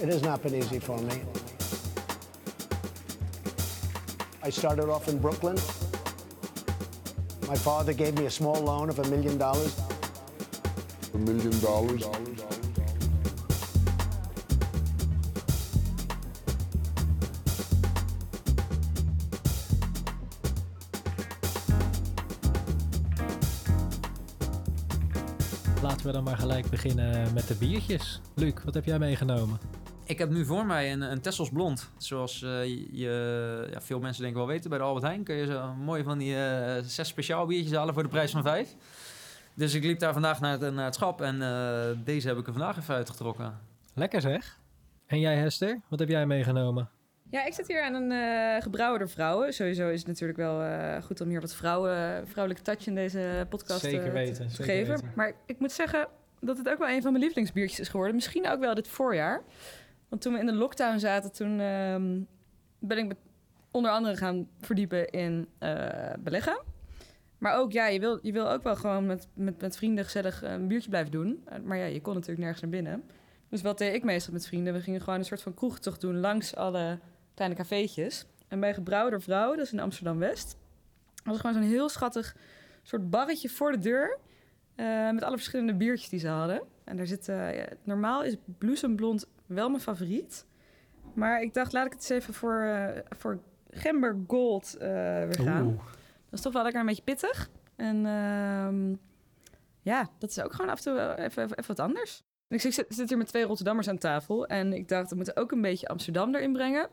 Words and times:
It 0.00 0.08
has 0.08 0.22
not 0.22 0.42
been 0.42 0.54
easy 0.54 0.80
for 0.80 0.98
me. 0.98 1.22
I 4.42 4.50
started 4.50 4.90
off 4.90 5.08
in 5.08 5.18
Brooklyn. 5.18 5.56
My 7.48 7.56
father 7.56 7.92
gave 7.92 8.14
me 8.18 8.26
a 8.26 8.30
small 8.30 8.60
loan 8.62 8.90
of 8.90 8.98
a 8.98 9.08
million 9.08 9.38
dollars. 9.38 9.74
A 11.14 11.18
million 11.18 11.60
dollars. 11.60 12.04
Laten 25.82 26.06
we 26.06 26.12
dan 26.12 26.24
maar 26.24 26.38
gelijk 26.38 26.70
beginnen 26.70 27.32
met 27.34 27.48
de 27.48 27.54
biertjes. 27.54 28.20
Luc, 28.34 28.54
wat 28.64 28.74
heb 28.74 28.84
jij 28.84 28.98
meegenomen? 28.98 29.73
Ik 30.06 30.18
heb 30.18 30.30
nu 30.30 30.44
voor 30.44 30.66
mij 30.66 30.92
een, 30.92 31.00
een 31.00 31.20
Tessels 31.20 31.50
Blond. 31.50 31.90
Zoals 31.96 32.42
eh, 32.42 32.64
je, 32.92 33.68
ja, 33.70 33.80
veel 33.80 34.00
mensen 34.00 34.22
denk 34.22 34.34
ik 34.34 34.38
wel 34.38 34.48
weten. 34.48 34.70
Bij 34.70 34.78
de 34.78 34.84
Albert 34.84 35.04
Heijn 35.04 35.22
kun 35.22 35.34
je 35.34 35.46
zo 35.46 35.74
mooi 35.74 36.02
van 36.02 36.18
die 36.18 36.36
eh, 36.36 36.82
zes 36.82 37.08
speciaal 37.08 37.46
biertjes 37.46 37.76
halen 37.76 37.94
voor 37.94 38.02
de 38.02 38.08
prijs 38.08 38.30
van 38.30 38.42
vijf. 38.42 38.74
Dus 39.54 39.74
ik 39.74 39.84
liep 39.84 39.98
daar 39.98 40.12
vandaag 40.12 40.40
naar 40.40 40.60
het, 40.60 40.74
naar 40.74 40.84
het 40.84 40.94
schap 40.94 41.20
en 41.20 41.42
eh, 41.42 42.04
deze 42.04 42.28
heb 42.28 42.38
ik 42.38 42.46
er 42.46 42.52
vandaag 42.52 42.78
even 42.78 42.94
uitgetrokken. 42.94 43.58
Lekker 43.94 44.20
zeg. 44.20 44.58
En 45.06 45.20
jij 45.20 45.36
Hester, 45.36 45.80
wat 45.88 45.98
heb 45.98 46.08
jij 46.08 46.26
meegenomen? 46.26 46.88
Ja, 47.30 47.44
ik 47.44 47.52
zit 47.54 47.68
hier 47.68 47.82
aan 47.82 47.94
een 47.94 48.12
eh 48.72 48.98
door 48.98 49.08
vrouwen. 49.08 49.52
Sowieso 49.52 49.88
is 49.88 49.98
het 49.98 50.08
natuurlijk 50.08 50.38
wel 50.38 50.62
eh, 50.62 51.02
goed 51.02 51.20
om 51.20 51.28
hier 51.28 51.40
wat 51.40 51.54
vrouwen, 51.54 52.26
vrouwelijke 52.28 52.64
touch 52.64 52.86
in 52.86 52.94
deze 52.94 53.46
podcast 53.48 53.80
Zeker 53.80 54.12
weten, 54.12 54.34
te 54.34 54.54
zeker 54.54 54.64
geven. 54.64 54.94
weten. 54.94 55.12
Maar 55.14 55.32
ik 55.46 55.58
moet 55.58 55.72
zeggen 55.72 56.08
dat 56.40 56.58
het 56.58 56.68
ook 56.68 56.78
wel 56.78 56.88
een 56.88 57.02
van 57.02 57.10
mijn 57.10 57.22
lievelingsbiertjes 57.24 57.80
is 57.80 57.88
geworden. 57.88 58.14
Misschien 58.14 58.48
ook 58.48 58.60
wel 58.60 58.74
dit 58.74 58.88
voorjaar. 58.88 59.42
Want 60.08 60.22
toen 60.22 60.32
we 60.32 60.38
in 60.38 60.46
de 60.46 60.52
lockdown 60.54 60.98
zaten, 60.98 61.32
toen 61.32 61.60
ehm, 61.60 62.20
ben 62.78 62.98
ik 62.98 63.06
me 63.06 63.16
onder 63.70 63.90
andere 63.90 64.16
gaan 64.16 64.48
verdiepen 64.60 65.10
in 65.10 65.48
eh, 65.58 66.12
beleggen. 66.18 66.62
Maar 67.38 67.56
ook, 67.56 67.72
ja, 67.72 67.86
je 67.86 68.00
wil, 68.00 68.18
je 68.22 68.32
wil 68.32 68.50
ook 68.50 68.62
wel 68.62 68.76
gewoon 68.76 69.06
met, 69.06 69.28
met, 69.34 69.60
met 69.60 69.76
vrienden 69.76 70.04
gezellig 70.04 70.42
een 70.42 70.68
biertje 70.68 70.88
blijven 70.88 71.10
doen. 71.12 71.42
Eh, 71.44 71.58
Maar 71.58 71.76
ja, 71.76 71.84
je 71.84 72.00
kon 72.00 72.12
natuurlijk 72.14 72.40
nergens 72.40 72.62
naar 72.62 72.70
binnen. 72.70 73.04
Dus 73.48 73.62
wat 73.62 73.78
deed 73.78 73.94
ik 73.94 74.04
meestal 74.04 74.32
met 74.32 74.46
vrienden? 74.46 74.72
We 74.72 74.80
gingen 74.80 75.00
gewoon 75.00 75.18
een 75.18 75.24
soort 75.24 75.42
van 75.42 75.54
kroegtocht 75.54 76.00
doen 76.00 76.20
langs 76.20 76.56
alle 76.56 76.98
kleine 77.34 77.56
cafeetjes. 77.56 78.26
En 78.48 78.60
bij 78.60 78.74
Gebrouwen 78.74 79.10
door 79.10 79.22
Vrouwen, 79.22 79.56
dat 79.56 79.66
is 79.66 79.72
in 79.72 79.80
Amsterdam-West... 79.80 80.56
was 81.24 81.40
gewoon 81.40 81.54
zo'n 81.54 81.70
heel 81.70 81.88
schattig 81.88 82.36
soort 82.82 83.10
barretje 83.10 83.48
voor 83.48 83.72
de 83.72 83.78
deur... 83.78 84.18
eh, 84.74 85.10
met 85.10 85.22
alle 85.22 85.36
verschillende 85.36 85.74
biertjes 85.74 86.08
die 86.08 86.18
ze 86.20 86.28
hadden. 86.28 86.62
En 86.84 86.96
daar 86.96 87.06
zit... 87.06 87.28
eh, 87.28 87.56
ja, 87.56 87.66
normaal 87.82 88.24
is 88.24 88.36
bloesemblond 88.58 89.26
wel 89.54 89.68
mijn 89.68 89.82
favoriet. 89.82 90.46
Maar 91.14 91.42
ik 91.42 91.54
dacht, 91.54 91.72
laat 91.72 91.86
ik 91.86 91.92
het 91.92 92.00
eens 92.00 92.22
even 92.22 92.34
voor, 92.34 92.60
eh, 92.60 93.00
voor 93.10 93.38
Gember 93.70 94.16
Gold 94.26 94.76
eh, 94.76 94.88
weer 95.24 95.40
gaan. 95.40 95.66
Oeh, 95.66 95.84
Dat 96.24 96.38
is 96.38 96.40
toch 96.40 96.52
wel 96.52 96.62
lekker 96.62 96.80
een 96.80 96.86
beetje 96.86 97.02
pittig. 97.02 97.50
En 97.76 98.06
ehm, 98.06 98.94
ja, 99.80 100.10
dat 100.18 100.30
is 100.30 100.40
ook 100.40 100.52
gewoon 100.52 100.70
af 100.70 100.76
en 100.76 100.84
toe 100.84 101.00
even, 101.00 101.24
even, 101.24 101.42
even 101.42 101.66
wat 101.66 101.80
anders. 101.80 102.22
Ik 102.48 102.60
zit, 102.60 102.84
zit 102.88 103.08
hier 103.08 103.18
met 103.18 103.26
twee 103.26 103.44
Rotterdammers 103.44 103.88
aan 103.88 103.98
tafel. 103.98 104.46
En 104.46 104.72
ik 104.72 104.88
dacht, 104.88 105.10
we 105.10 105.16
moeten 105.16 105.36
ook 105.36 105.52
een 105.52 105.60
beetje 105.60 105.88
Amsterdam 105.88 106.34
erin 106.34 106.52
brengen. 106.52 106.88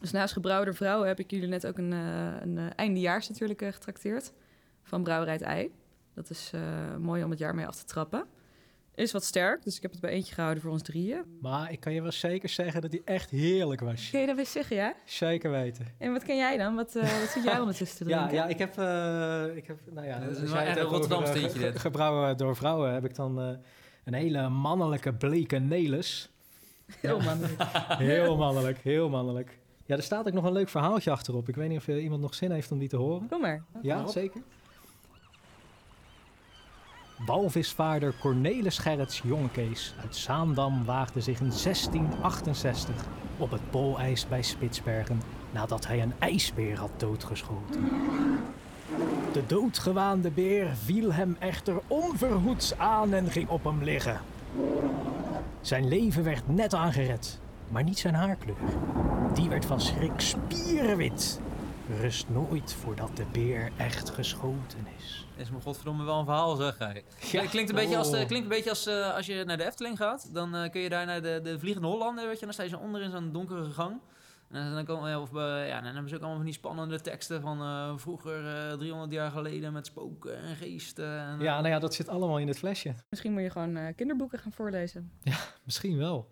Dus 0.00 0.10
naast 0.10 0.32
Gebrouwen 0.32 0.74
Vrouwen 0.74 1.08
heb 1.08 1.18
ik 1.18 1.30
jullie 1.30 1.48
net 1.48 1.66
ook 1.66 1.78
een, 1.78 1.92
eh, 1.92 2.40
een 2.40 2.74
eindejaars 2.74 3.28
natuurlijk 3.28 3.64
getrakteerd. 3.64 4.32
Van 4.82 5.02
Brouwerij 5.02 5.34
het 5.34 5.42
Ei. 5.42 5.72
Dat 6.14 6.30
is 6.30 6.52
mooi 6.98 7.24
om 7.24 7.30
het 7.30 7.38
jaar 7.38 7.54
mee 7.54 7.66
af 7.66 7.76
te 7.76 7.84
trappen. 7.84 8.26
Is 9.00 9.12
wat 9.12 9.24
sterk, 9.24 9.64
dus 9.64 9.76
ik 9.76 9.82
heb 9.82 9.90
het 9.90 10.00
bij 10.00 10.10
eentje 10.10 10.34
gehouden 10.34 10.62
voor 10.62 10.72
ons 10.72 10.82
drieën. 10.82 11.22
maar 11.40 11.72
ik 11.72 11.80
kan 11.80 11.92
je 11.92 12.02
wel 12.02 12.12
zeker 12.12 12.48
zeggen 12.48 12.80
dat 12.80 12.90
die 12.90 13.02
echt 13.04 13.30
heerlijk 13.30 13.80
was. 13.80 14.10
Kun 14.10 14.20
je 14.20 14.26
dat 14.26 14.36
weer 14.36 14.46
zeggen, 14.46 14.76
ja? 14.76 14.94
Zeker 15.04 15.50
weten. 15.50 15.86
En 15.98 16.12
wat 16.12 16.22
ken 16.24 16.36
jij 16.36 16.56
dan? 16.56 16.74
Wat, 16.74 16.94
eh, 16.96 17.02
wat 17.20 17.28
zit 17.30 17.44
jij 17.44 17.58
ondertussen 17.60 17.98
te 17.98 18.04
Ja, 18.10 18.16
drinken? 18.26 18.36
ja, 18.36 18.46
ik 18.46 18.58
heb, 18.58 18.78
eh, 18.78 19.56
ik 19.56 19.66
heb, 19.66 19.78
nou 19.90 20.06
ja, 20.06 20.18
Dat 20.18 20.30
is 20.30 20.50
een 20.50 20.78
Rotterdam 20.80 21.26
steentje, 21.26 21.58
ge- 21.58 21.70
dit. 21.70 21.78
Gebrouwen 21.78 22.36
door 22.36 22.56
vrouwen 22.56 22.92
heb 22.92 23.04
ik 23.04 23.14
dan 23.14 23.40
eh, 23.40 23.48
een 24.04 24.14
hele 24.14 24.48
mannelijke 24.48 25.12
bleke 25.14 25.58
Nelis. 25.58 26.30
Heel 27.00 27.20
mannelijk. 27.20 27.62
Heel 28.12 28.36
mannelijk, 28.36 28.78
heel 28.78 29.08
mannelijk. 29.08 29.58
Ja, 29.86 29.96
er 29.96 30.02
staat 30.02 30.26
ook 30.26 30.32
nog 30.32 30.44
een 30.44 30.52
leuk 30.52 30.68
verhaaltje 30.68 31.10
achterop. 31.10 31.48
Ik 31.48 31.54
weet 31.56 31.68
niet 31.68 31.78
of 31.78 31.88
iemand 31.88 32.20
nog 32.20 32.34
zin 32.34 32.50
heeft 32.50 32.70
om 32.72 32.78
die 32.78 32.88
te 32.88 32.96
horen. 32.96 33.28
Kom 33.28 33.40
maar. 33.40 33.64
Ja, 33.82 34.06
zeker. 34.06 34.40
Walvisvaarder 37.26 38.14
Cornelis 38.20 38.78
Gerrits 38.78 39.20
Jongekees 39.24 39.94
uit 40.02 40.16
Zaandam 40.16 40.84
waagde 40.84 41.20
zich 41.20 41.40
in 41.40 41.48
1668 41.48 42.94
op 43.36 43.50
het 43.50 43.70
poolijs 43.70 44.28
bij 44.28 44.42
Spitsbergen 44.42 45.22
nadat 45.50 45.86
hij 45.86 46.02
een 46.02 46.12
ijsbeer 46.18 46.78
had 46.78 46.90
doodgeschoten. 46.96 47.88
De 49.32 49.46
doodgewaande 49.46 50.30
beer 50.30 50.76
viel 50.84 51.12
hem 51.12 51.36
echter 51.38 51.80
onverhoeds 51.86 52.78
aan 52.78 53.12
en 53.12 53.30
ging 53.30 53.48
op 53.48 53.64
hem 53.64 53.82
liggen. 53.82 54.20
Zijn 55.60 55.88
leven 55.88 56.24
werd 56.24 56.48
net 56.48 56.74
aangered, 56.74 57.40
maar 57.68 57.82
niet 57.82 57.98
zijn 57.98 58.14
haarkleur. 58.14 58.56
Die 59.34 59.48
werd 59.48 59.64
van 59.64 59.80
schrik 59.80 60.20
spierenwit. 60.20 61.40
Rust 61.98 62.28
nooit 62.28 62.72
voordat 62.72 63.16
de 63.16 63.24
beer 63.32 63.70
echt 63.76 64.10
geschoten 64.10 64.86
is. 64.98 65.26
Is 65.36 65.50
me 65.50 65.60
godverdomme 65.60 66.04
wel 66.04 66.18
een 66.18 66.24
verhaal 66.24 66.56
zeg. 66.56 66.78
Hey. 66.78 67.04
Klinkt 67.48 67.70
een 67.70 67.74
beetje 67.76 67.96
als, 67.96 68.10
de- 68.10 68.16
klinkt 68.26 68.44
een 68.44 68.54
beetje 68.56 68.70
als 68.70 68.86
eh, 68.86 69.14
als 69.14 69.26
je 69.26 69.44
naar 69.44 69.56
de 69.56 69.64
Efteling 69.66 69.96
gaat. 69.96 70.34
Dan 70.34 70.54
eh, 70.54 70.70
kun 70.70 70.80
je 70.80 70.88
daar 70.88 71.06
naar 71.06 71.22
de, 71.22 71.40
de 71.42 71.58
Vliegende 71.58 71.88
Hollander, 71.88 72.26
weet 72.26 72.38
je. 72.38 72.44
Dan 72.44 72.54
sta 72.54 72.62
je 72.62 72.68
zo 72.68 72.76
onder 72.78 73.02
in 73.02 73.10
zo'n 73.10 73.32
donkere 73.32 73.64
gang. 73.64 74.00
En 74.50 74.72
dan, 74.74 74.84
komen, 74.84 75.20
of, 75.20 75.28
eh, 75.34 75.68
ja, 75.68 75.74
dan 75.80 75.84
hebben 75.92 76.08
ze 76.08 76.14
ook 76.14 76.20
allemaal 76.20 76.36
van 76.36 76.44
die 76.46 76.54
spannende 76.54 77.00
teksten 77.00 77.40
van 77.40 77.60
eh, 77.60 77.92
vroeger, 77.96 78.68
eh 78.70 78.78
300 78.78 79.12
jaar 79.12 79.30
geleden, 79.30 79.72
met 79.72 79.86
spoken 79.86 80.42
en 80.42 80.56
geesten. 80.56 81.18
En, 81.20 81.40
Ja, 81.40 81.56
nou 81.60 81.68
ja, 81.68 81.78
dat 81.78 81.94
zit 81.94 82.08
allemaal 82.08 82.38
in 82.38 82.48
het 82.48 82.58
flesje. 82.58 82.94
Misschien 83.08 83.32
moet 83.32 83.42
je 83.42 83.50
gewoon 83.50 83.76
eh, 83.76 83.94
kinderboeken 83.96 84.38
gaan 84.38 84.52
voorlezen. 84.52 85.10
Misschien 85.64 85.96
wel. 85.98 86.28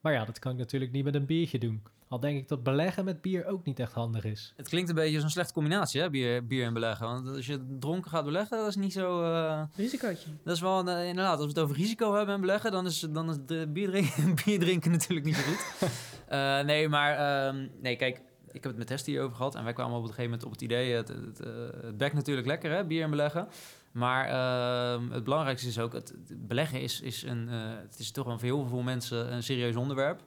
Maar 0.00 0.12
ja, 0.12 0.24
dat 0.24 0.38
kan 0.38 0.52
ik 0.52 0.58
natuurlijk 0.58 0.92
niet 0.92 1.04
met 1.04 1.14
een 1.14 1.26
biertje 1.26 1.58
doen. 1.58 1.82
Al 2.08 2.20
denk 2.20 2.38
ik 2.38 2.48
dat 2.48 2.62
beleggen 2.62 3.04
met 3.04 3.20
bier 3.20 3.46
ook 3.46 3.64
niet 3.64 3.78
echt 3.78 3.92
handig 3.92 4.24
is. 4.24 4.52
Het 4.56 4.68
klinkt 4.68 4.88
een 4.88 4.94
beetje 4.94 5.14
als 5.14 5.24
een 5.24 5.30
slechte 5.30 5.52
combinatie, 5.52 6.00
hè, 6.00 6.10
bier, 6.10 6.46
bier 6.46 6.64
en 6.64 6.72
beleggen. 6.72 7.06
Want 7.06 7.28
als 7.28 7.46
je 7.46 7.76
dronken 7.78 8.10
gaat 8.10 8.24
beleggen, 8.24 8.58
dat 8.58 8.66
is 8.68 8.76
niet 8.76 8.92
zo... 8.92 9.22
eh, 9.22 9.62
Risicootje. 9.76 10.28
dat 10.44 10.54
is 10.54 10.60
wel, 10.60 10.88
eh, 10.88 11.08
inderdaad, 11.08 11.36
als 11.36 11.42
we 11.42 11.48
het 11.48 11.58
over 11.58 11.76
risico 11.76 12.14
hebben 12.14 12.34
en 12.34 12.40
beleggen, 12.40 12.70
dan 12.70 12.86
is, 12.86 13.00
dan 13.10 13.30
is 13.30 13.36
de 13.46 13.66
bier, 13.68 13.88
drinken, 13.88 14.34
bier 14.44 14.58
drinken 14.58 14.90
natuurlijk 14.90 15.26
niet 15.26 15.36
zo 15.36 15.42
goed. 15.42 15.90
Eh, 16.26 16.60
nee, 16.60 16.88
maar 16.88 17.16
ehm, 17.16 17.66
nee, 17.80 17.96
kijk, 17.96 18.16
ik 18.52 18.62
heb 18.62 18.64
het 18.64 18.76
met 18.76 18.88
Hester 18.88 19.12
hierover 19.12 19.36
gehad. 19.36 19.54
En 19.54 19.64
wij 19.64 19.72
kwamen 19.72 19.96
op 19.96 20.02
een 20.02 20.08
gegeven 20.08 20.24
moment 20.30 20.44
op 20.44 20.50
het 20.52 20.60
idee, 20.62 20.94
het, 20.94 21.08
het, 21.08 21.38
het 21.82 21.96
bekt 21.96 22.14
natuurlijk 22.14 22.46
lekker, 22.46 22.70
hè, 22.70 22.84
bier 22.84 23.02
en 23.02 23.10
beleggen. 23.10 23.48
Maar 23.92 24.28
ehm, 24.28 25.10
het 25.10 25.24
belangrijkste 25.24 25.68
is 25.68 25.78
ook, 25.78 25.92
het, 25.92 26.08
het 26.28 26.48
beleggen 26.48 26.80
is, 26.80 27.00
is, 27.00 27.22
een, 27.22 27.48
eh, 27.48 27.56
het 27.82 27.98
is 27.98 28.10
toch 28.10 28.26
wel 28.26 28.38
voor 28.38 28.48
heel 28.48 28.66
veel 28.66 28.82
mensen 28.82 29.32
een 29.32 29.42
serieus 29.42 29.76
onderwerp. 29.76 30.20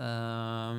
Ehm, 0.00 0.78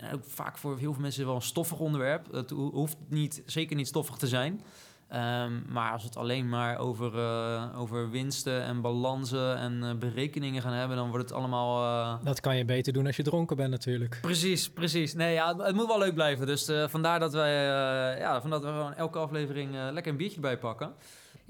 en 0.00 0.14
ook 0.14 0.24
vaak 0.24 0.58
voor 0.58 0.78
heel 0.78 0.92
veel 0.92 1.02
mensen 1.02 1.26
wel 1.26 1.34
een 1.34 1.42
stoffig 1.42 1.78
onderwerp. 1.78 2.32
Het 2.32 2.50
ho- 2.50 2.70
hoeft 2.72 2.96
niet, 3.08 3.42
zeker 3.46 3.76
niet 3.76 3.86
stoffig 3.86 4.16
te 4.16 4.26
zijn. 4.26 4.60
Ehm, 5.08 5.52
maar 5.68 5.92
als 5.92 6.02
we 6.02 6.08
het 6.08 6.16
alleen 6.16 6.48
maar 6.48 6.78
over, 6.78 7.18
eh, 7.18 7.80
over 7.80 8.10
winsten 8.10 8.62
en 8.62 8.80
balansen 8.80 9.56
en 9.56 9.82
eh, 9.82 9.94
berekeningen 9.94 10.62
gaan 10.62 10.72
hebben, 10.72 10.96
dan 10.96 11.10
wordt 11.10 11.28
het 11.28 11.38
allemaal. 11.38 11.82
eh, 12.18 12.24
Dat 12.24 12.40
kan 12.40 12.56
je 12.56 12.64
beter 12.64 12.92
doen 12.92 13.06
als 13.06 13.16
je 13.16 13.22
dronken 13.22 13.56
bent 13.56 13.70
natuurlijk. 13.70 14.18
Precies, 14.22 14.70
precies. 14.70 15.14
Nee, 15.14 15.32
ja, 15.34 15.48
het- 15.56 15.66
het 15.66 15.74
moet 15.74 15.86
wel 15.86 15.98
leuk 15.98 16.14
blijven. 16.14 16.46
Dus 16.46 16.70
vandaar 16.86 17.18
dat 17.20 17.32
wij, 17.32 17.52
ja, 18.18 18.40
vandaar 18.40 18.60
dat 18.60 18.70
we 18.70 18.76
gewoon 18.76 18.94
elke 18.94 19.18
aflevering 19.18 19.70
lekker 19.92 20.12
een 20.12 20.18
biertje 20.18 20.40
bijpakken. 20.40 20.92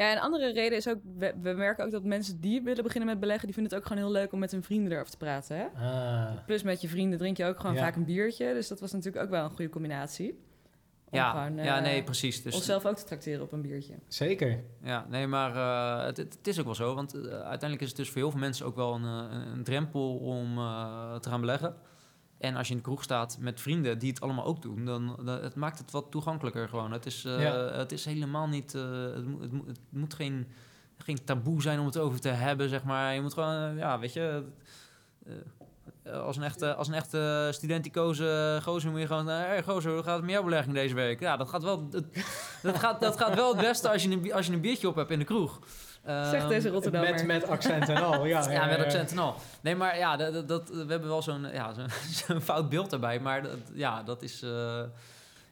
Ja, 0.00 0.12
een 0.12 0.18
andere 0.20 0.52
reden 0.52 0.78
is 0.78 0.88
ook, 0.88 0.98
we, 1.18 1.34
we 1.42 1.52
merken 1.52 1.84
ook 1.84 1.90
dat 1.90 2.04
mensen 2.04 2.40
die 2.40 2.62
willen 2.62 2.82
beginnen 2.82 3.08
met 3.10 3.20
beleggen, 3.20 3.44
die 3.46 3.54
vinden 3.54 3.72
het 3.72 3.82
ook 3.82 3.88
gewoon 3.88 4.02
heel 4.02 4.12
leuk 4.12 4.32
om 4.32 4.38
met 4.38 4.50
hun 4.50 4.62
vrienden 4.62 4.92
erover 4.92 5.10
te 5.10 5.16
praten. 5.16 5.56
Hè? 5.56 5.64
Ah, 5.64 6.44
Plus 6.46 6.62
met 6.62 6.80
je 6.80 6.88
vrienden 6.88 7.18
drink 7.18 7.36
je 7.36 7.44
ook 7.44 7.60
gewoon 7.60 7.74
Ja. 7.74 7.80
vaak 7.80 7.96
een 7.96 8.04
biertje. 8.04 8.52
Dus 8.52 8.68
dat 8.68 8.80
was 8.80 8.92
natuurlijk 8.92 9.24
ook 9.24 9.30
wel 9.30 9.44
een 9.44 9.50
goede 9.50 9.70
combinatie. 9.70 10.30
Om 11.10 11.18
Ja, 11.18 11.30
gewoon, 11.30 11.58
eh, 11.58 11.64
ja, 11.64 11.80
nee, 11.80 12.02
precies. 12.02 12.42
Dus, 12.42 12.54
onszelf 12.54 12.86
ook 12.86 12.96
te 12.96 13.04
tracteren 13.04 13.42
op 13.42 13.52
een 13.52 13.62
biertje. 13.62 13.94
zeker. 14.08 14.64
Ja, 14.82 15.06
nee, 15.08 15.26
maar 15.26 15.56
eh, 15.56 16.06
het, 16.06 16.16
het, 16.16 16.46
is 16.46 16.58
ook 16.58 16.64
wel 16.64 16.74
zo. 16.74 16.94
Want 16.94 17.14
eh, 17.14 17.20
uiteindelijk 17.30 17.80
is 17.80 17.88
het 17.88 17.96
dus 17.96 18.08
voor 18.10 18.20
heel 18.20 18.30
veel 18.30 18.40
mensen 18.40 18.66
ook 18.66 18.76
wel 18.76 18.94
een, 18.94 19.04
eh, 19.04 19.52
een 19.52 19.64
drempel 19.64 20.16
om 20.16 20.58
eh, 20.58 21.14
te 21.16 21.28
gaan 21.28 21.40
beleggen. 21.40 21.74
En 22.40 22.56
als 22.56 22.66
je 22.66 22.72
in 22.72 22.78
de 22.78 22.84
kroeg 22.84 23.02
staat 23.02 23.36
met 23.40 23.60
vrienden 23.60 23.98
die 23.98 24.10
het 24.10 24.20
allemaal 24.20 24.44
ook 24.44 24.62
doen, 24.62 24.84
dan, 24.84 25.16
dan 25.24 25.42
het 25.42 25.54
maakt 25.54 25.78
het 25.78 25.90
wat 25.90 26.06
toegankelijker 26.10 26.68
gewoon. 26.68 26.92
Het 26.92 27.06
is, 27.06 27.24
eh, 27.24 27.40
Ja. 27.42 27.52
het 27.54 27.92
is 27.92 28.04
helemaal 28.04 28.46
niet. 28.48 28.74
eh, 28.74 28.82
het, 29.14 29.26
moet, 29.26 29.40
het, 29.40 29.52
moet, 29.52 29.66
het 29.66 29.78
moet 29.90 30.14
geen, 30.14 30.46
geen 30.98 31.24
taboe 31.24 31.62
zijn 31.62 31.78
om 31.80 31.86
het 31.86 31.98
over 31.98 32.20
te 32.20 32.28
hebben, 32.28 32.68
zeg 32.68 32.84
maar. 32.84 33.14
Je 33.14 33.20
moet 33.22 33.34
gewoon, 33.34 33.54
eh, 33.70 33.78
ja, 33.78 33.98
weet 33.98 34.12
je. 34.12 34.42
eh, 35.26 35.32
als 36.12 36.36
een 36.36 36.42
echte, 36.42 36.74
als 36.74 36.88
een 36.88 36.94
echte 36.94 37.48
studenticoze 37.52 38.58
gozer 38.62 38.90
moet 38.90 39.00
je 39.00 39.06
gewoon... 39.06 39.26
Hé 39.26 39.34
hey, 39.34 39.62
gozer, 39.62 39.92
hoe 39.92 40.02
gaat 40.02 40.14
het 40.16 40.24
met 40.24 40.30
jouw 40.34 40.42
belegging 40.44 40.74
deze 40.74 40.94
week? 40.94 41.20
Ja, 41.20 41.36
dat 41.36 41.48
gaat 41.48 41.62
wel, 41.62 41.88
het- 41.90 42.24
dat 42.62 42.78
gaat, 42.78 43.00
dat 43.00 43.16
gaat 43.16 43.34
wel 43.34 43.48
het 43.56 43.60
beste 43.60 43.88
als 43.90 44.02
je, 44.02 44.10
een, 44.10 44.32
als 44.32 44.46
je 44.46 44.52
een 44.52 44.60
biertje 44.60 44.88
op 44.88 44.94
hebt 44.94 45.10
in 45.10 45.18
de 45.18 45.24
kroeg. 45.24 45.58
Zegt 46.30 46.34
Ehm, 46.42 46.48
deze 46.48 46.68
Rotterdammer. 46.68 47.10
Met, 47.14 47.26
met 47.26 47.48
accent 47.48 47.88
en 47.88 48.02
al, 48.04 48.24
ja. 48.26 48.50
Ja, 48.52 48.66
met 48.66 48.78
accent 48.84 49.10
en 49.10 49.18
al. 49.18 49.34
Nee, 49.62 49.76
maar 49.76 49.98
ja, 49.98 50.16
dat, 50.16 50.48
dat, 50.48 50.68
we 50.68 50.76
hebben 50.88 51.08
wel 51.08 51.22
zo'n 51.22 51.46
ja, 51.52 51.72
zo'n 52.10 52.40
fout 52.50 52.68
beeld 52.68 52.90
daarbij. 52.90 53.20
Maar 53.20 53.42
dat, 53.42 53.58
ja, 53.74 54.02
dat 54.02 54.22
is... 54.22 54.42
eh, 54.42 54.82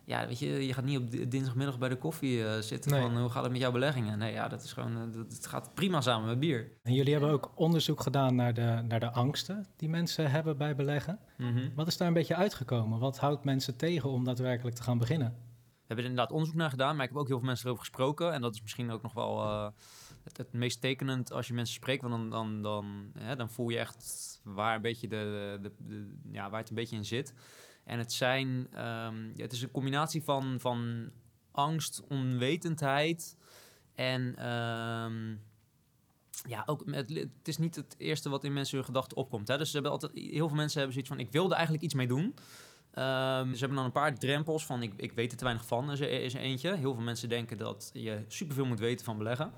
ja, 0.04 0.26
weet 0.26 0.38
je, 0.38 0.66
je 0.66 0.72
gaat 0.74 0.84
niet 0.84 0.98
op 0.98 1.10
di- 1.10 1.28
dinsdagmiddag 1.28 1.78
bij 1.78 1.88
de 1.88 1.96
koffie 1.96 2.44
eh, 2.46 2.58
zitten 2.60 2.90
Nee. 2.92 3.00
van 3.00 3.18
hoe 3.18 3.28
gaat 3.30 3.42
het 3.42 3.52
met 3.52 3.60
jouw 3.60 3.72
beleggingen? 3.72 4.18
Nee, 4.18 4.32
ja, 4.32 4.48
dat 4.48 4.62
is 4.62 4.72
gewoon... 4.72 4.92
eh, 4.96 5.02
dat, 5.16 5.32
het 5.32 5.46
gaat 5.46 5.74
prima 5.74 6.00
samen 6.00 6.28
met 6.28 6.38
bier. 6.40 6.70
En 6.82 6.92
jullie 6.94 7.12
hebben 7.12 7.30
ook 7.30 7.50
onderzoek 7.54 8.00
gedaan 8.00 8.34
naar 8.34 8.54
de, 8.54 8.80
naar 8.88 9.00
de 9.00 9.10
angsten 9.10 9.66
die 9.76 9.88
mensen 9.88 10.30
hebben 10.30 10.56
bij 10.56 10.74
beleggen. 10.76 11.18
Mhm. 11.36 11.68
Wat 11.74 11.86
is 11.86 11.96
daar 11.96 12.08
een 12.08 12.14
beetje 12.14 12.34
uitgekomen? 12.36 12.98
Wat 12.98 13.18
houdt 13.18 13.44
mensen 13.44 13.76
tegen 13.76 14.10
om 14.10 14.24
daadwerkelijk 14.24 14.76
te 14.76 14.82
gaan 14.82 14.98
beginnen? 14.98 15.28
We 15.28 15.94
hebben 15.94 16.04
er 16.04 16.10
inderdaad 16.10 16.32
onderzoek 16.34 16.56
naar 16.56 16.70
gedaan, 16.70 16.94
maar 16.96 17.04
ik 17.04 17.10
heb 17.10 17.20
ook 17.20 17.28
heel 17.28 17.38
veel 17.38 17.46
mensen 17.46 17.66
erover 17.66 17.84
gesproken. 17.84 18.32
En 18.32 18.40
dat 18.40 18.54
is 18.54 18.62
misschien 18.62 18.90
ook 18.90 19.02
nog 19.02 19.12
wel 19.12 19.72
het, 20.28 20.36
het 20.36 20.52
meest 20.52 20.80
tekenend 20.80 21.32
als 21.32 21.46
je 21.46 21.54
mensen 21.54 21.74
spreekt. 21.74 22.02
Want 22.02 22.14
dan, 22.14 22.30
dan, 22.30 22.62
dan, 22.62 23.12
hè, 23.18 23.36
dan 23.36 23.50
voel 23.50 23.68
je 23.68 23.78
echt 23.78 24.40
waar, 24.42 24.74
een 24.74 24.82
beetje 24.82 25.08
de, 25.08 25.58
de, 25.62 26.10
ja, 26.30 26.50
waar 26.50 26.60
het 26.60 26.68
een 26.68 26.74
beetje 26.74 26.96
in 26.96 27.04
zit. 27.04 27.34
En 27.84 27.98
het 27.98 28.12
zijn, 28.12 28.66
ehm, 28.72 29.26
ja, 29.34 29.42
het 29.42 29.52
is 29.52 29.62
een 29.62 29.70
combinatie 29.70 30.22
van, 30.22 30.60
van 30.60 31.10
angst, 31.50 32.02
onwetendheid 32.08 33.36
en 33.94 34.36
ehm, 34.36 35.36
ja, 36.48 36.62
ook 36.66 36.84
met, 36.86 37.08
het 37.08 37.48
is 37.48 37.58
niet 37.58 37.76
het 37.76 37.94
eerste 37.98 38.28
wat 38.28 38.44
in 38.44 38.52
mensen 38.52 38.76
hun 38.76 38.86
gedachten 38.86 39.16
opkomt. 39.16 39.48
Hè? 39.48 39.58
Dus 39.58 39.72
hebben 39.72 39.90
altijd, 39.90 40.12
heel 40.14 40.48
veel 40.48 40.56
mensen 40.56 40.76
hebben 40.76 40.92
zoiets 40.92 41.10
van, 41.10 41.20
ik 41.20 41.32
wilde 41.32 41.54
eigenlijk 41.54 41.84
iets 41.84 41.94
mee 41.94 42.06
doen. 42.06 42.34
Ehm, 42.90 43.52
ze 43.52 43.58
hebben 43.58 43.76
dan 43.76 43.84
een 43.84 43.92
paar 43.92 44.18
drempels 44.18 44.66
van, 44.66 44.82
ik, 44.82 44.92
ik 44.96 45.12
weet 45.12 45.30
er 45.30 45.38
te 45.38 45.44
weinig 45.44 45.66
van, 45.66 45.90
is 45.90 46.00
er, 46.00 46.10
is 46.10 46.34
eentje. 46.34 46.76
Heel 46.76 46.94
veel 46.94 47.02
mensen 47.02 47.28
denken 47.28 47.58
dat 47.58 47.90
je 47.92 48.24
superveel 48.28 48.66
moet 48.66 48.78
weten 48.78 49.04
van 49.04 49.18
beleggen 49.18 49.52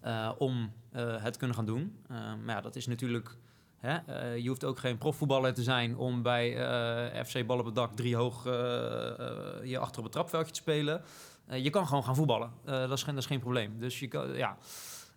eh, 0.00 0.30
om 0.38 0.72
eh, 0.92 1.22
het 1.22 1.32
te 1.32 1.38
kunnen 1.38 1.56
gaan 1.56 1.66
doen. 1.66 1.98
Eh, 2.08 2.16
maar 2.44 2.54
ja, 2.54 2.60
dat 2.60 2.76
is 2.76 2.86
natuurlijk... 2.86 3.36
Hè, 3.78 3.96
eh, 3.96 4.36
je 4.36 4.48
hoeft 4.48 4.64
ook 4.64 4.78
geen 4.78 4.98
profvoetballer 4.98 5.54
te 5.54 5.62
zijn 5.62 5.96
om 5.96 6.22
bij 6.22 6.52
FC 7.26 7.46
Bal 7.46 7.58
op 7.58 7.64
het 7.64 7.74
dak 7.74 7.96
drie 7.96 8.16
hoog 8.16 8.44
je 9.64 9.78
achter 9.78 9.98
op 9.98 10.02
het 10.04 10.12
trapveldje 10.12 10.52
te 10.52 10.60
spelen. 10.60 11.02
Je 11.52 11.70
kan 11.70 11.86
gewoon 11.86 12.04
gaan 12.04 12.14
voetballen. 12.14 12.50
Dat, 12.64 12.90
is 12.92 13.02
geen, 13.02 13.14
dat 13.14 13.22
is 13.22 13.28
geen 13.28 13.40
probleem. 13.40 13.78
Dus 13.78 13.98
je 14.00 14.08
kan, 14.08 14.32
ja... 14.36 14.56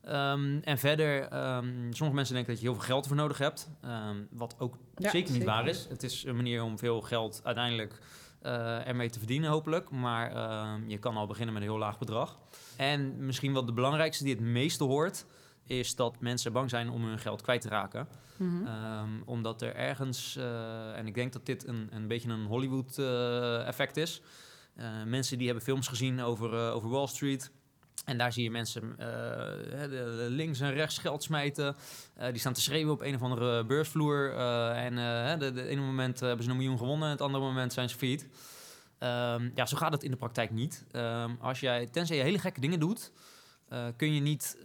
Ehm, 0.02 0.60
en 0.64 0.78
verder, 0.78 1.22
ehm, 1.28 1.92
sommige 1.92 2.16
mensen 2.16 2.34
denken 2.34 2.54
dat 2.54 2.62
je 2.62 2.68
heel 2.68 2.76
veel 2.78 2.86
geld 2.88 3.08
voor 3.08 3.16
nodig 3.16 3.38
hebt. 3.38 3.70
Ehm, 3.82 4.16
wat 4.30 4.56
ook 4.60 4.78
Ja, 4.96 5.10
zeker 5.10 5.32
niet 5.32 5.42
zeker. 5.42 5.46
waar 5.56 5.68
is. 5.68 5.88
Het 5.90 6.04
is 6.04 6.24
een 6.26 6.36
manier 6.36 6.64
om 6.64 6.78
veel 6.78 7.02
geld 7.02 7.42
uiteindelijk 7.44 8.00
eh, 8.42 8.88
ermee 8.88 9.10
te 9.10 9.20
verdienen, 9.20 9.50
hopelijk. 9.50 9.90
Maar 9.90 10.32
ehm, 10.32 10.90
je 10.90 10.98
kan 10.98 11.18
al 11.18 11.28
beginnen 11.28 11.54
met 11.54 11.64
een 11.64 11.70
heel 11.70 11.78
laag 11.78 11.98
bedrag. 11.98 12.38
En 12.78 13.26
misschien 13.26 13.54
wel 13.54 13.66
de 13.66 13.74
belangrijkste 13.74 14.24
die 14.24 14.34
het 14.34 14.44
meeste 14.44 14.84
hoort, 14.84 15.26
is 15.66 15.96
dat 15.96 16.20
mensen 16.20 16.54
bang 16.54 16.70
zijn 16.70 16.90
om 16.90 17.06
hun 17.06 17.20
geld 17.20 17.42
kwijt 17.42 17.62
te 17.62 17.70
raken. 17.70 18.08
Mhm. 18.38 18.66
Ehm, 18.66 19.10
omdat 19.26 19.62
er 19.62 19.76
ergens, 19.76 20.36
eh, 20.36 20.98
en 20.98 21.08
ik 21.08 21.14
denk 21.14 21.34
dat 21.34 21.46
dit 21.46 21.68
een, 21.68 21.88
een 21.92 22.08
beetje 22.08 22.30
een 22.30 22.46
Hollywood-effect 22.46 23.98
is. 23.98 24.22
Eh, 24.76 25.04
mensen 25.06 25.38
die 25.38 25.46
hebben 25.46 25.66
films 25.66 25.88
gezien 25.88 26.22
over, 26.22 26.72
over 26.72 26.90
Wall 26.90 27.08
Street. 27.08 27.52
En 28.06 28.18
daar 28.18 28.34
zie 28.34 28.44
je 28.44 28.52
mensen 28.52 28.96
eh, 28.98 29.08
links 30.28 30.60
en 30.60 30.74
rechts 30.74 30.98
geld 30.98 31.24
smijten. 31.24 31.76
Eh, 32.16 32.28
die 32.32 32.40
staan 32.40 32.54
te 32.54 32.62
schreeuwen 32.62 32.94
op 32.94 33.02
een 33.02 33.16
of 33.16 33.22
andere 33.22 33.66
beursvloer. 33.66 34.34
eh, 34.34 34.84
en 34.84 34.96
de 35.40 35.68
ene 35.68 35.82
moment 35.82 36.20
hebben 36.20 36.44
ze 36.44 36.50
een 36.52 36.58
miljoen 36.58 36.78
gewonnen, 36.78 37.06
en 37.06 37.12
het 37.12 37.22
andere 37.22 37.44
moment 37.44 37.74
zijn 37.74 37.90
ze 37.90 37.98
failliet. 37.98 38.28
Ehm, 38.98 39.50
ja, 39.56 39.66
zo 39.66 39.78
gaat 39.78 39.92
het 39.92 40.04
in 40.04 40.12
de 40.12 40.18
praktijk 40.18 40.52
niet. 40.52 40.86
Ehm, 40.92 41.32
als 41.40 41.60
jij, 41.60 41.86
tenzij 41.86 42.18
je 42.18 42.24
hele 42.24 42.40
gekke 42.40 42.60
dingen 42.60 42.80
doet, 42.80 43.12
kun 43.96 44.14
je 44.14 44.22
niet 44.22 44.58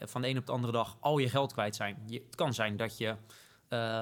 van 0.00 0.22
de 0.22 0.28
een 0.28 0.38
op 0.38 0.46
de 0.46 0.52
andere 0.52 0.72
dag 0.72 0.96
al 1.00 1.18
je 1.18 1.28
geld 1.28 1.52
kwijt 1.52 1.76
zijn. 1.76 1.96
Het 2.08 2.34
kan 2.34 2.54
zijn 2.54 2.76
dat 2.76 2.98
je 2.98 3.16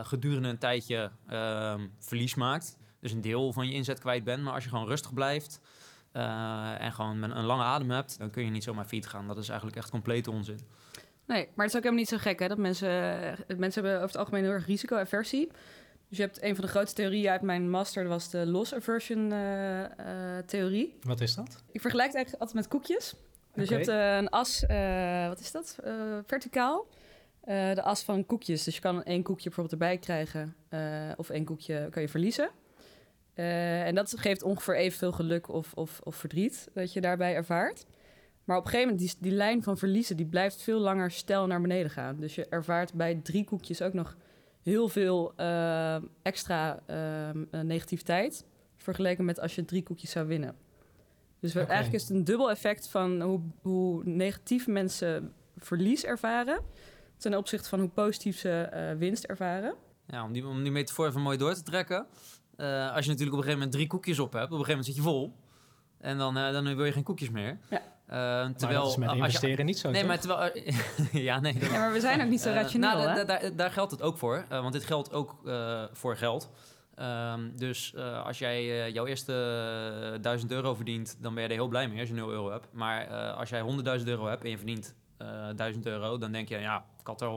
gedurende 0.02 0.48
een 0.48 0.58
tijdje 0.58 1.10
ehm, 1.26 1.86
verlies 1.98 2.34
maakt. 2.34 2.78
Dus 3.00 3.12
een 3.12 3.20
deel 3.20 3.52
van 3.52 3.66
je 3.66 3.72
inzet 3.72 3.98
kwijt 3.98 4.24
bent. 4.24 4.42
Maar 4.42 4.52
als 4.52 4.64
je 4.64 4.70
gewoon 4.70 4.86
rustig 4.86 5.14
blijft 5.14 5.60
eh, 6.12 6.80
en 6.80 6.92
gewoon 6.92 7.18
met 7.18 7.30
een 7.30 7.44
lange 7.44 7.62
adem 7.62 7.90
hebt, 7.90 8.18
dan 8.18 8.30
kun 8.30 8.44
je 8.44 8.50
niet 8.50 8.64
zomaar 8.64 8.84
fiets 8.84 9.06
gaan. 9.06 9.26
Dat 9.26 9.38
is 9.38 9.48
eigenlijk 9.48 9.78
echt 9.78 9.90
complete 9.90 10.30
onzin. 10.30 10.58
Nee, 11.26 11.48
maar 11.54 11.66
het 11.66 11.74
is 11.74 11.76
ook 11.76 11.82
helemaal 11.84 11.94
niet 12.04 12.08
zo 12.08 12.16
gek 12.18 12.38
hè, 12.38 12.48
dat 12.48 12.58
mensen... 12.58 12.88
Mensen 13.56 13.82
hebben 13.82 13.94
over 13.94 14.06
het 14.06 14.16
algemeen 14.16 14.42
heel 14.42 14.52
erg 14.52 14.66
risico-aversie. 14.66 15.46
Dus 16.08 16.18
je 16.18 16.22
hebt 16.22 16.42
een 16.42 16.54
van 16.54 16.64
de 16.64 16.70
grootste 16.70 16.94
theorieën 17.02 17.30
uit 17.30 17.42
mijn 17.42 17.70
master... 17.70 18.02
dat 18.02 18.12
was 18.12 18.30
de 18.30 18.46
loss 18.46 18.74
aversion 18.74 19.32
eh, 19.32 19.84
eh, 19.84 20.44
theorie. 20.46 20.98
Wat 21.02 21.20
is 21.20 21.34
dat? 21.34 21.62
Ik 21.72 21.80
vergelijk 21.80 22.06
het 22.08 22.16
eigenlijk 22.16 22.44
altijd 22.44 22.54
met 22.54 22.68
koekjes. 22.80 23.14
Dus 23.54 23.68
je 23.68 23.74
hebt 23.74 23.88
eh, 23.88 24.16
een 24.16 24.28
as, 24.28 24.66
eh, 24.66 25.28
wat 25.28 25.40
is 25.40 25.52
dat? 25.52 25.78
Eh, 25.84 25.92
verticaal. 26.26 26.86
Eh, 27.40 27.74
de 27.74 27.82
as 27.82 28.02
van 28.02 28.26
koekjes. 28.26 28.64
Dus 28.64 28.74
je 28.74 28.80
kan 28.80 29.02
één 29.02 29.22
koekje 29.22 29.44
bijvoorbeeld 29.44 29.80
erbij 29.80 29.98
krijgen. 29.98 30.54
eh, 30.68 30.80
of 31.16 31.30
één 31.30 31.44
koekje 31.44 31.88
kan 31.90 32.02
je 32.02 32.08
verliezen. 32.08 32.50
Eh, 33.34 33.86
en 33.86 33.94
dat 33.94 34.14
geeft 34.18 34.42
ongeveer 34.42 34.76
evenveel 34.76 35.12
geluk 35.12 35.48
of, 35.48 35.72
of, 35.74 36.00
of 36.02 36.16
verdriet 36.16 36.68
dat 36.74 36.92
je 36.92 37.00
daarbij 37.00 37.34
ervaart. 37.34 37.86
Maar 38.44 38.56
op 38.56 38.64
een 38.64 38.70
gegeven 38.70 38.92
moment, 38.92 39.10
die, 39.10 39.30
die 39.30 39.38
lijn 39.38 39.62
van 39.62 39.78
verliezen, 39.78 40.16
die 40.16 40.26
blijft 40.26 40.62
veel 40.62 40.78
langer 40.78 41.10
stijl 41.10 41.46
naar 41.46 41.60
beneden 41.60 41.90
gaan. 41.90 42.20
Dus 42.20 42.34
je 42.34 42.46
ervaart 42.48 42.94
bij 42.94 43.20
drie 43.22 43.44
koekjes 43.44 43.82
ook 43.82 43.92
nog 43.92 44.16
heel 44.62 44.88
veel 44.88 45.32
eh, 45.36 45.96
extra 46.22 46.80
eh, 46.86 47.28
eh, 47.28 47.36
negativiteit. 47.50 48.44
Vergeleken 48.76 49.24
met 49.24 49.40
als 49.40 49.54
je 49.54 49.64
drie 49.64 49.82
koekjes 49.82 50.10
zou 50.10 50.26
winnen. 50.26 50.56
Dus 51.40 51.54
eigenlijk 51.54 51.92
is 51.92 52.02
het 52.02 52.10
een 52.10 52.24
dubbel 52.24 52.50
effect 52.50 52.88
van 52.88 53.20
hoe, 53.20 53.40
hoe 53.60 54.04
negatief 54.04 54.66
mensen 54.66 55.32
verlies 55.56 56.04
ervaren. 56.04 56.60
Ten 57.16 57.36
opzichte 57.36 57.68
van 57.68 57.80
hoe 57.80 57.88
positief 57.88 58.38
ze 58.38 58.94
winst 58.98 59.24
ervaren. 59.24 59.74
Ja, 60.06 60.24
om 60.24 60.32
die, 60.32 60.46
om 60.46 60.62
die 60.62 60.72
metafoor 60.72 61.06
even 61.06 61.20
mooi 61.20 61.38
door 61.38 61.54
te 61.54 61.62
trekken. 61.62 62.06
Eh, 62.56 62.94
als 62.94 63.04
je 63.04 63.10
natuurlijk 63.10 63.20
op 63.20 63.26
een 63.26 63.32
gegeven 63.32 63.52
moment 63.52 63.72
drie 63.72 63.86
koekjes 63.86 64.18
op 64.18 64.32
hebt, 64.32 64.44
op 64.52 64.58
een 64.58 64.64
gegeven 64.64 64.78
moment 64.78 64.86
zit 64.86 64.96
je 64.96 65.02
vol. 65.10 65.36
En 65.98 66.18
dan, 66.18 66.36
eh, 66.36 66.52
dan 66.52 66.76
wil 66.76 66.84
je 66.84 66.92
geen 66.92 67.02
koekjes 67.02 67.30
meer. 67.30 67.58
Ja. 67.70 67.78
Eh, 68.06 68.18
Maar 68.18 68.54
terwijl, 68.56 68.80
dat 68.82 68.90
is 68.90 68.96
met 68.96 69.08
als 69.08 69.18
je- 69.18 69.24
investeren 69.24 69.66
niet 69.66 69.78
zo, 69.78 69.90
Nee, 69.90 69.98
toch? 70.00 70.08
maar 70.08 70.18
terwijl... 70.20 70.50
ja, 71.28 71.40
nee. 71.40 71.58
Ja, 71.60 71.70
maar 71.78 71.92
we 71.92 72.00
zijn 72.00 72.22
ook 72.22 72.28
niet 72.28 72.40
zo 72.40 72.50
rationeel, 72.50 72.96
nou, 72.96 73.08
hè? 73.08 73.24
daar, 73.24 73.56
daar 73.56 73.70
geldt 73.70 73.90
het 73.90 74.02
ook 74.02 74.18
voor. 74.18 74.44
want 74.48 74.72
dit 74.72 74.84
geldt 74.84 75.12
ook 75.12 75.40
eh, 75.46 75.82
voor 75.92 76.16
geld. 76.16 76.50
Ehm, 76.94 77.40
dus 77.56 77.94
eh, 77.94 78.24
als 78.26 78.38
jij 78.38 78.90
jouw 78.92 79.06
eerste 79.06 79.32
eh, 80.14 80.22
1000 80.22 80.50
euro 80.52 80.74
verdient, 80.74 81.16
dan 81.20 81.34
ben 81.34 81.42
je 81.42 81.48
er 81.48 81.54
heel 81.54 81.68
blij 81.68 81.88
mee 81.88 82.00
als 82.00 82.08
je 82.08 82.14
0 82.14 82.30
euro 82.30 82.50
hebt. 82.50 82.68
Maar 82.72 83.06
eh, 83.06 83.36
als 83.36 83.48
jij 83.48 83.60
100.000 84.00 84.08
euro 84.08 84.26
hebt 84.26 84.44
en 84.44 84.50
je 84.50 84.56
verdient 84.56 84.94
1000 85.56 85.86
euro, 85.86 86.18
dan 86.18 86.32
denk 86.32 86.48
je, 86.48 86.58
ja, 86.58 86.84
ik 87.00 87.06
had 87.06 87.20
er 87.20 87.28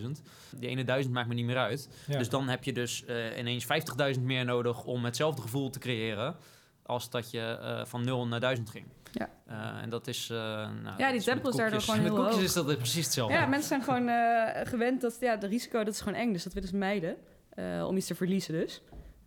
100.000. 0.00 0.10
Die 0.56 0.68
ene 0.68 0.84
1000 0.84 1.14
maakt 1.14 1.28
me 1.28 1.34
niet 1.34 1.44
meer 1.44 1.56
uit. 1.58 1.88
Ja. 2.06 2.18
Dus 2.18 2.28
dan 2.28 2.48
heb 2.48 2.64
je 2.64 2.72
dus 2.72 3.04
eh, 3.04 3.38
ineens 3.38 3.66
50.000 4.16 4.20
meer 4.22 4.44
nodig 4.44 4.84
om 4.84 5.04
hetzelfde 5.04 5.42
gevoel 5.42 5.70
te 5.70 5.78
creëren 5.78 6.36
als 6.82 7.10
dat 7.10 7.30
je 7.30 7.40
eh, 7.40 7.84
van 7.84 8.04
0 8.04 8.26
naar 8.26 8.40
1000 8.40 8.70
ging. 8.70 8.86
Ja. 9.12 9.28
Eh, 9.46 9.82
en 9.82 9.90
dat 9.90 10.06
is... 10.06 10.30
eh, 10.30 10.36
nou, 10.36 10.84
dat 10.84 10.96
die 10.96 11.06
is 11.06 11.24
daardoor 11.24 11.42
koekjes- 11.52 11.84
gewoon 11.84 12.02
Met 12.02 12.12
koekjes 12.12 12.34
hoog. 12.34 12.42
is 12.44 12.52
dat 12.52 12.66
precies 12.76 13.04
hetzelfde. 13.04 13.34
Ja, 13.34 13.46
mensen 13.46 13.68
zijn 13.68 13.82
gewoon 13.82 14.08
eh, 14.08 14.66
gewend 14.66 15.00
dat 15.00 15.16
ja, 15.20 15.36
de 15.36 15.46
risico 15.46 15.78
dat 15.84 15.94
is 15.94 16.00
gewoon 16.00 16.18
eng, 16.18 16.32
dus 16.32 16.42
dat 16.44 16.52
willen 16.52 16.68
ze 16.68 16.76
mijden. 16.76 17.16
eh, 17.50 17.84
om 17.88 17.96
iets 17.96 18.06
te 18.06 18.14
verliezen 18.14 18.54
dus. 18.54 18.82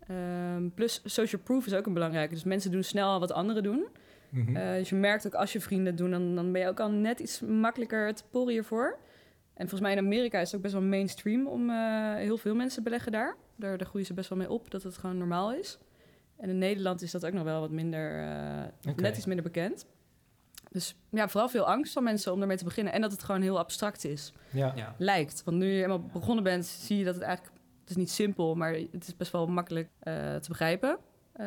Ehm, 0.07 0.69
plus 0.75 1.01
social 1.05 1.41
proof 1.41 1.65
is 1.65 1.73
ook 1.73 1.85
een 1.85 1.93
belangrijke. 1.93 2.33
Dus 2.33 2.43
mensen 2.43 2.71
doen 2.71 2.83
snel 2.83 3.19
wat 3.19 3.31
anderen 3.31 3.63
doen. 3.63 3.87
Mhm. 4.29 4.55
Eh, 4.55 4.73
dus 4.73 4.89
je 4.89 4.95
merkt 4.95 5.25
ook 5.27 5.33
als 5.33 5.53
je 5.53 5.59
vrienden 5.59 5.95
doen, 5.95 6.11
dan, 6.11 6.35
dan 6.35 6.51
ben 6.51 6.61
je 6.61 6.67
ook 6.67 6.79
al 6.79 6.91
net 6.91 7.19
iets 7.19 7.41
makkelijker 7.41 8.13
te 8.13 8.23
porren 8.31 8.51
hiervoor. 8.51 8.97
En 9.53 9.69
volgens 9.69 9.81
mij 9.81 9.91
in 9.91 10.05
Amerika 10.05 10.39
is 10.39 10.45
het 10.45 10.55
ook 10.55 10.61
best 10.61 10.73
wel 10.73 10.83
mainstream 10.83 11.47
om 11.47 11.69
eh, 11.69 12.15
heel 12.15 12.37
veel 12.37 12.55
mensen 12.55 12.83
beleggen 12.83 13.11
daar. 13.11 13.35
daar. 13.55 13.77
Daar 13.77 13.87
groeien 13.87 14.07
ze 14.07 14.13
best 14.13 14.29
wel 14.29 14.37
mee 14.37 14.49
op 14.49 14.71
dat 14.71 14.83
het 14.83 14.97
gewoon 14.97 15.17
normaal 15.17 15.53
is. 15.53 15.77
En 16.37 16.49
in 16.49 16.57
Nederland 16.57 17.01
is 17.01 17.11
dat 17.11 17.25
ook 17.25 17.33
nog 17.33 17.43
wel 17.43 17.59
wat 17.59 17.71
minder, 17.71 18.23
eh, 18.83 18.95
net 18.95 19.17
iets 19.17 19.25
minder 19.25 19.43
bekend. 19.45 19.85
Dus 20.71 20.95
ja, 21.09 21.27
vooral 21.27 21.49
veel 21.49 21.67
angst 21.67 21.93
van 21.93 22.03
mensen 22.03 22.33
om 22.33 22.41
ermee 22.41 22.57
te 22.57 22.63
beginnen. 22.63 22.93
En 22.93 23.01
dat 23.01 23.11
het 23.11 23.23
gewoon 23.23 23.41
heel 23.41 23.57
abstract 23.57 24.05
is. 24.05 24.33
ja. 24.51 24.73
Ja. 24.75 24.95
Lijkt. 24.97 25.43
Want 25.43 25.57
nu 25.57 25.65
je 25.65 25.81
eenmaal 25.81 26.01
begonnen 26.01 26.43
bent, 26.43 26.65
zie 26.65 26.97
je 26.97 27.03
dat 27.05 27.13
het 27.13 27.23
eigenlijk... 27.23 27.55
Het 27.81 27.89
is 27.89 27.95
niet 27.95 28.11
simpel, 28.11 28.55
maar 28.55 28.73
het 28.73 29.07
is 29.07 29.15
best 29.15 29.31
wel 29.31 29.47
makkelijk 29.47 29.89
eh, 29.99 30.35
te 30.35 30.49
begrijpen. 30.49 30.97
Eh, 31.37 31.45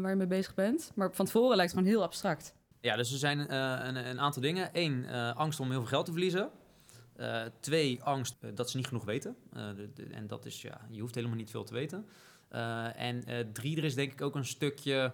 waar 0.00 0.10
je 0.10 0.16
mee 0.16 0.26
bezig 0.26 0.54
bent. 0.54 0.92
Maar 0.94 1.12
van 1.12 1.24
tevoren 1.26 1.56
lijkt 1.56 1.72
het 1.72 1.80
gewoon 1.80 1.94
heel 1.94 2.04
abstract. 2.04 2.54
Ja, 2.80 2.96
dus 2.96 3.12
er 3.12 3.18
zijn 3.18 3.48
eh, 3.48 3.78
een, 3.82 3.96
een 4.08 4.20
aantal 4.20 4.42
dingen. 4.42 4.68
Eén, 4.72 5.04
eh, 5.04 5.36
angst 5.36 5.60
om 5.60 5.70
heel 5.70 5.80
veel 5.80 5.88
geld 5.88 6.04
te 6.06 6.12
verliezen. 6.12 6.50
Twee, 7.60 8.02
angst 8.02 8.36
dat 8.54 8.70
ze 8.70 8.76
niet 8.76 8.86
genoeg 8.86 9.04
weten. 9.04 9.36
En 10.10 10.26
dat 10.26 10.46
is, 10.46 10.62
ja, 10.62 10.80
je 10.90 11.00
hoeft 11.00 11.14
helemaal 11.14 11.36
niet 11.36 11.50
veel 11.50 11.64
te 11.64 11.74
weten. 11.74 12.06
En 12.96 13.24
drie, 13.52 13.76
er 13.76 13.84
is 13.84 13.94
denk 13.94 14.12
ik 14.12 14.20
ook 14.22 14.34
een 14.34 14.44
stukje, 14.44 15.12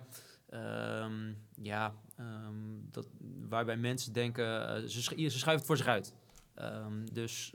ehm, 0.51 1.33
ja, 1.63 1.95
ehm, 2.17 2.55
dat, 2.91 3.07
waarbij 3.49 3.77
mensen 3.77 4.13
denken, 4.13 4.81
ze, 4.91 5.03
sch- 5.03 5.13
schuiven 5.17 5.53
het 5.53 5.65
voor 5.67 5.77
zich 5.77 5.87
uit. 5.87 6.15
Ehm, 6.55 7.07
dus 7.13 7.53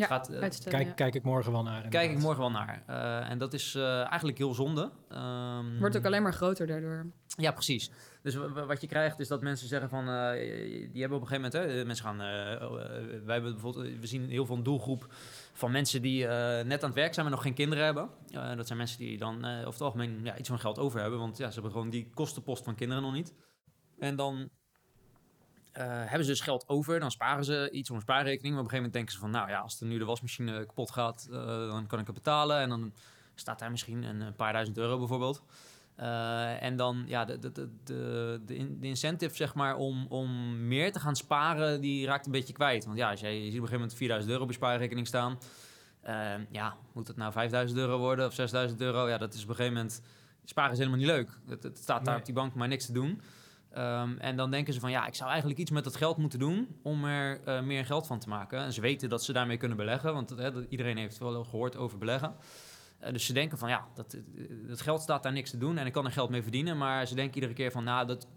Ja, 0.00 0.06
Gaat, 0.06 0.28
eh, 0.28 0.40
uitstellen. 0.40 0.78
Kijk, 0.78 0.88
ja. 0.88 0.94
kijk 0.94 1.14
ik 1.14 1.22
morgen 1.22 1.52
wel 1.52 1.62
naar. 1.62 1.88
kijk 1.88 2.10
ik 2.10 2.18
morgen 2.18 2.40
wel 2.40 2.50
naar. 2.50 2.82
Eh, 2.86 3.30
en 3.30 3.38
dat 3.38 3.52
is 3.52 3.74
eh, 3.74 3.98
eigenlijk 4.08 4.38
heel 4.38 4.54
zonde. 4.54 4.90
Ehm, 5.08 5.78
Wordt 5.78 5.96
ook 5.96 6.04
alleen 6.04 6.22
maar 6.22 6.32
groter 6.32 6.66
daardoor. 6.66 7.06
Ja, 7.26 7.52
precies. 7.52 7.90
Dus 8.22 8.34
wat 8.66 8.80
je 8.80 8.86
krijgt 8.86 9.20
is 9.20 9.28
dat 9.28 9.42
mensen 9.42 9.68
zeggen 9.68 9.88
van... 9.88 10.08
eh, 10.08 10.30
die 10.92 11.00
hebben 11.00 11.18
op 11.18 11.22
een 11.22 11.28
gegeven 11.28 11.50
moment... 11.52 11.72
Hè, 11.74 11.84
mensen 11.84 12.04
gaan... 12.04 12.20
eh, 12.20 12.52
eh, 12.52 12.70
wij 13.24 13.34
hebben 13.34 13.52
bijvoorbeeld... 13.52 13.98
We 14.00 14.06
zien 14.06 14.28
heel 14.28 14.46
veel 14.46 14.56
een 14.56 14.62
doelgroep 14.62 15.06
van 15.52 15.70
mensen 15.70 16.02
die 16.02 16.26
eh, 16.26 16.64
net 16.64 16.82
aan 16.82 16.88
het 16.90 16.98
werk 16.98 17.14
zijn... 17.14 17.26
maar 17.26 17.34
nog 17.34 17.44
geen 17.44 17.54
kinderen 17.54 17.84
hebben. 17.84 18.08
Eh, 18.30 18.56
dat 18.56 18.66
zijn 18.66 18.78
mensen 18.78 18.98
die 18.98 19.18
dan 19.18 19.44
eh, 19.44 19.58
over 19.58 19.72
het 19.72 19.80
algemeen 19.80 20.20
ja, 20.22 20.38
iets 20.38 20.48
van 20.48 20.58
geld 20.60 20.78
over 20.78 21.00
hebben. 21.00 21.18
Want 21.18 21.36
ja, 21.38 21.46
ze 21.46 21.52
hebben 21.54 21.72
gewoon 21.72 21.90
die 21.90 22.10
kostenpost 22.14 22.64
van 22.64 22.74
kinderen 22.74 23.02
nog 23.02 23.12
niet. 23.12 23.34
En 23.98 24.16
dan... 24.16 24.50
eh, 25.72 25.84
hebben 25.86 26.24
ze 26.24 26.30
dus 26.30 26.40
geld 26.40 26.68
over, 26.68 27.00
dan 27.00 27.10
sparen 27.10 27.44
ze 27.44 27.68
iets 27.72 27.90
op 27.90 27.96
een 27.96 28.02
spaarrekening. 28.02 28.54
Maar 28.54 28.62
op 28.64 28.70
een 28.72 28.76
gegeven 28.78 28.92
moment 28.92 28.92
denken 28.92 29.12
ze 29.12 29.18
van... 29.18 29.30
nou 29.30 29.48
ja, 29.48 29.58
als 29.60 29.80
er 29.80 29.86
nu 29.86 29.98
de 29.98 30.04
wasmachine 30.04 30.66
kapot 30.66 30.90
gaat, 30.90 31.28
eh, 31.30 31.36
dan 31.68 31.86
kan 31.86 31.98
ik 31.98 32.06
het 32.06 32.14
betalen. 32.14 32.58
En 32.60 32.68
dan 32.68 32.92
staat 33.34 33.58
daar 33.58 33.70
misschien 33.70 34.02
een, 34.02 34.20
een 34.20 34.34
paar 34.36 34.52
duizend 34.52 34.78
euro 34.78 34.98
bijvoorbeeld. 34.98 35.42
Eh, 35.96 36.62
en 36.62 36.76
dan, 36.76 37.04
ja, 37.06 37.24
de, 37.24 37.38
de, 37.38 37.52
de, 37.52 37.68
de, 37.84 38.40
de 38.46 38.54
in- 38.56 38.80
de 38.80 38.86
incentive, 38.86 39.34
zeg 39.36 39.54
maar, 39.54 39.76
om, 39.76 40.06
om 40.08 40.56
meer 40.68 40.92
te 40.92 41.00
gaan 41.00 41.16
sparen, 41.16 41.80
die 41.80 42.06
raakt 42.06 42.26
een 42.26 42.32
beetje 42.32 42.52
kwijt. 42.52 42.84
Want 42.84 42.96
ja, 42.98 43.10
als 43.10 43.20
jij 43.20 43.34
je 43.34 43.38
ziet 43.38 43.46
op 43.48 43.52
een 43.52 43.60
gegeven 43.60 43.78
moment 43.80 43.96
4000 43.98 44.32
euro 44.32 44.44
op 44.44 44.50
je 44.50 44.56
spaarrekening 44.56 45.06
staan. 45.06 45.38
eh, 46.00 46.34
ja, 46.50 46.76
moet 46.92 47.08
het 47.08 47.16
nou 47.16 47.32
5000 47.32 47.78
euro 47.80 47.98
worden 47.98 48.26
of 48.26 48.34
6000 48.34 48.80
euro? 48.80 49.08
Ja, 49.08 49.18
dat 49.18 49.34
is 49.34 49.42
op 49.42 49.48
een 49.48 49.54
gegeven 49.54 49.76
moment, 49.76 50.02
sparen 50.44 50.72
is 50.72 50.78
helemaal 50.78 50.98
niet 50.98 51.08
leuk. 51.08 51.30
Het, 51.48 51.62
het 51.62 51.78
staat 51.78 51.98
daar 52.04 52.08
Nee. 52.14 52.18
op 52.18 52.24
die 52.24 52.34
bank 52.34 52.54
maar 52.54 52.68
niks 52.68 52.86
te 52.86 52.92
doen. 52.92 53.20
Ehm, 53.70 54.16
en 54.18 54.36
dan 54.36 54.50
denken 54.50 54.74
ze 54.74 54.80
van, 54.80 54.90
ja, 54.90 55.06
ik 55.06 55.14
zou 55.14 55.30
eigenlijk 55.30 55.60
iets 55.60 55.70
met 55.70 55.84
dat 55.84 55.96
geld 55.96 56.16
moeten 56.16 56.38
doen 56.38 56.76
om 56.82 57.04
er 57.04 57.40
eh, 57.44 57.62
meer 57.62 57.84
geld 57.84 58.06
van 58.06 58.18
te 58.18 58.28
maken. 58.28 58.58
En 58.58 58.72
ze 58.72 58.80
weten 58.80 59.08
dat 59.08 59.24
ze 59.24 59.32
daarmee 59.32 59.56
kunnen 59.56 59.76
beleggen, 59.76 60.14
want 60.14 60.34
iedereen 60.68 60.96
heeft 60.96 61.18
wel 61.18 61.44
gehoord 61.44 61.76
over 61.76 61.98
beleggen. 61.98 62.34
Eh, 62.98 63.12
dus 63.12 63.26
ze 63.26 63.32
denken 63.32 63.58
van 63.58 63.68
ja, 63.68 63.86
dat, 63.94 64.12
eh, 64.12 64.20
dat 64.68 64.80
geld 64.80 65.00
staat 65.00 65.22
daar 65.22 65.32
niks 65.32 65.50
te 65.50 65.58
doen 65.58 65.78
en 65.78 65.86
ik 65.86 65.92
kan 65.92 66.04
er 66.04 66.12
geld 66.12 66.30
mee 66.30 66.42
verdienen. 66.42 66.78
Maar 66.78 67.06
ze 67.06 67.14
denken 67.14 67.34
iedere 67.34 67.52
keer 67.52 67.70
van 67.70 67.84
nou, 67.84 68.06
dat, 68.06 68.28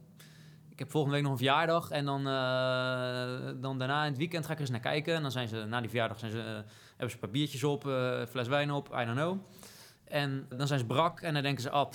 ik 0.69 0.79
heb 0.79 0.91
volgende 0.91 1.15
week 1.15 1.25
nog 1.25 1.33
een 1.33 1.45
verjaardag 1.45 1.89
en 1.89 2.05
dan, 2.05 2.23
dan 3.61 3.77
daarna 3.77 4.03
in 4.03 4.09
het 4.09 4.17
weekend 4.17 4.45
ga 4.45 4.53
ik 4.53 4.59
eens 4.59 4.69
naar 4.69 4.79
kijken. 4.79 5.15
En 5.15 5.21
dan 5.21 5.31
zijn 5.31 5.47
ze 5.47 5.65
na 5.65 5.79
die 5.79 5.89
verjaardag 5.89 6.19
zijn 6.19 6.31
ze, 6.31 6.37
hebben 6.37 7.09
ze 7.09 7.13
een 7.13 7.19
paar 7.19 7.29
biertjes 7.29 7.63
op, 7.63 7.85
een 7.85 8.27
fles 8.27 8.47
wijn 8.47 8.71
op, 8.71 8.87
I 8.87 9.05
don't 9.05 9.17
know. 9.17 9.37
En 10.03 10.45
dan 10.49 10.67
zijn 10.67 10.79
ze 10.79 10.85
brak 10.85 11.21
en 11.21 11.33
dan 11.33 11.43
denken 11.43 11.61
ze, 11.61 11.69
ah, 11.69 11.91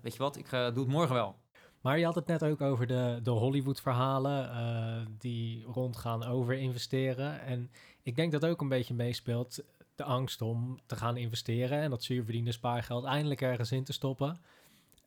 weet 0.00 0.12
je 0.12 0.18
wat, 0.18 0.36
ik 0.36 0.50
doe 0.50 0.60
het 0.60 0.86
morgen 0.86 1.14
wel. 1.14 1.44
Maar 1.80 1.98
je 1.98 2.04
had 2.04 2.14
het 2.14 2.26
net 2.26 2.44
ook 2.44 2.60
over 2.60 2.86
de, 2.86 3.20
de 3.22 3.30
Hollywood-verhalen 3.30 4.50
eh, 4.50 5.06
die 5.18 5.64
rondgaan 5.64 6.24
over 6.24 6.54
investeren. 6.54 7.40
En 7.40 7.70
ik 8.02 8.16
denk 8.16 8.32
dat 8.32 8.44
ook 8.44 8.60
een 8.60 8.68
beetje 8.68 8.94
meespeelt 8.94 9.62
de 9.94 10.04
angst 10.04 10.42
om 10.42 10.78
te 10.86 10.96
gaan 10.96 11.16
investeren 11.16 11.80
en 11.80 11.90
dat 11.90 12.02
zuurverdiende 12.02 12.52
spaargeld 12.52 13.04
eindelijk 13.04 13.40
ergens 13.40 13.72
in 13.72 13.84
te 13.84 13.92
stoppen. 13.92 14.40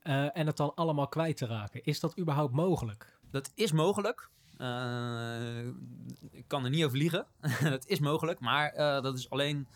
eh, 0.02 0.38
en 0.38 0.48
het 0.48 0.58
dan 0.58 0.76
allemaal 0.76 1.08
kwijt 1.08 1.38
te 1.38 1.46
raken. 1.46 1.84
Is 1.84 2.00
dat 2.00 2.20
überhaupt 2.20 2.54
mogelijk? 2.54 3.18
Dat 3.32 3.52
is 3.56 3.72
mogelijk. 3.72 4.30
Eh, 4.58 5.66
ik 6.32 6.44
kan 6.48 6.64
er 6.64 6.70
niet 6.70 6.84
over 6.86 6.98
liegen. 6.98 7.26
dat 7.64 7.88
is 7.88 8.00
mogelijk, 8.00 8.40
maar 8.40 8.74
dat 9.02 9.18
is 9.18 9.30
alleen, 9.30 9.68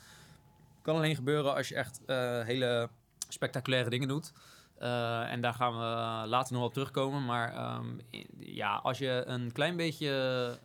kan 0.81 0.95
alleen 0.95 1.15
gebeuren 1.15 1.55
als 1.55 1.67
je 1.67 1.75
echt 1.75 2.01
hele 2.45 2.89
spectaculaire 3.27 3.89
dingen 3.89 4.07
doet. 4.07 4.33
Eh, 4.83 5.31
en 5.31 5.41
daar 5.41 5.53
gaan 5.53 5.73
we 5.73 6.27
later 6.27 6.53
nog 6.53 6.63
op 6.63 6.73
terugkomen. 6.73 7.25
Maar 7.25 7.53
ehm, 7.53 7.87
ja, 8.39 8.75
als 8.75 8.97
je 8.97 9.23
een 9.25 9.51
klein 9.51 9.75
beetje 9.77 10.07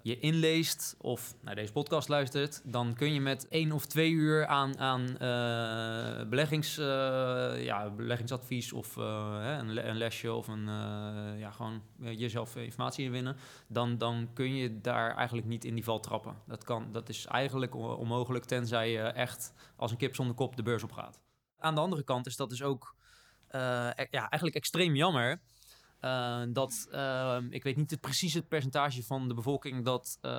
je 0.02 0.18
inleest 0.18 0.96
of 1.00 1.34
naar 1.40 1.54
deze 1.54 1.72
podcast 1.72 2.08
luistert, 2.08 2.62
dan 2.64 2.94
kun 2.94 3.12
je 3.12 3.20
met 3.20 3.48
één 3.48 3.72
of 3.72 3.87
twee 3.87 4.10
uur 4.10 4.46
aan, 4.46 4.78
aan 4.78 5.18
eh, 5.18 6.28
beleggings, 6.28 6.78
eh, 6.78 7.64
ja, 7.64 7.90
beleggingsadvies 7.90 8.72
of 8.72 8.96
een, 8.96 9.88
een 9.88 9.96
lesje 9.96 10.32
of 10.32 10.48
een, 10.48 10.66
ja, 11.38 11.50
gewoon 11.50 11.82
jezelf 11.98 12.56
informatie 12.56 13.04
inwinnen, 13.04 13.37
dan, 13.68 13.98
dan 13.98 14.28
kun 14.34 14.54
je 14.54 14.80
daar 14.80 15.16
eigenlijk 15.16 15.46
niet 15.46 15.64
in 15.64 15.75
die 15.75 15.84
val 15.84 16.00
trappen. 16.00 16.37
Dat, 16.46 16.64
kan, 16.64 16.88
dat 16.92 17.08
is 17.08 17.26
eigenlijk 17.26 17.75
on- 17.75 17.96
onmogelijk 17.96 18.44
tenzij 18.44 18.90
je 18.90 19.00
echt 19.02 19.52
als 19.76 19.90
een 19.90 19.96
kip 19.96 20.14
zonder 20.14 20.34
kop 20.34 20.56
de 20.56 20.62
beurs 20.62 20.82
op 20.82 20.92
gaat. 20.92 21.20
Aan 21.58 21.75
de 21.75 21.80
andere 21.80 22.02
kant 22.02 22.26
is 22.26 22.37
dat 22.37 22.50
dus 22.50 22.62
ook 22.62 22.96
ja, 24.11 24.28
eigenlijk 24.28 24.55
extreem 24.55 24.95
jammer. 24.95 25.40
eh, 26.00 26.43
dat 26.49 26.88
eh, 26.90 27.37
ik 27.50 27.62
weet 27.62 27.76
niet 27.76 27.90
het 27.90 28.00
precies 28.00 28.35
het 28.35 28.49
percentage 28.49 29.02
van 29.05 29.28
de 29.28 29.35
bevolking 29.35 29.85
dat 29.85 30.19
eh, 30.21 30.31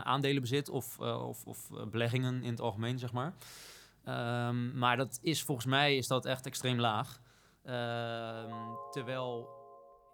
aandelen 0.00 0.40
bezit 0.42 0.68
of, 0.68 1.00
eh, 1.00 1.28
of, 1.28 1.44
of 1.46 1.70
eh, 1.70 1.86
beleggingen 1.86 2.42
in 2.42 2.50
het 2.50 2.60
algemeen, 2.60 2.98
zeg 2.98 3.12
maar. 3.12 3.34
Ehm, 4.04 4.78
maar 4.78 4.96
dat 4.96 5.18
is 5.22 5.42
volgens 5.42 5.66
mij 5.66 5.96
is 5.96 6.06
dat 6.06 6.24
echt 6.24 6.46
extreem 6.46 6.80
laag. 6.80 7.20
Ehm, 7.64 8.54
terwijl 8.90 9.48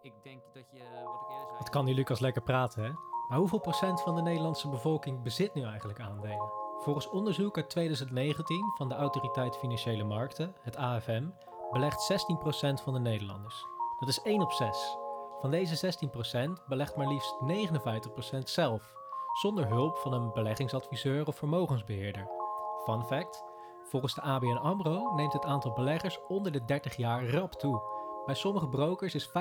ik 0.03 0.13
denk 0.23 0.43
dat 0.53 0.71
je, 0.73 0.79
wat 1.05 1.21
ik 1.21 1.27
zei. 1.47 1.59
Het 1.59 1.69
kan 1.69 1.85
die 1.85 1.95
Lucas 1.95 2.21
lekker 2.21 2.43
praten, 2.43 2.83
hè? 2.85 2.91
Maar 3.29 3.39
hoeveel 3.39 3.61
procent 3.61 4.03
van 4.03 4.15
de 4.15 4.23
Nederlandse 4.23 4.69
bevolking 4.69 5.23
bezit 5.23 5.55
nu 5.55 5.63
eigenlijk 5.63 6.01
aandelen? 6.01 6.51
Volgens 6.79 7.09
onderzoek 7.09 7.57
uit 7.57 7.71
2019 7.71 8.73
van 8.77 8.89
de 8.89 8.95
Autoriteit 8.95 9.57
Financiële 9.57 10.05
Markten, 10.05 10.55
het 10.63 10.77
AFM, 10.77 11.27
belegt 11.71 12.13
16% 12.13 12.83
van 12.83 12.93
de 12.93 13.01
Nederlanders. 13.01 13.67
Dat 13.99 14.09
is 14.09 14.23
1 14.23 14.41
op 14.41 14.53
6. 14.53 14.97
Van 15.41 15.51
deze 15.51 15.95
16% 16.59 16.67
belegt 16.67 16.97
maar 16.97 17.09
liefst 17.09 17.37
59% 18.35 18.39
zelf, 18.39 18.93
zonder 19.33 19.67
hulp 19.67 19.97
van 19.97 20.13
een 20.13 20.33
beleggingsadviseur 20.33 21.27
of 21.27 21.37
vermogensbeheerder. 21.37 22.29
Fun 22.85 23.05
fact: 23.05 23.45
volgens 23.83 24.15
de 24.15 24.21
ABN 24.21 24.57
Amro 24.57 25.15
neemt 25.15 25.33
het 25.33 25.45
aantal 25.45 25.73
beleggers 25.73 26.19
onder 26.29 26.53
de 26.53 26.65
30 26.65 26.97
jaar 26.97 27.31
rap 27.31 27.53
toe. 27.53 27.97
Bij 28.27 28.35
sommige 28.35 28.69
brokers 28.69 29.15
is 29.15 29.29
35% 29.29 29.33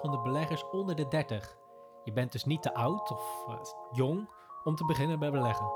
van 0.00 0.10
de 0.10 0.20
beleggers 0.22 0.70
onder 0.70 0.96
de 0.96 1.08
30. 1.08 1.56
Je 2.04 2.12
bent 2.12 2.32
dus 2.32 2.44
niet 2.44 2.62
te 2.62 2.74
oud 2.74 3.10
of 3.10 3.44
eh, 3.48 3.56
jong 3.92 4.30
om 4.64 4.76
te 4.76 4.84
beginnen 4.84 5.18
bij 5.18 5.30
beleggen. 5.30 5.66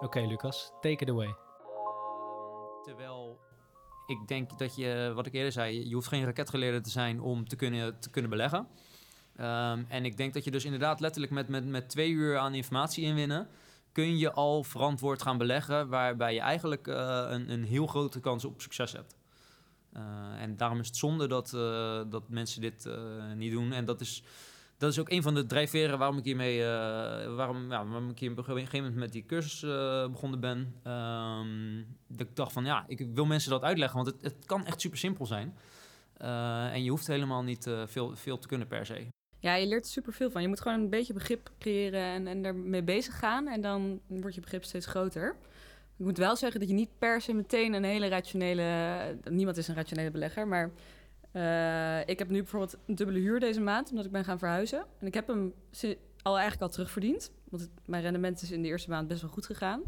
Oké, 0.00 0.20
Lucas, 0.20 0.72
take 0.80 1.04
it 1.04 1.10
away. 1.10 1.26
Ehm, 1.26 1.34
terwijl 2.82 3.38
ik 4.06 4.28
denk 4.28 4.58
dat 4.58 4.76
je, 4.76 5.12
wat 5.14 5.26
ik 5.26 5.32
eerder 5.32 5.52
zei, 5.52 5.88
je 5.88 5.94
hoeft 5.94 6.08
geen 6.08 6.24
raketgeleerde 6.24 6.80
te 6.80 6.90
zijn 6.90 7.20
om 7.20 7.48
te 7.48 7.56
kunnen, 7.56 8.00
te 8.00 8.10
kunnen 8.10 8.30
beleggen. 8.30 8.66
Ehm, 9.36 9.82
en 9.88 10.04
ik 10.04 10.16
denk 10.16 10.34
dat 10.34 10.44
je 10.44 10.50
dus 10.50 10.64
inderdaad 10.64 11.00
letterlijk 11.00 11.32
met, 11.32 11.48
met, 11.48 11.66
met 11.66 11.88
twee 11.88 12.10
uur 12.10 12.38
aan 12.38 12.54
informatie 12.54 13.04
inwinnen, 13.04 13.48
kun 13.92 14.18
je 14.18 14.32
al 14.32 14.62
verantwoord 14.64 15.22
gaan 15.22 15.38
beleggen, 15.38 15.88
waarbij 15.88 16.34
je 16.34 16.40
eigenlijk 16.40 16.86
eh, 16.86 17.24
een, 17.28 17.50
een 17.50 17.64
heel 17.64 17.86
grote 17.86 18.20
kans 18.20 18.44
op 18.44 18.60
succes 18.60 18.92
hebt. 18.92 19.16
Eh, 19.92 20.02
en 20.38 20.56
daarom 20.56 20.80
is 20.80 20.86
het 20.86 20.96
zonde 20.96 21.28
dat, 21.28 21.52
eh, 21.54 22.00
dat 22.10 22.28
mensen 22.28 22.60
dit 22.60 22.88
niet 23.36 23.52
doen. 23.52 23.72
En 23.72 23.84
dat 23.84 24.00
is, 24.00 24.22
dat 24.78 24.90
is 24.90 24.98
ook 24.98 25.10
een 25.10 25.22
van 25.22 25.34
de 25.34 25.46
drijfveren 25.46 25.98
waarom 25.98 26.18
ik 26.18 26.24
hiermee, 26.24 26.60
eh, 26.60 27.34
waarom, 27.34 27.70
ja, 27.70 27.86
waarom 27.86 28.10
ik 28.10 28.18
hier 28.18 28.30
op 28.30 28.38
een 28.38 28.44
gegeven 28.44 28.78
moment 28.78 28.94
met 28.94 29.12
die 29.12 29.26
cursus 29.26 29.62
eh, 29.62 30.10
begonnen 30.10 30.40
ben. 30.40 30.74
Ehm, 30.82 31.82
dat 32.08 32.26
ik 32.26 32.36
dacht 32.36 32.52
van 32.52 32.64
ja, 32.64 32.84
ik 32.86 33.06
wil 33.14 33.24
mensen 33.24 33.50
dat 33.50 33.62
uitleggen, 33.62 34.04
want 34.04 34.10
het, 34.10 34.22
het 34.22 34.46
kan 34.46 34.66
echt 34.66 34.80
super 34.80 34.98
simpel 34.98 35.26
zijn. 35.26 35.56
Eh, 36.16 36.72
en 36.72 36.84
je 36.84 36.90
hoeft 36.90 37.06
helemaal 37.06 37.42
niet 37.42 37.70
veel, 37.86 38.16
veel 38.16 38.38
te 38.38 38.48
kunnen 38.48 38.66
per 38.66 38.86
se. 38.86 39.06
Ja, 39.38 39.54
je 39.54 39.66
leert 39.66 39.84
er 39.84 39.90
superveel 39.90 40.30
van. 40.30 40.42
Je 40.42 40.48
moet 40.48 40.60
gewoon 40.60 40.80
een 40.80 40.90
beetje 40.90 41.12
begrip 41.12 41.50
creëren 41.58 42.00
en, 42.00 42.26
en 42.26 42.44
ermee 42.44 42.82
bezig 42.82 43.18
gaan. 43.18 43.48
En 43.48 43.60
dan 43.60 44.00
wordt 44.06 44.34
je 44.34 44.40
begrip 44.40 44.64
steeds 44.64 44.86
groter. 44.86 45.36
Ik 45.98 46.04
moet 46.04 46.18
wel 46.18 46.36
zeggen 46.36 46.60
dat 46.60 46.68
je 46.68 46.74
niet 46.74 46.98
per 46.98 47.20
se 47.20 47.32
meteen 47.32 47.72
een 47.72 47.84
hele 47.84 48.08
rationele... 48.08 48.64
Niemand 49.30 49.56
is 49.56 49.68
een 49.68 49.74
rationele 49.74 50.10
belegger, 50.10 50.48
maar... 50.48 50.70
eh, 51.34 52.08
ik 52.08 52.18
heb 52.18 52.28
nu 52.28 52.38
bijvoorbeeld 52.38 52.76
een 52.86 52.94
dubbele 52.94 53.18
huur 53.18 53.40
deze 53.40 53.60
maand, 53.60 53.90
omdat 53.90 54.04
ik 54.04 54.10
ben 54.10 54.24
gaan 54.24 54.38
verhuizen. 54.38 54.84
En 54.98 55.06
ik 55.06 55.14
heb 55.14 55.26
hem 55.26 55.54
al 56.22 56.32
eigenlijk 56.32 56.62
al 56.62 56.68
terugverdiend. 56.68 57.32
Want 57.48 57.62
het, 57.62 57.70
mijn 57.86 58.02
rendement 58.02 58.42
is 58.42 58.50
in 58.50 58.62
de 58.62 58.68
eerste 58.68 58.90
maand 58.90 59.08
best 59.08 59.20
wel 59.20 59.30
goed 59.30 59.46
gegaan. 59.46 59.82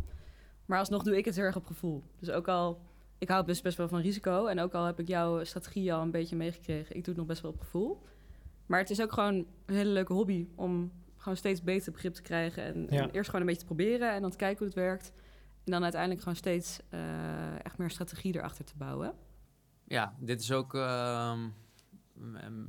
Maar 0.64 0.78
alsnog 0.78 1.02
doe 1.02 1.16
ik 1.16 1.24
het 1.24 1.34
heel 1.36 1.44
erg 1.44 1.56
op 1.56 1.66
gevoel. 1.66 2.02
Dus 2.18 2.30
ook 2.30 2.48
al... 2.48 2.80
Ik 3.18 3.28
hou 3.28 3.44
best, 3.44 3.62
best 3.62 3.76
wel 3.76 3.88
van 3.88 4.00
risico. 4.00 4.46
En 4.46 4.60
ook 4.60 4.74
al 4.74 4.84
heb 4.84 5.00
ik 5.00 5.08
jouw 5.08 5.44
strategie 5.44 5.94
al 5.94 6.02
een 6.02 6.10
beetje 6.10 6.36
meegekregen... 6.36 6.96
ik 6.96 7.04
doe 7.04 7.14
het 7.14 7.16
nog 7.16 7.26
best 7.26 7.42
wel 7.42 7.50
op 7.50 7.60
gevoel. 7.60 8.02
Maar 8.66 8.78
het 8.80 8.90
is 8.90 9.00
ook 9.02 9.12
gewoon 9.12 9.34
een 9.66 9.74
hele 9.74 9.90
leuke 9.90 10.12
hobby 10.12 10.48
om 10.54 10.92
gewoon 11.16 11.36
steeds 11.36 11.62
beter 11.62 11.92
begrip 11.92 12.14
te 12.14 12.22
krijgen. 12.22 12.62
En, 12.62 12.86
Ja. 12.90 13.02
en 13.02 13.10
eerst 13.10 13.26
gewoon 13.26 13.40
een 13.40 13.46
beetje 13.46 13.66
te 13.66 13.74
proberen 13.74 14.12
en 14.12 14.20
dan 14.20 14.30
te 14.30 14.36
kijken 14.36 14.58
hoe 14.58 14.66
het 14.66 14.76
werkt. 14.76 15.12
En 15.64 15.72
dan 15.72 15.82
uiteindelijk 15.82 16.20
gewoon 16.20 16.36
steeds 16.36 16.80
eh, 16.88 17.64
echt 17.64 17.78
meer 17.78 17.90
strategie 17.90 18.34
erachter 18.36 18.64
te 18.64 18.76
bouwen. 18.76 19.14
Ja, 19.88 20.14
dit 20.18 20.40
is 20.40 20.52
ook 20.52 20.74
ehm, 20.74 21.38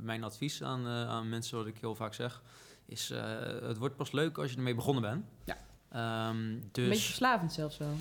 mijn 0.02 0.24
advies 0.24 0.62
aan, 0.62 0.86
eh, 0.86 1.08
aan 1.08 1.28
mensen, 1.28 1.56
wat 1.58 1.66
ik 1.66 1.78
heel 1.80 1.94
vaak 1.94 2.14
zeg. 2.14 2.42
Is, 2.86 3.10
eh, 3.10 3.22
het 3.62 3.78
wordt 3.78 3.96
pas 3.96 4.12
leuk 4.12 4.38
als 4.38 4.50
je 4.50 4.56
ermee 4.56 4.74
begonnen 4.74 5.02
bent. 5.02 5.24
Ja. 5.44 5.56
Ehm, 5.90 6.36
Een 6.36 6.60
beetje 6.72 6.88
dus 6.88 7.04
verslavend 7.04 7.52
zelfs 7.52 7.78
wel. 7.78 7.94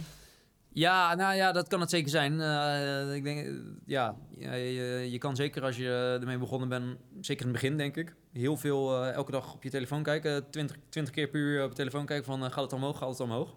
ja, 0.69 1.15
nou 1.15 1.35
ja, 1.35 1.51
dat 1.51 1.67
kan 1.67 1.79
het 1.79 1.89
zeker 1.89 2.09
zijn. 2.09 2.41
Eh, 2.41 3.15
ik 3.15 3.23
denk, 3.23 3.61
ja, 3.85 4.15
je, 4.37 4.49
je, 4.49 5.11
je 5.11 5.17
kan 5.17 5.35
zeker 5.35 5.63
als 5.63 5.77
je 5.77 6.17
ermee 6.21 6.37
begonnen 6.37 6.69
bent, 6.69 6.97
zeker 7.21 7.45
in 7.45 7.51
het 7.51 7.61
begin 7.61 7.77
denk 7.77 7.95
ik, 7.95 8.15
heel 8.31 8.57
veel 8.57 9.03
eh, 9.03 9.11
elke 9.13 9.31
dag 9.31 9.53
op 9.53 9.63
je 9.63 9.69
telefoon 9.69 10.03
kijken. 10.03 10.49
20, 10.49 10.75
20 10.89 11.13
keer 11.13 11.27
per 11.27 11.39
uur 11.39 11.63
op 11.63 11.69
je 11.69 11.75
telefoon 11.75 12.05
kijken 12.05 12.25
van 12.25 12.51
gaat 12.51 12.63
het 12.63 12.73
omhoog, 12.73 12.97
gaat 12.97 13.09
het 13.09 13.19
omhoog. 13.19 13.55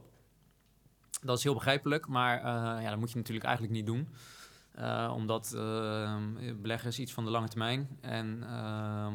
Dat 1.23 1.37
is 1.39 1.45
heel 1.45 1.55
begrijpelijk, 1.55 2.07
maar 2.07 2.39
eh, 2.39 2.83
ja, 2.83 2.91
dat 2.91 2.99
moet 2.99 3.11
je 3.11 3.17
natuurlijk 3.17 3.47
eigenlijk 3.47 3.75
niet 3.77 3.87
doen. 3.87 4.09
Eh, 4.81 5.13
omdat 5.15 5.53
uh, 5.57 6.17
beleggen 6.63 6.89
is 6.89 6.99
iets 6.99 7.13
van 7.13 7.25
de 7.25 7.31
lange 7.31 7.49
termijn. 7.49 7.89
En 8.01 8.43
ehm, 8.43 9.15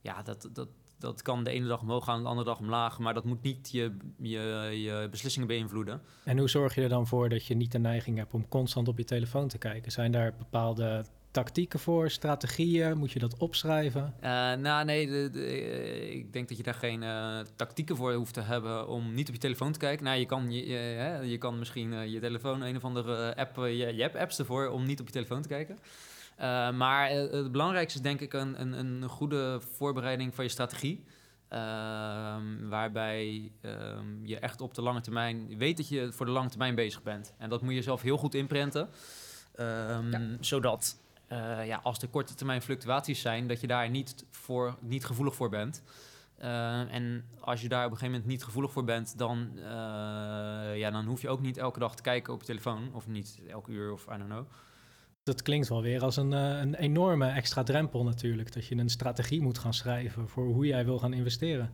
ja, 0.00 0.22
dat, 0.22 0.48
dat, 0.52 0.68
dat 0.98 1.22
kan 1.22 1.44
de 1.44 1.50
ene 1.50 1.66
dag 1.66 1.80
omhoog 1.80 2.04
gaan, 2.04 2.22
de 2.22 2.28
andere 2.28 2.46
dag 2.46 2.58
omlaag. 2.58 2.98
Maar 2.98 3.14
dat 3.14 3.24
moet 3.24 3.42
niet 3.42 3.70
je, 3.70 3.96
je, 4.18 4.38
je 4.82 5.08
beslissingen 5.10 5.48
beïnvloeden. 5.48 6.00
En 6.24 6.38
hoe 6.38 6.48
zorg 6.48 6.74
je 6.74 6.82
er 6.82 6.88
dan 6.88 7.06
voor 7.06 7.28
dat 7.28 7.46
je 7.46 7.54
niet 7.54 7.72
de 7.72 7.78
neiging 7.78 8.16
hebt 8.18 8.34
om 8.34 8.48
constant 8.48 8.88
op 8.88 8.98
je 8.98 9.04
telefoon 9.04 9.48
te 9.48 9.58
kijken? 9.58 9.92
Zijn 9.92 10.12
daar 10.12 10.34
bepaalde 10.38 11.04
tactieken 11.38 11.78
voor, 11.78 12.10
strategieën? 12.10 12.98
Moet 12.98 13.12
je 13.12 13.18
dat 13.18 13.36
opschrijven? 13.36 14.14
Uh, 14.16 14.52
nou, 14.52 14.84
nee, 14.84 15.06
de, 15.06 15.30
de, 15.30 16.10
ik 16.10 16.32
denk 16.32 16.48
dat 16.48 16.56
je 16.56 16.62
daar 16.62 16.74
geen 16.74 17.02
uh, 17.02 17.38
tactieken 17.56 17.96
voor 17.96 18.12
hoeft 18.12 18.34
te 18.34 18.40
hebben 18.40 18.88
om 18.88 19.14
niet 19.14 19.28
op 19.28 19.34
je 19.34 19.40
telefoon 19.40 19.72
te 19.72 19.78
kijken. 19.78 20.04
Nou, 20.04 20.18
je 20.18 20.26
kan, 20.26 20.52
je, 20.52 20.66
je, 20.66 21.28
je 21.28 21.38
kan 21.38 21.58
misschien 21.58 21.92
uh, 21.92 22.06
je 22.06 22.20
telefoon 22.20 22.62
een 22.62 22.76
of 22.76 22.84
andere 22.84 23.36
app, 23.36 23.56
je, 23.56 23.94
je 23.94 24.02
hebt 24.02 24.16
apps 24.16 24.38
ervoor 24.38 24.68
om 24.68 24.86
niet 24.86 25.00
op 25.00 25.06
je 25.06 25.12
telefoon 25.12 25.42
te 25.42 25.48
kijken. 25.48 25.78
maar 26.76 27.10
het 27.10 27.52
belangrijkste 27.52 27.98
is 27.98 28.04
denk 28.04 28.20
ik 28.20 28.32
een, 28.32 28.60
een, 28.60 28.72
een 28.72 29.08
goede 29.08 29.60
voorbereiding 29.76 30.34
van 30.34 30.44
je 30.44 30.50
strategie. 30.50 31.04
Ehm, 31.48 32.68
waarbij 32.68 33.52
um, 33.62 34.20
je 34.26 34.38
echt 34.38 34.60
op 34.60 34.74
de 34.74 34.82
lange 34.82 35.00
termijn 35.00 35.58
weet 35.58 35.76
dat 35.76 35.88
je 35.88 36.12
voor 36.12 36.26
de 36.26 36.32
lange 36.32 36.48
termijn 36.48 36.74
bezig 36.74 37.02
bent. 37.02 37.34
En 37.38 37.48
dat 37.48 37.62
moet 37.62 37.74
je 37.74 37.82
zelf 37.82 38.02
heel 38.02 38.16
goed 38.16 38.34
inprenten. 38.34 38.88
Um, 39.60 40.10
ja. 40.10 40.20
Zodat 40.40 40.96
uh, 41.32 41.66
ja, 41.66 41.80
als 41.82 41.98
er 41.98 42.08
korte 42.08 42.34
termijn 42.34 42.62
fluctuaties 42.62 43.20
zijn, 43.20 43.46
dat 43.46 43.60
je 43.60 43.66
daar 43.66 43.90
niet, 43.90 44.24
voor, 44.30 44.76
niet 44.80 45.04
gevoelig 45.04 45.34
voor 45.34 45.48
bent. 45.48 45.82
Uh, 46.40 46.94
en 46.94 47.24
als 47.40 47.60
je 47.62 47.68
daar 47.68 47.84
op 47.84 47.90
een 47.90 47.96
gegeven 47.96 48.18
moment 48.18 48.30
niet 48.32 48.44
gevoelig 48.44 48.72
voor 48.72 48.84
bent, 48.84 49.18
dan, 49.18 49.50
uh, 49.54 49.62
ja, 50.76 50.90
dan 50.90 51.04
hoef 51.04 51.20
je 51.22 51.28
ook 51.28 51.40
niet 51.40 51.56
elke 51.56 51.78
dag 51.78 51.96
te 51.96 52.02
kijken 52.02 52.32
op 52.32 52.40
je 52.40 52.46
telefoon. 52.46 52.90
Of 52.92 53.06
niet 53.06 53.40
elke 53.48 53.70
uur 53.70 53.92
of 53.92 54.04
I 54.04 54.18
don't 54.18 54.24
know. 54.24 54.46
Dat 55.22 55.42
klinkt 55.42 55.68
wel 55.68 55.82
weer 55.82 56.02
als 56.02 56.16
een, 56.16 56.32
een 56.32 56.74
enorme 56.74 57.28
extra 57.28 57.62
drempel 57.62 58.04
natuurlijk. 58.04 58.52
Dat 58.52 58.66
je 58.66 58.76
een 58.76 58.88
strategie 58.88 59.40
moet 59.42 59.58
gaan 59.58 59.74
schrijven 59.74 60.28
voor 60.28 60.46
hoe 60.46 60.66
jij 60.66 60.84
wil 60.84 60.98
gaan 60.98 61.12
investeren. 61.12 61.70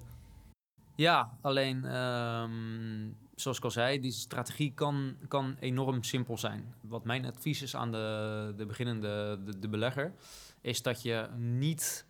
Ja, 0.96 1.38
alleen 1.40 1.96
um, 1.96 3.16
zoals 3.34 3.58
ik 3.58 3.64
al 3.64 3.70
zei, 3.70 4.00
die 4.00 4.12
strategie 4.12 4.72
kan, 4.74 5.16
kan 5.28 5.56
enorm 5.60 6.02
simpel 6.02 6.38
zijn. 6.38 6.74
Wat 6.80 7.04
mijn 7.04 7.26
advies 7.26 7.62
is 7.62 7.76
aan 7.76 7.92
de, 7.92 8.52
de 8.56 8.66
beginnende 8.66 9.40
de, 9.44 9.58
de 9.58 9.68
belegger, 9.68 10.12
is 10.60 10.82
dat 10.82 11.02
je 11.02 11.28
niet 11.36 12.06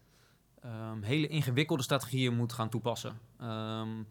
um, 0.64 1.02
hele 1.02 1.26
ingewikkelde 1.26 1.82
strategieën 1.82 2.36
moet 2.36 2.52
gaan 2.52 2.68
toepassen. 2.68 3.18
Um, 3.42 4.06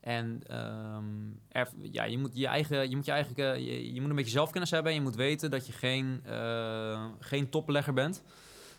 en 0.00 0.56
um, 0.56 1.40
er, 1.48 1.68
ja, 1.80 2.04
je 2.04 2.18
moet 2.18 2.30
je 2.34 2.46
eigen, 2.46 2.90
je 2.90 2.96
moet 2.96 3.04
je 3.04 3.12
eigen, 3.12 3.38
uh, 3.38 3.56
je, 3.56 3.94
je, 3.94 4.00
moet 4.00 4.10
een 4.10 4.16
beetje 4.16 4.30
zelfkennis 4.30 4.70
hebben. 4.70 4.92
En 4.92 4.98
je 4.98 5.04
moet 5.04 5.16
weten 5.16 5.50
dat 5.50 5.66
je 5.66 5.72
geen, 5.72 6.22
uh, 6.26 7.04
geen 7.20 7.48
topbelegger 7.48 7.92
bent. 7.92 8.22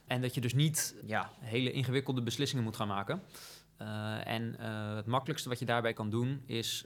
En 0.08 0.22
dat 0.22 0.34
je 0.34 0.42
dus 0.42 0.54
niet 0.54 0.96
ja, 1.06 1.30
hele 1.40 1.72
ingewikkelde 1.72 2.22
beslissingen 2.22 2.64
moet 2.64 2.76
gaan 2.76 2.88
maken. 2.88 3.22
Uh, 3.82 4.28
en 4.28 4.56
het 4.96 5.06
makkelijkste 5.06 5.50
wat 5.50 5.60
je 5.60 5.66
daarbij 5.66 5.94
kan 5.94 6.10
doen 6.10 6.44
is 6.46 6.86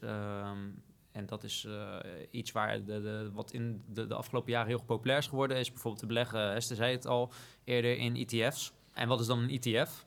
en 1.14 1.26
dat 1.26 1.44
is 1.44 1.66
uh, 1.68 1.96
iets 2.32 2.52
waar 2.52 2.84
de, 2.84 3.02
de, 3.02 3.30
wat 3.34 3.52
in 3.52 3.84
de, 3.88 4.14
afgelopen 4.14 4.52
jaren 4.52 4.68
heel 4.68 4.84
populair 4.84 5.20
is 5.20 5.28
geworden, 5.28 5.58
is 5.58 5.70
bijvoorbeeld 5.70 6.02
te 6.02 6.08
beleggen, 6.08 6.54
Esther 6.54 6.76
zei 6.76 6.92
het 6.92 7.08
al 7.08 7.32
eerder, 7.64 7.98
in 7.98 8.16
ETF's. 8.16 8.74
En 8.94 9.08
wat 9.08 9.20
is 9.20 9.28
dan 9.28 9.40
een 9.40 9.60
ETF? 9.60 10.06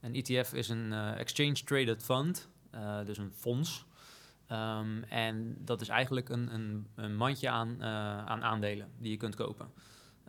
Een 0.00 0.14
ETF 0.14 0.52
is 0.52 0.68
een 0.68 0.92
uh, 0.92 1.18
Exchange 1.18 1.64
Traded 1.64 2.02
Fund, 2.02 2.48
dus 3.04 3.18
een 3.18 3.32
fonds. 3.32 3.84
Um, 4.52 5.02
en 5.02 5.56
dat 5.58 5.80
is 5.80 5.88
eigenlijk 5.88 6.28
een, 6.28 6.54
een, 6.54 6.86
een 6.94 7.16
mandje 7.16 7.48
aan, 7.48 7.82
aan 8.26 8.42
aandelen 8.42 8.88
die 8.98 9.10
je 9.10 9.16
kunt 9.16 9.34
kopen. 9.34 9.72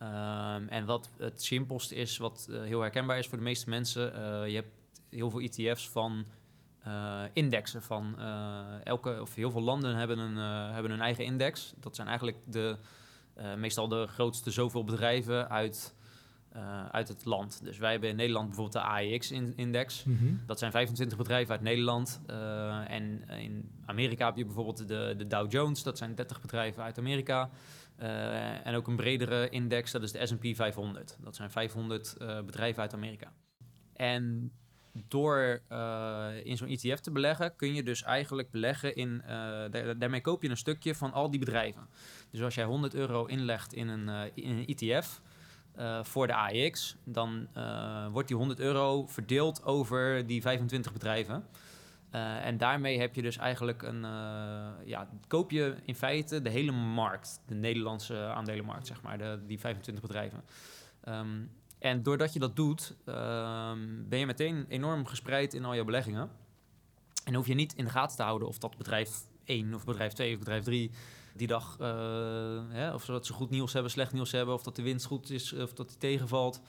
Um, 0.02 0.68
en 0.68 0.86
wat 0.86 1.10
het 1.18 1.44
simpelste 1.44 1.96
is, 1.96 2.18
wat 2.18 2.50
heel 2.52 2.82
herkenbaar 2.82 3.18
is 3.18 3.28
voor 3.28 3.38
de 3.38 3.44
meeste 3.44 3.70
mensen, 3.70 4.04
je 4.50 4.56
hebt 4.56 4.72
heel 5.10 5.30
veel 5.30 5.40
ETF's 5.40 5.90
van 5.90 6.26
uh, 6.88 7.22
indexen 7.34 7.84
van 7.84 8.16
uh, 8.20 8.86
elke 8.86 9.22
of 9.22 9.36
heel 9.36 9.52
veel 9.52 9.62
landen 9.62 9.96
hebben 9.96 10.20
een, 10.20 10.38
uh, 10.38 10.74
hebben 10.74 10.92
een 10.92 11.02
eigen 11.02 11.26
index. 11.26 11.74
Dat 11.80 11.96
zijn 11.96 12.08
eigenlijk 12.08 12.38
de, 12.46 12.78
meestal 13.58 13.88
de 13.88 14.08
grootste 14.08 14.52
zoveel 14.52 14.84
bedrijven 14.84 15.50
uit, 15.50 15.96
uit 16.92 17.08
het 17.08 17.26
land. 17.26 17.64
Dus 17.64 17.78
wij 17.78 17.92
hebben 17.92 18.10
in 18.10 18.16
Nederland 18.16 18.46
bijvoorbeeld 18.46 18.84
de 18.84 18.90
AEX-index. 18.90 20.04
Mm 20.04 20.18
-hmm. 20.18 20.44
Dat 20.46 20.60
zijn 20.60 20.72
25 20.72 21.18
bedrijven 21.18 21.52
uit 21.52 21.62
Nederland. 21.62 22.22
en 22.88 23.30
in 23.30 23.72
Amerika 23.86 24.26
heb 24.26 24.36
je 24.38 24.46
bijvoorbeeld 24.46 24.88
de, 24.88 25.14
de 25.18 25.28
Dow 25.28 25.52
Jones. 25.52 25.84
Dat 25.84 25.98
zijn 25.98 26.16
30 26.16 26.42
bedrijven 26.42 26.84
uit 26.84 26.98
Amerika. 26.98 27.50
en 28.64 28.76
ook 28.76 28.88
een 28.88 28.96
bredere 28.96 29.50
index, 29.50 29.92
dat 29.92 30.04
is 30.04 30.12
de 30.12 30.26
S&P 30.26 30.56
500. 30.56 31.18
Dat 31.22 31.36
zijn 31.36 31.52
500 31.52 32.16
bedrijven 32.46 32.82
uit 32.82 32.94
Amerika. 32.94 33.32
En 33.94 34.52
door 35.08 35.62
uh, 35.72 36.28
in 36.44 36.58
zo'n 36.58 36.68
ETF 36.68 37.00
te 37.00 37.12
beleggen, 37.12 37.56
kun 37.56 37.74
je 37.74 37.84
dus 37.84 38.04
eigenlijk 38.04 38.52
beleggen 38.52 38.96
in. 38.96 39.22
Daar, 39.72 39.98
daarmee 39.98 40.22
koop 40.22 40.44
je 40.44 40.50
een 40.50 40.58
stukje 40.58 40.96
van 40.96 41.14
al 41.14 41.30
die 41.30 41.40
bedrijven. 41.40 41.88
Dus 42.32 42.42
als 42.42 42.56
jij 42.56 42.66
100 42.66 42.94
euro 42.94 43.26
inlegt 43.26 43.74
in 43.74 43.88
een, 43.88 44.08
uh, 44.08 44.22
in 44.34 44.58
een 44.58 44.66
ETF 44.66 45.22
voor 46.02 46.28
de 46.28 46.34
AEX, 46.34 46.98
dan 47.04 47.48
wordt 48.12 48.28
die 48.28 48.38
100 48.38 48.60
euro 48.60 49.06
verdeeld 49.08 49.64
over 49.64 50.28
die 50.28 50.42
25 50.42 50.94
bedrijven. 50.94 51.44
en 52.42 52.58
daarmee 52.58 53.00
heb 53.00 53.16
je 53.16 53.22
dus 53.22 53.38
eigenlijk 53.38 53.82
een. 53.82 54.02
ja, 54.86 55.10
koop 55.28 55.52
je 55.52 55.76
in 55.86 55.96
feite 55.96 56.42
de 56.42 56.50
hele 56.50 56.72
markt, 56.72 57.42
de 57.48 57.56
Nederlandse 57.56 58.18
aandelenmarkt, 58.18 58.88
zeg 58.88 59.02
maar, 59.02 59.18
de, 59.18 59.40
die 59.46 59.60
25 59.60 60.04
bedrijven. 60.04 60.44
Um, 61.08 61.50
en 61.80 62.04
doordat 62.04 62.34
je 62.34 62.40
dat 62.40 62.56
doet, 62.56 62.96
um, 63.06 64.06
ben 64.10 64.20
je 64.20 64.26
meteen 64.26 64.66
enorm 64.68 65.06
gespreid 65.06 65.54
in 65.54 65.66
al 65.66 65.74
je 65.74 65.84
beleggingen. 65.84 66.30
En 67.24 67.34
hoef 67.34 67.48
je 67.48 67.54
niet 67.54 67.74
in 67.74 67.84
de 67.84 67.92
gaten 67.92 68.18
te 68.18 68.24
houden 68.24 68.48
of 68.48 68.58
dat 68.58 68.78
bedrijf 68.78 69.22
1 69.44 69.74
of 69.74 69.86
bedrijf 69.86 70.14
2 70.14 70.34
of 70.34 70.40
bedrijf 70.40 70.64
3 70.64 70.92
die 71.36 71.48
dag, 71.48 71.78
uh, 71.82 71.88
hè, 72.70 72.94
of 72.94 73.06
dat 73.06 73.26
ze 73.26 73.34
goed 73.34 73.50
nieuws 73.50 73.74
hebben, 73.74 73.92
slecht 73.92 74.14
nieuws 74.14 74.32
hebben, 74.32 74.56
of 74.56 74.64
dat 74.64 74.76
de 74.76 74.82
winst 74.82 75.06
goed 75.06 75.30
is, 75.30 75.54
of 75.54 75.74
dat 75.74 75.88
die 75.88 75.98
tegenvalt. 75.98 76.62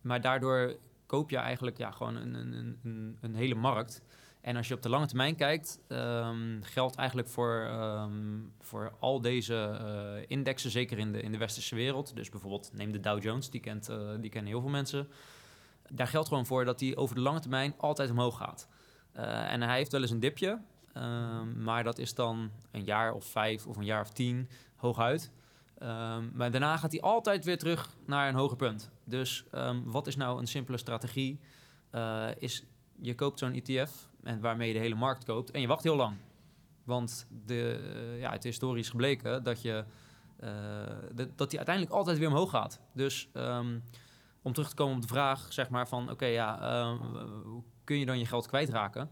Maar 0.00 0.20
daardoor 0.20 0.76
koop 1.06 1.30
je 1.30 1.36
eigenlijk 1.36 1.78
ja, 1.78 1.90
gewoon 1.90 2.16
een, 2.16 2.34
een, 2.34 2.78
een, 2.82 3.16
een 3.20 3.34
hele 3.34 3.54
markt. 3.54 4.02
En 4.46 4.56
als 4.56 4.68
je 4.68 4.74
op 4.74 4.82
de 4.82 4.88
lange 4.88 5.06
termijn 5.06 5.36
kijkt, 5.36 5.80
um, 5.88 6.60
geldt 6.62 6.96
eigenlijk 6.96 7.28
voor, 7.28 7.68
um, 7.70 8.52
voor 8.60 8.92
al 8.98 9.20
deze 9.20 9.78
uh, 9.80 10.24
indexen, 10.26 10.70
zeker 10.70 10.98
in 10.98 11.12
de, 11.12 11.20
in 11.20 11.32
de 11.32 11.38
westerse 11.38 11.74
wereld. 11.74 12.16
Dus 12.16 12.28
bijvoorbeeld 12.28 12.70
neem 12.72 12.92
de 12.92 13.00
Dow 13.00 13.22
Jones, 13.22 13.50
die, 13.50 13.60
kent, 13.60 13.90
uh, 13.90 14.10
die 14.20 14.30
kennen 14.30 14.52
heel 14.52 14.60
veel 14.60 14.70
mensen. 14.70 15.08
Daar 15.88 16.06
geldt 16.06 16.28
gewoon 16.28 16.46
voor 16.46 16.64
dat 16.64 16.78
die 16.78 16.96
over 16.96 17.14
de 17.14 17.20
lange 17.20 17.40
termijn 17.40 17.74
altijd 17.76 18.10
omhoog 18.10 18.36
gaat. 18.36 18.68
Uh, 19.16 19.52
en 19.52 19.62
hij 19.62 19.76
heeft 19.76 19.92
wel 19.92 20.00
eens 20.00 20.10
een 20.10 20.20
dipje, 20.20 20.60
um, 20.96 21.62
maar 21.62 21.84
dat 21.84 21.98
is 21.98 22.14
dan 22.14 22.50
een 22.70 22.84
jaar 22.84 23.12
of 23.12 23.24
vijf 23.24 23.66
of 23.66 23.76
een 23.76 23.84
jaar 23.84 24.00
of 24.00 24.10
tien 24.10 24.48
hooguit. 24.76 25.30
maar 26.32 26.50
daarna 26.50 26.76
gaat 26.76 26.92
hij 26.92 27.00
altijd 27.00 27.44
weer 27.44 27.58
terug 27.58 27.96
naar 28.04 28.28
een 28.28 28.34
hoger 28.34 28.56
punt. 28.56 28.90
Dus 29.04 29.44
wat 29.84 30.06
is 30.06 30.16
nou 30.16 30.38
een 30.38 30.46
simpele 30.46 30.78
strategie? 30.78 31.40
is 32.38 32.64
je 33.00 33.14
koopt 33.14 33.38
zo'n 33.38 33.62
ETF 33.62 34.08
en 34.26 34.40
waarmee 34.40 34.68
je 34.68 34.74
de 34.74 34.80
hele 34.80 34.94
markt 34.94 35.24
koopt. 35.24 35.50
En 35.50 35.60
je 35.60 35.66
wacht 35.66 35.82
heel 35.82 35.96
lang. 35.96 36.16
Want 36.84 37.26
de, 37.44 37.80
uh, 38.14 38.20
ja, 38.20 38.30
het 38.30 38.44
is 38.44 38.50
historisch 38.50 38.88
gebleken 38.88 39.42
dat, 39.42 39.62
je, 39.62 39.84
de, 41.14 41.30
dat 41.34 41.50
die 41.50 41.58
uiteindelijk 41.58 41.96
altijd 41.96 42.18
weer 42.18 42.28
omhoog 42.28 42.50
gaat. 42.50 42.80
Dus 42.92 43.28
um, 43.32 43.82
om 44.42 44.52
terug 44.52 44.68
te 44.68 44.74
komen 44.74 44.94
op 44.94 45.02
de 45.02 45.08
vraag, 45.08 45.52
zeg 45.52 45.68
maar, 45.68 45.88
van 45.88 46.10
oké, 46.10 46.26
ja, 46.26 46.80
um, 46.80 46.98
hoe 47.42 47.62
kun 47.84 47.98
je 47.98 48.06
dan 48.06 48.18
je 48.18 48.26
geld 48.26 48.46
kwijtraken? 48.46 49.10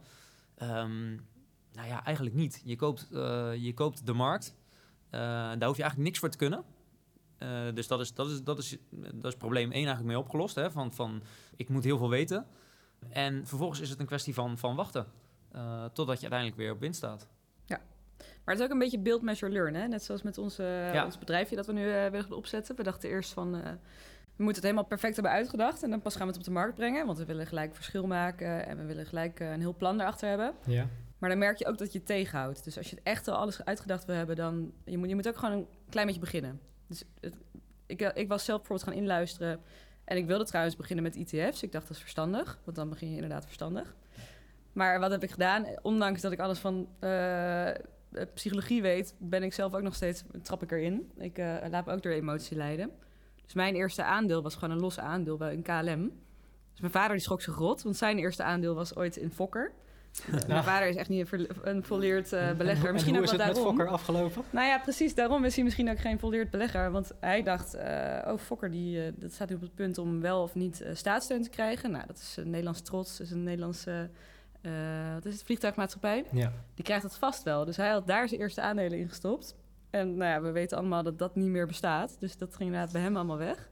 Um, 0.62 1.27
nou 1.72 1.88
ja, 1.88 2.05
eigenlijk 2.05 2.37
niet. 2.37 2.62
Je 2.64 2.77
koopt, 2.77 3.09
uh, 3.12 3.55
je 3.55 3.74
koopt 3.74 4.07
de 4.07 4.12
markt. 4.12 4.55
daar 5.11 5.66
hoef 5.66 5.77
je 5.77 5.83
eigenlijk 5.83 5.96
niks 5.96 6.18
voor 6.18 6.29
te 6.29 6.37
kunnen. 6.37 6.64
dus 7.74 7.87
dat 7.87 8.00
is, 8.00 8.14
dat, 8.14 8.31
is, 8.31 8.42
dat, 8.42 8.59
is, 8.59 8.77
dat 8.90 9.33
is 9.33 9.37
probleem 9.37 9.64
1 9.64 9.72
eigenlijk 9.72 10.07
mee 10.07 10.18
opgelost. 10.18 10.55
Hè? 10.55 10.70
Van, 10.70 10.92
van 10.92 11.22
ik 11.57 11.68
moet 11.68 11.85
heel 11.85 11.98
veel 11.98 12.09
weten. 12.09 12.46
En 13.10 13.46
vervolgens 13.46 13.80
is 13.80 13.90
het 13.90 14.00
een 14.00 14.06
kwestie 14.06 14.34
van, 14.34 14.58
van 14.58 14.76
wachten. 14.76 15.06
Uh, 15.54 15.84
totdat 15.84 16.16
je 16.16 16.22
uiteindelijk 16.22 16.56
weer 16.60 16.72
op 16.72 16.80
winst 16.80 16.98
staat. 16.98 17.28
Ja, 17.64 17.80
maar 18.18 18.54
het 18.54 18.58
is 18.58 18.64
ook 18.64 18.72
een 18.72 18.78
beetje 18.78 18.98
build, 18.98 19.22
measure, 19.22 19.52
learn. 19.52 19.74
Hè? 19.74 19.86
Net 19.86 20.02
zoals 20.02 20.22
met 20.22 20.38
onze, 20.38 20.62
ja. 20.92 21.04
ons 21.04 21.18
bedrijfje 21.18 21.56
dat 21.56 21.66
we 21.66 21.72
nu 21.72 21.84
uh, 21.84 22.02
willen 22.02 22.22
gaan 22.22 22.32
opzetten. 22.32 22.76
We 22.76 22.82
dachten 22.82 23.08
eerst 23.08 23.32
van... 23.32 23.54
Uh, 23.54 23.62
we 24.36 24.42
moeten 24.42 24.62
het 24.62 24.70
helemaal 24.70 24.88
perfect 24.88 25.14
hebben 25.14 25.32
uitgedacht. 25.32 25.82
En 25.82 25.90
dan 25.90 26.00
pas 26.00 26.16
gaan 26.16 26.26
we 26.26 26.28
het 26.28 26.38
op 26.38 26.44
de 26.44 26.50
markt 26.50 26.74
brengen. 26.74 27.06
Want 27.06 27.18
we 27.18 27.24
willen 27.24 27.46
gelijk 27.46 27.74
verschil 27.74 28.06
maken. 28.06 28.66
En 28.66 28.76
we 28.76 28.84
willen 28.84 29.06
gelijk 29.06 29.40
een 29.40 29.60
heel 29.60 29.74
plan 29.74 30.00
erachter 30.00 30.28
hebben. 30.28 30.54
Ja. 30.64 30.88
Maar 31.18 31.30
dan 31.30 31.38
merk 31.38 31.58
je 31.58 31.66
ook 31.66 31.78
dat 31.78 31.92
je 31.92 31.98
het 31.98 32.06
tegenhoudt. 32.06 32.64
Dus 32.64 32.76
als 32.76 32.90
je 32.90 32.96
het 32.96 33.04
echt 33.04 33.28
al 33.28 33.36
alles 33.36 33.64
uitgedacht 33.64 34.04
wil 34.04 34.16
hebben... 34.16 34.36
dan 34.36 34.72
je 34.84 34.98
moet 34.98 35.08
je 35.08 35.14
moet 35.14 35.28
ook 35.28 35.36
gewoon 35.36 35.54
een 35.54 35.66
klein 35.88 36.06
beetje 36.06 36.20
beginnen. 36.20 36.60
Dus 36.86 37.04
het, 37.20 37.36
ik, 37.86 38.00
ik 38.00 38.28
was 38.28 38.44
zelf 38.44 38.58
bijvoorbeeld 38.58 38.88
gaan 38.88 39.02
inluisteren... 39.02 39.60
En 40.04 40.16
ik 40.16 40.26
wilde 40.26 40.44
trouwens 40.44 40.76
beginnen 40.76 41.04
met 41.04 41.16
ETF's. 41.16 41.62
Ik 41.62 41.72
dacht 41.72 41.86
dat 41.86 41.96
is 41.96 42.02
verstandig, 42.02 42.58
want 42.64 42.76
dan 42.76 42.88
begin 42.88 43.08
je 43.08 43.14
inderdaad 43.14 43.44
verstandig. 43.44 43.94
Maar 44.72 45.00
wat 45.00 45.10
heb 45.10 45.22
ik 45.22 45.30
gedaan? 45.30 45.66
Ondanks 45.82 46.20
dat 46.20 46.32
ik 46.32 46.38
alles 46.40 46.58
van 46.58 46.88
uh, 47.00 47.68
eh, 47.68 47.76
psychologie 48.34 48.82
weet, 48.82 49.14
ben 49.18 49.42
ik 49.42 49.52
zelf 49.52 49.74
ook 49.74 49.82
nog 49.82 49.94
steeds, 49.94 50.24
trap 50.42 50.62
ik 50.62 50.72
erin. 50.72 51.10
Ik 51.16 51.38
eh, 51.38 51.56
laat 51.70 51.86
me 51.86 51.92
ook 51.92 52.02
door 52.02 52.12
emotie 52.12 52.56
leiden. 52.56 52.90
Dus 53.44 53.54
mijn 53.54 53.74
eerste 53.74 54.04
aandeel 54.04 54.42
was 54.42 54.54
gewoon 54.54 54.74
een 54.74 54.80
los 54.80 54.98
aandeel 54.98 55.38
wel 55.38 55.50
in 55.50 55.62
KLM. 55.62 56.12
Dus 56.70 56.80
mijn 56.80 56.92
vader 56.92 57.12
die 57.12 57.20
schrok 57.24 57.42
zich 57.42 57.56
rot, 57.56 57.82
want 57.82 57.96
zijn 57.96 58.18
eerste 58.18 58.42
aandeel 58.42 58.74
was 58.74 58.96
ooit 58.96 59.16
in 59.16 59.30
Fokker. 59.30 59.72
Eh, 60.22 60.48
Mijn 60.48 60.64
vader 60.64 60.88
is 60.88 60.96
echt 60.96 61.09
niet 61.09 61.29
een, 61.62 61.85
volleerd 61.85 62.33
eh, 62.33 62.53
belegger. 62.53 62.87
En 62.87 62.92
Misschien 62.92 63.14
hoe 63.14 63.22
ook 63.22 63.31
is 63.31 63.37
wel 63.37 63.46
het 63.46 63.48
met 63.48 63.57
daarom. 63.57 63.77
Fokker 63.77 63.94
afgelopen? 63.94 64.42
Nou 64.50 64.66
ja, 64.66 64.79
precies. 64.79 65.14
Daarom 65.14 65.44
is 65.44 65.55
hij 65.55 65.64
misschien 65.64 65.90
ook 65.90 65.98
geen 65.98 66.18
volleerd 66.18 66.50
belegger. 66.50 66.90
Want 66.90 67.12
hij 67.20 67.42
dacht, 67.42 67.74
eh, 67.74 68.33
oh, 68.33 68.38
Fokker, 68.38 68.70
die, 68.70 69.05
eh, 69.05 69.12
dat 69.16 69.33
staat 69.33 69.48
nu 69.48 69.55
op 69.55 69.61
het 69.61 69.74
punt 69.74 69.98
om 69.98 70.20
wel 70.20 70.42
of 70.42 70.55
niet 70.55 70.85
staatssteun 70.92 71.42
te 71.42 71.50
krijgen. 71.50 71.90
Nou, 71.90 72.07
dat 72.07 72.16
is 72.16 72.37
een 72.37 72.50
Nederlands 72.50 72.81
trots. 72.81 73.18
Dat 73.18 73.27
is 73.27 73.33
een 73.33 73.42
Nederlandse, 73.42 74.11
wat 75.14 75.24
is 75.24 75.33
het, 75.33 75.42
vliegtuigmaatschappij. 75.42 76.24
Ja. 76.33 76.53
Die 76.74 76.85
krijgt 76.85 77.03
het 77.03 77.16
vast 77.16 77.42
wel. 77.42 77.64
Dus 77.64 77.77
hij 77.77 77.90
had 77.90 78.07
daar 78.07 78.29
zijn 78.29 78.40
eerste 78.40 78.61
aandelen 78.61 78.98
in 78.98 79.09
gestopt. 79.09 79.57
En 79.90 80.16
nou 80.16 80.31
ja, 80.31 80.40
we 80.40 80.50
weten 80.50 80.79
allemaal 80.79 81.03
dat 81.03 81.18
dat 81.18 81.35
niet 81.37 81.48
meer 81.48 81.66
bestaat. 81.66 82.16
Dus 82.18 82.37
dat 82.37 82.57
ging 82.57 82.68
inderdaad 82.68 82.92
bij 82.92 83.03
hem 83.03 83.16
allemaal 83.16 83.38
weg. 83.38 83.68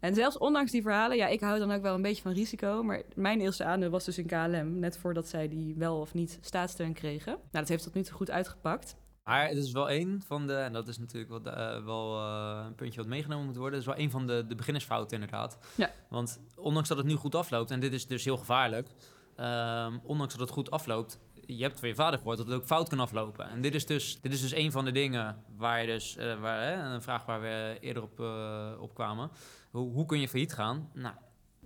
En 0.00 0.14
zelfs 0.14 0.38
ondanks 0.38 0.70
die 0.70 0.82
verhalen, 0.82 1.16
ja, 1.16 1.26
ik 1.26 1.40
hou 1.40 1.58
dan 1.58 1.72
ook 1.72 1.82
wel 1.82 1.94
een 1.94 2.02
beetje 2.02 2.22
van 2.22 2.32
risico. 2.32 2.82
Maar 2.82 3.02
mijn 3.14 3.40
eerste 3.40 3.64
aandeel 3.64 3.90
was 3.90 4.04
dus 4.04 4.18
in 4.18 4.26
KLM. 4.26 4.78
Net 4.78 4.98
voordat 4.98 5.28
zij 5.28 5.48
die 5.48 5.74
wel 5.76 6.00
of 6.00 6.14
niet 6.14 6.38
staatssteun 6.40 6.92
kregen. 6.92 7.32
Nou, 7.32 7.48
dat 7.50 7.68
heeft 7.68 7.82
tot 7.82 7.94
nu 7.94 8.02
toe 8.02 8.14
goed 8.14 8.30
uitgepakt. 8.30 8.96
Maar 9.24 9.48
het 9.48 9.56
is 9.56 9.72
wel 9.72 9.90
een 9.90 10.22
van 10.26 10.46
de, 10.46 10.54
en 10.54 10.72
dat 10.72 10.88
is 10.88 10.98
natuurlijk 10.98 11.30
wat, 11.30 11.46
eh, 11.46 11.84
wel 11.84 12.18
eh, 12.18 12.64
een 12.66 12.74
puntje 12.74 13.00
wat 13.00 13.08
meegenomen 13.08 13.46
moet 13.46 13.56
worden, 13.56 13.78
het 13.78 13.88
is 13.88 13.94
wel 13.94 14.04
een 14.04 14.10
van 14.10 14.26
de, 14.26 14.44
de 14.48 14.54
beginnersfouten 14.54 15.20
inderdaad. 15.20 15.58
Ja. 15.74 15.90
Want 16.08 16.40
ondanks 16.56 16.88
dat 16.88 16.98
het 16.98 17.06
nu 17.06 17.14
goed 17.14 17.34
afloopt, 17.34 17.70
en 17.70 17.80
dit 17.80 17.92
is 17.92 18.06
dus 18.06 18.24
heel 18.24 18.36
gevaarlijk, 18.36 18.88
ehm, 19.36 19.98
ondanks 20.02 20.32
dat 20.32 20.42
het 20.42 20.50
goed 20.50 20.70
afloopt, 20.70 21.18
je 21.56 21.62
hebt 21.62 21.80
van 21.80 21.88
je 21.88 21.94
vader 21.94 22.18
gehoord 22.18 22.36
dat 22.36 22.46
het 22.46 22.56
ook 22.56 22.66
fout 22.66 22.88
kan 22.88 23.00
aflopen. 23.00 23.48
En 23.50 23.60
dit 23.60 23.74
is 23.74 23.86
dus, 23.86 24.20
dit 24.20 24.32
is 24.32 24.40
dus 24.40 24.54
een 24.54 24.72
van 24.72 24.84
de 24.84 24.90
dingen 24.90 25.44
waar 25.56 25.80
je 25.80 25.86
dus, 25.86 26.16
eh, 26.16 26.40
waar, 26.40 26.62
hè, 26.62 26.94
een 26.94 27.02
vraag 27.02 27.24
waar 27.24 27.40
we 27.40 27.76
eerder 27.80 28.02
op, 28.02 28.20
eh, 28.20 28.72
op 28.80 28.94
kwamen. 28.94 29.30
Hoe, 29.70 29.92
hoe 29.92 30.06
kun 30.06 30.20
je 30.20 30.28
failliet 30.28 30.52
gaan? 30.52 30.90
Nou, 30.94 31.14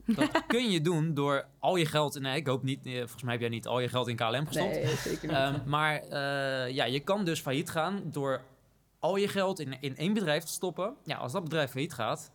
dat 0.06 0.42
kun 0.46 0.70
je 0.70 0.80
doen 0.80 1.14
door 1.14 1.46
al 1.58 1.76
je 1.76 1.86
geld, 1.86 2.20
nee 2.20 2.36
ik 2.36 2.46
hoop 2.46 2.62
niet, 2.62 2.86
eh, 2.86 2.98
volgens 2.98 3.22
mij 3.22 3.32
heb 3.32 3.40
jij 3.40 3.50
niet 3.50 3.66
al 3.66 3.80
je 3.80 3.88
geld 3.88 4.08
in 4.08 4.16
KLM 4.16 4.46
gestopt. 4.46 4.70
Nee, 4.74 4.86
zeker 4.96 5.28
niet. 5.28 5.36
Ehm, 5.36 5.60
maar 5.68 6.00
eh, 6.00 6.70
ja, 6.74 6.84
je 6.84 7.00
kan 7.00 7.24
dus 7.24 7.40
failliet 7.40 7.70
gaan 7.70 8.00
door 8.04 8.40
al 8.98 9.16
je 9.16 9.28
geld 9.28 9.60
in, 9.60 9.80
in 9.80 9.96
één 9.96 10.12
bedrijf 10.12 10.44
te 10.44 10.52
stoppen. 10.52 10.94
Ja, 11.04 11.16
als 11.16 11.32
dat 11.32 11.42
bedrijf 11.42 11.70
failliet 11.70 11.92
gaat, 11.94 12.30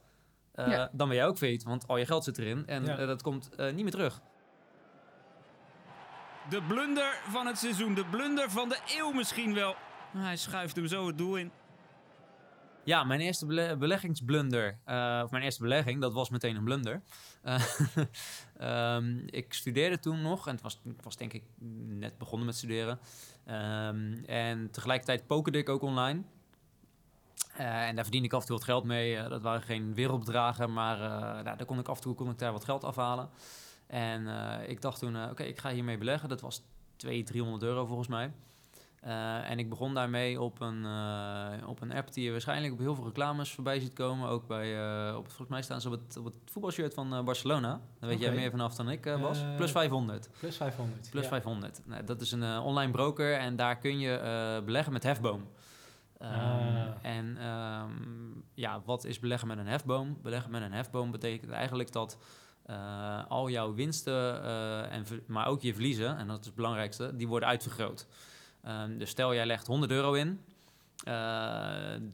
eh, 0.52 0.68
Ja. 0.68 0.90
dan 0.92 1.08
ben 1.08 1.18
jij 1.18 1.28
ook 1.28 1.38
failliet, 1.38 1.64
want 1.64 1.88
al 1.88 1.98
je 1.98 2.06
geld 2.06 2.24
zit 2.24 2.38
erin 2.38 2.68
en 2.68 2.86
Ja. 2.86 3.06
dat 3.06 3.22
komt 3.22 3.56
eh, 3.56 3.66
niet 3.74 3.84
meer 3.84 3.92
terug. 3.92 4.22
De 6.50 6.62
blunder 6.68 7.20
van 7.30 7.48
het 7.48 7.58
seizoen, 7.58 7.94
de 7.94 8.06
blunder 8.06 8.52
van 8.52 8.70
de 8.70 8.78
eeuw 8.98 9.12
misschien 9.12 9.54
wel. 9.54 9.76
Hij 10.18 10.38
schuift 10.38 10.76
hem 10.76 10.88
zo 10.88 11.08
het 11.08 11.18
doel 11.18 11.36
in. 11.36 11.52
Ja, 12.88 13.04
mijn 13.04 13.19
eerste 13.19 13.45
bele- 13.45 13.78
beleggingsblunder, 13.78 14.80
eh, 14.86 15.21
of 15.23 15.32
mijn 15.32 15.43
eerste 15.43 15.62
belegging, 15.62 16.02
dat 16.02 16.13
was 16.13 16.30
meteen 16.30 16.56
een 16.56 16.63
blunder. 16.63 17.02
Eh, 17.41 17.63
ehm, 18.58 19.17
ik 19.26 19.54
studeerde 19.54 20.00
toen 20.00 20.21
nog 20.21 20.47
en 20.47 20.54
het 20.54 20.62
was, 20.62 20.82
was 21.02 21.17
denk 21.17 21.34
ik 21.34 21.43
net 21.88 22.17
begonnen 22.17 22.45
met 22.45 22.56
studeren. 22.56 23.00
Ehm, 23.45 24.13
en 24.26 24.71
tegelijkertijd 24.71 25.28
pokerde 25.28 25.58
ik 25.58 25.69
ook 25.69 25.82
online. 25.82 26.21
Eh, 27.54 27.88
en 27.88 27.95
daar 27.95 28.04
verdiende 28.04 28.28
ik 28.28 28.34
af 28.34 28.41
en 28.41 28.47
toe 28.47 28.56
wat 28.56 28.65
geld 28.65 28.84
mee. 28.84 29.28
Dat 29.28 29.41
waren 29.41 29.62
geen 29.62 29.93
wereldbedragen, 29.93 30.73
maar 30.73 30.97
nou, 31.43 31.43
daar 31.43 31.65
kon 31.65 31.80
ik 31.80 31.88
af 31.88 31.97
en 31.97 32.04
toe 32.04 32.15
kon 32.15 32.30
ik 32.30 32.39
daar 32.39 32.52
wat 32.52 32.65
geld 32.65 32.84
afhalen. 32.84 33.30
En 33.88 34.28
ik 34.69 34.82
dacht 34.82 35.00
toen, 35.00 35.30
oké, 35.30 35.43
ik 35.43 35.60
ga 35.60 35.71
hiermee 35.71 35.97
beleggen. 35.97 36.30
Dat 36.30 36.41
was 36.41 36.62
200, 36.95 37.32
300 37.32 37.63
euro 37.63 37.86
volgens 37.86 38.08
mij. 38.08 38.32
Eh, 39.08 39.50
en 39.50 39.60
ik 39.60 39.70
begon 39.70 39.93
daarmee 39.93 40.41
op 40.41 40.62
een, 40.62 40.86
eh, 40.86 41.67
op 41.67 41.82
een 41.82 41.93
app 41.93 42.13
die 42.13 42.24
je 42.24 42.32
waarschijnlijk 42.32 42.74
op 42.74 42.80
heel 42.80 42.96
veel 42.96 43.06
reclames 43.06 43.52
voorbij 43.52 43.80
ziet 43.80 43.93
komen. 43.93 44.30
Ook 44.30 44.48
bij, 44.48 44.78
eh, 44.78 45.15
op, 45.15 45.26
volgens 45.26 45.50
mij 45.50 45.62
staan 45.62 45.82
ze 45.82 45.88
op 45.88 45.93
het, 45.93 46.17
op 46.17 46.26
het 46.26 46.34
voetbalshirt 46.46 46.93
van 46.93 47.26
Barcelona. 47.26 47.82
Daar 48.00 48.10
weet 48.10 48.20
jij 48.20 48.32
meer 48.32 48.52
vanaf 48.52 48.76
dan 48.76 48.89
ik 48.89 49.06
was. 49.06 49.39
Plus 49.56 49.72
500. 49.72 50.30
Plus 50.39 50.56
500. 50.58 51.10
Plus 51.10 51.24
ja. 51.24 51.30
500. 51.30 51.82
Nou, 51.86 52.04
dat 52.04 52.22
is 52.22 52.32
een 52.32 52.60
online 52.60 52.91
broker 52.91 53.34
en 53.34 53.56
daar 53.56 53.78
kun 53.78 54.00
je 54.00 54.62
beleggen 54.65 54.93
met 54.93 55.04
hefboom. 55.04 55.48
Ehm, 56.17 56.34
Ah. 56.34 56.88
En 57.02 57.38
ehm, 57.38 57.91
ja, 58.54 58.82
wat 58.86 59.04
is 59.04 59.20
beleggen 59.20 59.48
met 59.48 59.58
een 59.58 59.67
hefboom? 59.67 60.17
Beleggen 60.22 60.52
met 60.52 60.62
een 60.62 60.74
hefboom 60.74 61.12
betekent 61.12 61.52
eigenlijk 61.52 61.91
dat 61.91 62.17
al 63.28 63.50
jouw 63.50 63.74
winsten, 63.74 64.43
en, 64.89 65.06
maar 65.28 65.48
ook 65.48 65.62
je 65.62 65.74
verliezen, 65.74 66.17
en 66.17 66.28
dat 66.28 66.39
is 66.39 66.46
het 66.46 66.56
belangrijkste, 66.56 67.15
die 67.15 67.28
worden 67.28 67.50
uitvergroot. 67.50 68.08
Ehm, 68.68 68.98
dus 68.98 69.10
stel 69.10 69.34
jij 69.34 69.46
legt 69.46 69.68
100 69.68 69.92
euro 69.92 70.14
in. 70.14 70.42
eh, 71.04 71.14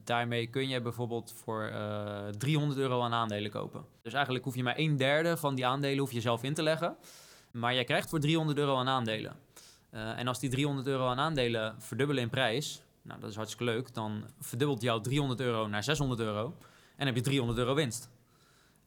daarmee 0.03 0.47
kun 0.47 0.67
je 0.69 0.81
bijvoorbeeld 0.81 1.33
voor 1.43 1.63
eh 1.63 2.27
300 2.37 2.79
euro 2.79 3.01
aan 3.01 3.13
aandelen 3.13 3.51
kopen. 3.51 3.85
Dus 4.01 4.13
eigenlijk 4.13 4.45
hoef 4.45 4.55
je 4.55 4.63
maar 4.63 4.77
een 4.77 4.97
derde 4.97 5.37
van 5.37 5.55
die 5.55 5.65
aandelen 5.65 5.97
hoef 5.97 6.11
je 6.11 6.21
zelf 6.21 6.43
in 6.43 6.53
te 6.53 6.63
leggen. 6.63 6.95
Maar 7.51 7.73
jij 7.73 7.83
krijgt 7.83 8.09
voor 8.09 8.19
300 8.19 8.57
euro 8.57 8.75
aan 8.77 8.87
aandelen. 8.87 9.35
Eh, 9.89 10.19
en 10.19 10.27
als 10.27 10.39
die 10.39 10.49
300 10.49 10.87
euro 10.87 11.07
aan 11.07 11.19
aandelen 11.19 11.75
verdubbelen 11.81 12.23
in 12.23 12.29
prijs, 12.29 12.81
nou 13.01 13.19
dat 13.19 13.29
is 13.29 13.35
hartstikke 13.35 13.63
leuk, 13.71 13.93
dan 13.93 14.23
verdubbelt 14.39 14.81
jouw 14.81 15.01
300 15.01 15.39
euro 15.39 15.67
naar 15.67 15.83
600 15.83 16.19
euro 16.19 16.55
en 16.95 17.05
heb 17.05 17.15
je 17.15 17.21
300 17.21 17.59
euro 17.59 17.73
winst. 17.73 18.09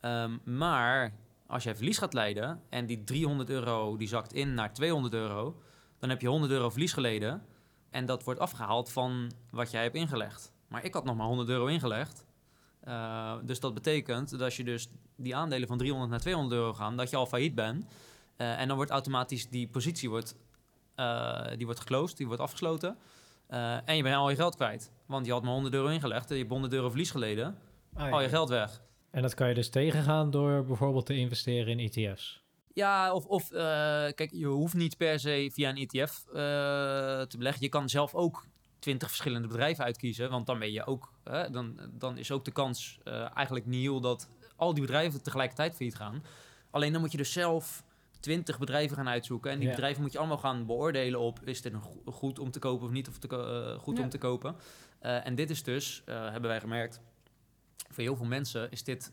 Ehm, 0.01 0.37
maar 0.45 1.13
als 1.47 1.65
jij 1.65 1.77
verlies 1.77 1.99
gaat 1.99 2.13
leiden 2.15 2.61
en 2.69 2.87
die 2.87 3.05
300 3.05 3.51
euro 3.51 3.97
die 3.97 4.09
zakt 4.09 4.33
in 4.33 4.55
naar 4.55 4.73
200 4.73 5.15
euro, 5.15 5.61
dan 5.99 6.09
heb 6.09 6.21
je 6.21 6.29
100 6.29 6.53
euro 6.53 6.71
verlies 6.71 6.93
geleden 6.93 7.43
en 7.97 8.07
dat 8.07 8.25
wordt 8.25 8.41
afgehaald 8.41 8.93
van 8.93 9.33
wat 9.51 9.71
jij 9.71 9.83
hebt 9.83 9.95
ingelegd. 9.95 10.53
Maar 10.69 10.85
ik 10.85 10.95
had 10.95 11.05
nog 11.05 11.17
maar 11.17 11.27
100 11.27 11.49
euro 11.49 11.67
ingelegd. 11.67 12.25
Eh, 12.81 13.35
dus 13.43 13.61
dat 13.61 13.75
betekent 13.75 14.31
dat 14.31 14.41
als 14.41 14.57
je 14.57 14.65
dus 14.65 14.89
die 15.17 15.37
aandelen 15.37 15.69
van 15.69 15.79
300 15.79 16.11
naar 16.11 16.21
200 16.21 16.55
euro 16.55 16.73
gaan, 16.73 16.97
dat 16.97 17.11
je 17.11 17.17
al 17.17 17.27
failliet 17.27 17.55
bent. 17.55 17.87
Eh, 18.37 18.61
en 18.61 18.69
dan 18.69 18.77
wordt 18.77 18.91
automatisch 18.91 19.49
die 19.49 19.69
positie 19.69 20.09
wordt, 20.09 20.37
eh, 20.95 21.47
die 21.57 21.65
wordt 21.65 21.81
geclosed, 21.81 22.17
die 22.17 22.27
wordt 22.27 22.43
afgesloten. 22.43 22.97
Eh, 23.47 23.89
en 23.89 23.97
je 23.97 24.03
bent 24.03 24.15
al 24.15 24.31
je 24.31 24.37
geld 24.37 24.55
kwijt. 24.55 24.91
Want 25.07 25.27
je 25.27 25.33
had 25.33 25.43
maar 25.43 25.53
100 25.53 25.75
euro 25.75 25.89
ingelegd 25.89 26.29
en 26.29 26.35
je 26.35 26.41
hebt 26.41 26.53
100 26.53 26.73
euro 26.73 26.89
verlies 26.89 27.11
geleden. 27.11 27.59
Ah, 27.95 28.13
Al 28.13 28.21
je 28.21 28.29
geld 28.29 28.49
weg. 28.49 28.83
En 29.11 29.23
dat 29.23 29.35
kan 29.35 29.49
je 29.49 29.55
dus 29.55 29.71
tegengaan 29.71 30.31
door 30.31 30.65
bijvoorbeeld 30.65 31.07
te 31.07 31.15
investeren 31.15 31.79
in 31.79 31.91
ETF's. 31.91 32.46
Ja, 32.77 33.12
of, 33.12 33.25
of 33.27 33.51
eh, 33.53 33.59
kijk, 34.15 34.29
je 34.33 34.47
hoeft 34.47 34.75
niet 34.75 34.97
per 34.97 35.21
se 35.21 35.51
via 35.53 35.69
een 35.69 35.77
ETF 35.89 36.25
eh, 36.29 36.35
te 37.23 37.35
beleggen. 37.37 37.62
Je 37.62 37.69
kan 37.69 37.89
zelf 37.89 38.15
ook 38.15 38.47
20 38.79 39.09
verschillende 39.09 39.49
bedrijven 39.49 39.85
uitkiezen. 39.85 40.31
Want 40.31 40.47
dan 40.47 40.59
ben 40.59 40.73
je 40.73 40.87
ook, 40.87 41.12
hè, 41.25 41.51
dan, 41.51 41.81
dan 41.93 42.19
is 42.19 42.31
ook 42.31 42.45
de 42.45 42.51
kans 42.53 42.99
eh, 43.05 43.37
eigenlijk 43.37 43.67
nihil 43.67 44.01
dat 44.01 44.29
al 44.57 44.73
die 44.75 44.83
bedrijven 44.83 45.23
tegelijkertijd 45.23 45.75
failliet 45.75 45.97
gaan. 45.97 46.23
Alleen 46.71 46.93
dan 46.93 47.01
moet 47.01 47.11
je 47.12 47.17
dus 47.19 47.33
zelf 47.33 47.85
20 48.21 48.59
bedrijven 48.59 48.97
gaan 48.97 49.09
uitzoeken. 49.09 49.51
En 49.51 49.59
die 49.59 49.69
Ja. 49.69 49.75
bedrijven 49.75 50.03
moet 50.03 50.12
je 50.12 50.19
allemaal 50.19 50.39
gaan 50.39 50.67
beoordelen 50.67 51.21
op 51.21 51.41
is 51.45 51.62
dit 51.62 51.73
een 51.73 51.83
go- 51.83 52.03
goed 52.12 52.39
om 52.39 52.51
te 52.51 52.59
kopen 52.59 52.87
of 52.87 52.93
niet 52.93 53.09
of 53.09 53.19
te 53.19 53.77
goed 53.81 53.97
Ja. 53.97 54.03
om 54.03 54.09
te 54.09 54.19
kopen. 54.19 54.57
En 55.01 55.35
dit 55.35 55.51
is 55.51 55.62
dus, 55.62 56.03
hebben 56.05 56.51
wij 56.51 56.61
gemerkt, 56.61 57.01
voor 57.91 58.03
heel 58.03 58.17
veel 58.17 58.27
mensen 58.27 58.71
is 58.71 58.85
dit, 58.85 59.12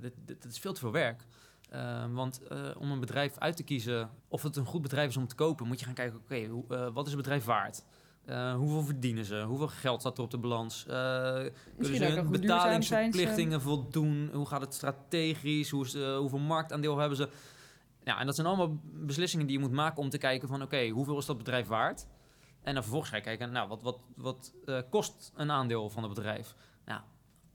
dit, 0.00 0.12
dit, 0.26 0.42
dit 0.42 0.44
is 0.52 0.58
veel 0.58 0.72
te 0.72 0.80
veel 0.80 0.92
werk. 0.92 1.22
Eh, 1.68 2.04
want 2.12 2.40
eh, 2.48 2.58
om 2.78 2.90
een 2.90 3.00
bedrijf 3.00 3.38
uit 3.38 3.56
te 3.56 3.62
kiezen 3.62 4.10
of 4.28 4.42
het 4.42 4.56
een 4.56 4.64
goed 4.66 4.82
bedrijf 4.82 5.08
is 5.08 5.16
om 5.16 5.26
te 5.26 5.34
kopen, 5.34 5.66
moet 5.66 5.78
je 5.78 5.84
gaan 5.84 5.94
kijken, 5.94 6.18
oké, 6.18 6.34
eh, 6.34 6.92
wat 6.92 7.06
is 7.06 7.12
het 7.12 7.22
bedrijf 7.22 7.44
waard? 7.44 7.84
Eh, 8.24 8.54
hoeveel 8.54 8.82
verdienen 8.82 9.24
ze? 9.24 9.42
Hoeveel 9.42 9.68
geld 9.68 10.00
staat 10.00 10.18
er 10.18 10.24
op 10.24 10.30
de 10.30 10.38
balans? 10.38 10.84
Kunnen 10.84 11.52
ze 11.96 12.04
hun 12.04 12.30
betalingsverplichtingen 12.30 13.60
voldoen? 13.60 14.30
Hoe 14.32 14.46
gaat 14.46 14.60
het 14.60 14.74
strategisch? 14.74 15.70
Hoe 15.70 16.16
hoeveel 16.18 16.38
marktaandeel 16.38 16.98
hebben 16.98 17.16
ze? 17.16 17.28
Ja, 18.04 18.18
en 18.18 18.26
dat 18.26 18.34
zijn 18.34 18.46
allemaal 18.46 18.80
beslissingen 18.82 19.46
die 19.46 19.56
je 19.56 19.62
moet 19.62 19.72
maken 19.72 20.02
om 20.02 20.10
te 20.10 20.18
kijken 20.18 20.48
van... 20.48 20.62
oké, 20.62 20.88
hoeveel 20.88 21.18
is 21.18 21.26
dat 21.26 21.38
bedrijf 21.38 21.66
waard? 21.66 22.06
En 22.62 22.74
dan 22.74 22.82
vervolgens 22.82 23.10
ga 23.10 23.16
je 23.16 23.22
kijken, 23.22 23.52
nou, 23.52 23.68
wat, 23.68 23.82
wat, 23.82 23.98
wat 24.16 24.54
kost 24.90 25.32
een 25.36 25.50
aandeel 25.50 25.90
van 25.90 26.02
het 26.02 26.14
bedrijf? 26.14 26.54
Nou, 26.84 27.00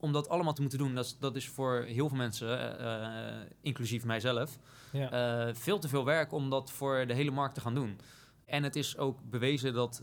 om 0.01 0.11
dat 0.11 0.29
allemaal 0.29 0.53
te 0.53 0.61
moeten 0.61 0.79
doen, 0.79 0.95
dat 0.95 1.05
is, 1.05 1.17
dat 1.19 1.35
is 1.35 1.47
voor 1.47 1.83
heel 1.87 2.07
veel 2.07 2.17
mensen, 2.17 2.79
eh, 2.79 3.37
eh, 3.37 3.47
inclusief 3.61 4.05
mijzelf... 4.05 4.57
Ja. 4.91 5.11
Eh, 5.47 5.55
veel 5.55 5.79
te 5.79 5.87
veel 5.87 6.05
werk 6.05 6.31
om 6.31 6.49
dat 6.49 6.71
voor 6.71 7.07
de 7.07 7.13
hele 7.13 7.31
markt 7.31 7.55
te 7.55 7.61
gaan 7.61 7.75
doen. 7.75 7.99
En 8.45 8.63
het 8.63 8.75
is 8.75 8.97
ook 8.97 9.19
bewezen 9.29 9.73
dat, 9.73 10.01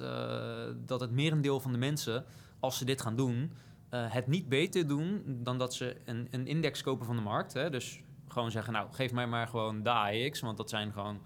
dat 0.86 1.00
het 1.00 1.10
merendeel 1.10 1.60
van 1.60 1.72
de 1.72 1.78
mensen, 1.78 2.24
als 2.60 2.78
ze 2.78 2.84
dit 2.84 3.00
gaan 3.00 3.16
doen, 3.16 3.52
het 3.90 4.26
niet 4.26 4.48
beter 4.48 4.86
doen 4.86 5.22
dan 5.26 5.58
dat 5.58 5.74
ze 5.74 5.96
een, 6.04 6.28
een 6.30 6.46
index 6.46 6.82
kopen 6.82 7.06
van 7.06 7.16
de 7.16 7.22
markt. 7.22 7.52
Hè? 7.52 7.70
Dus 7.70 8.00
gewoon 8.28 8.50
zeggen, 8.50 8.72
nou, 8.72 8.92
geef 8.92 9.12
mij 9.12 9.26
maar 9.26 9.48
gewoon 9.48 9.82
de 9.82 9.90
AEX, 9.90 10.40
want 10.40 10.56
dat 10.56 10.70
zijn 10.70 10.92
gewoon 10.92 11.20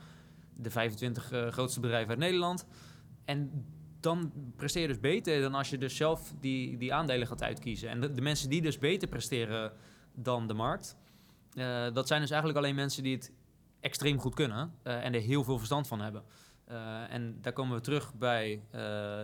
de 0.56 0.70
25 0.70 1.32
eh, 1.32 1.48
grootste 1.48 1.80
bedrijven 1.80 2.10
uit 2.10 2.18
Nederland. 2.18 2.66
En 3.24 3.66
dan 4.02 4.32
presteer 4.56 4.82
je 4.82 4.88
dus 4.88 5.00
beter 5.00 5.40
dan 5.40 5.54
als 5.54 5.70
je 5.70 5.78
dus 5.78 5.96
zelf 5.96 6.34
die, 6.40 6.76
die 6.76 6.94
aandelen 6.94 7.26
gaat 7.26 7.42
uitkiezen. 7.42 7.88
En 7.88 8.00
de, 8.00 8.12
de 8.12 8.22
mensen 8.22 8.50
die 8.50 8.62
dus 8.62 8.78
beter 8.78 9.08
presteren 9.08 9.72
dan 10.14 10.46
de 10.46 10.54
markt, 10.54 10.96
eh, 11.54 11.92
dat 11.92 12.06
zijn 12.06 12.20
dus 12.20 12.30
eigenlijk 12.30 12.58
alleen 12.58 12.74
mensen 12.74 13.02
die 13.02 13.14
het 13.14 13.32
extreem 13.80 14.18
goed 14.18 14.34
kunnen 14.34 14.72
eh, 14.82 15.04
en 15.04 15.14
er 15.14 15.20
heel 15.20 15.44
veel 15.44 15.58
verstand 15.58 15.88
van 15.88 16.00
hebben. 16.00 16.22
Eh, 16.64 17.12
en 17.12 17.38
daar 17.40 17.52
komen 17.52 17.76
we 17.76 17.82
terug 17.82 18.14
bij 18.14 18.62
eh, 18.70 18.80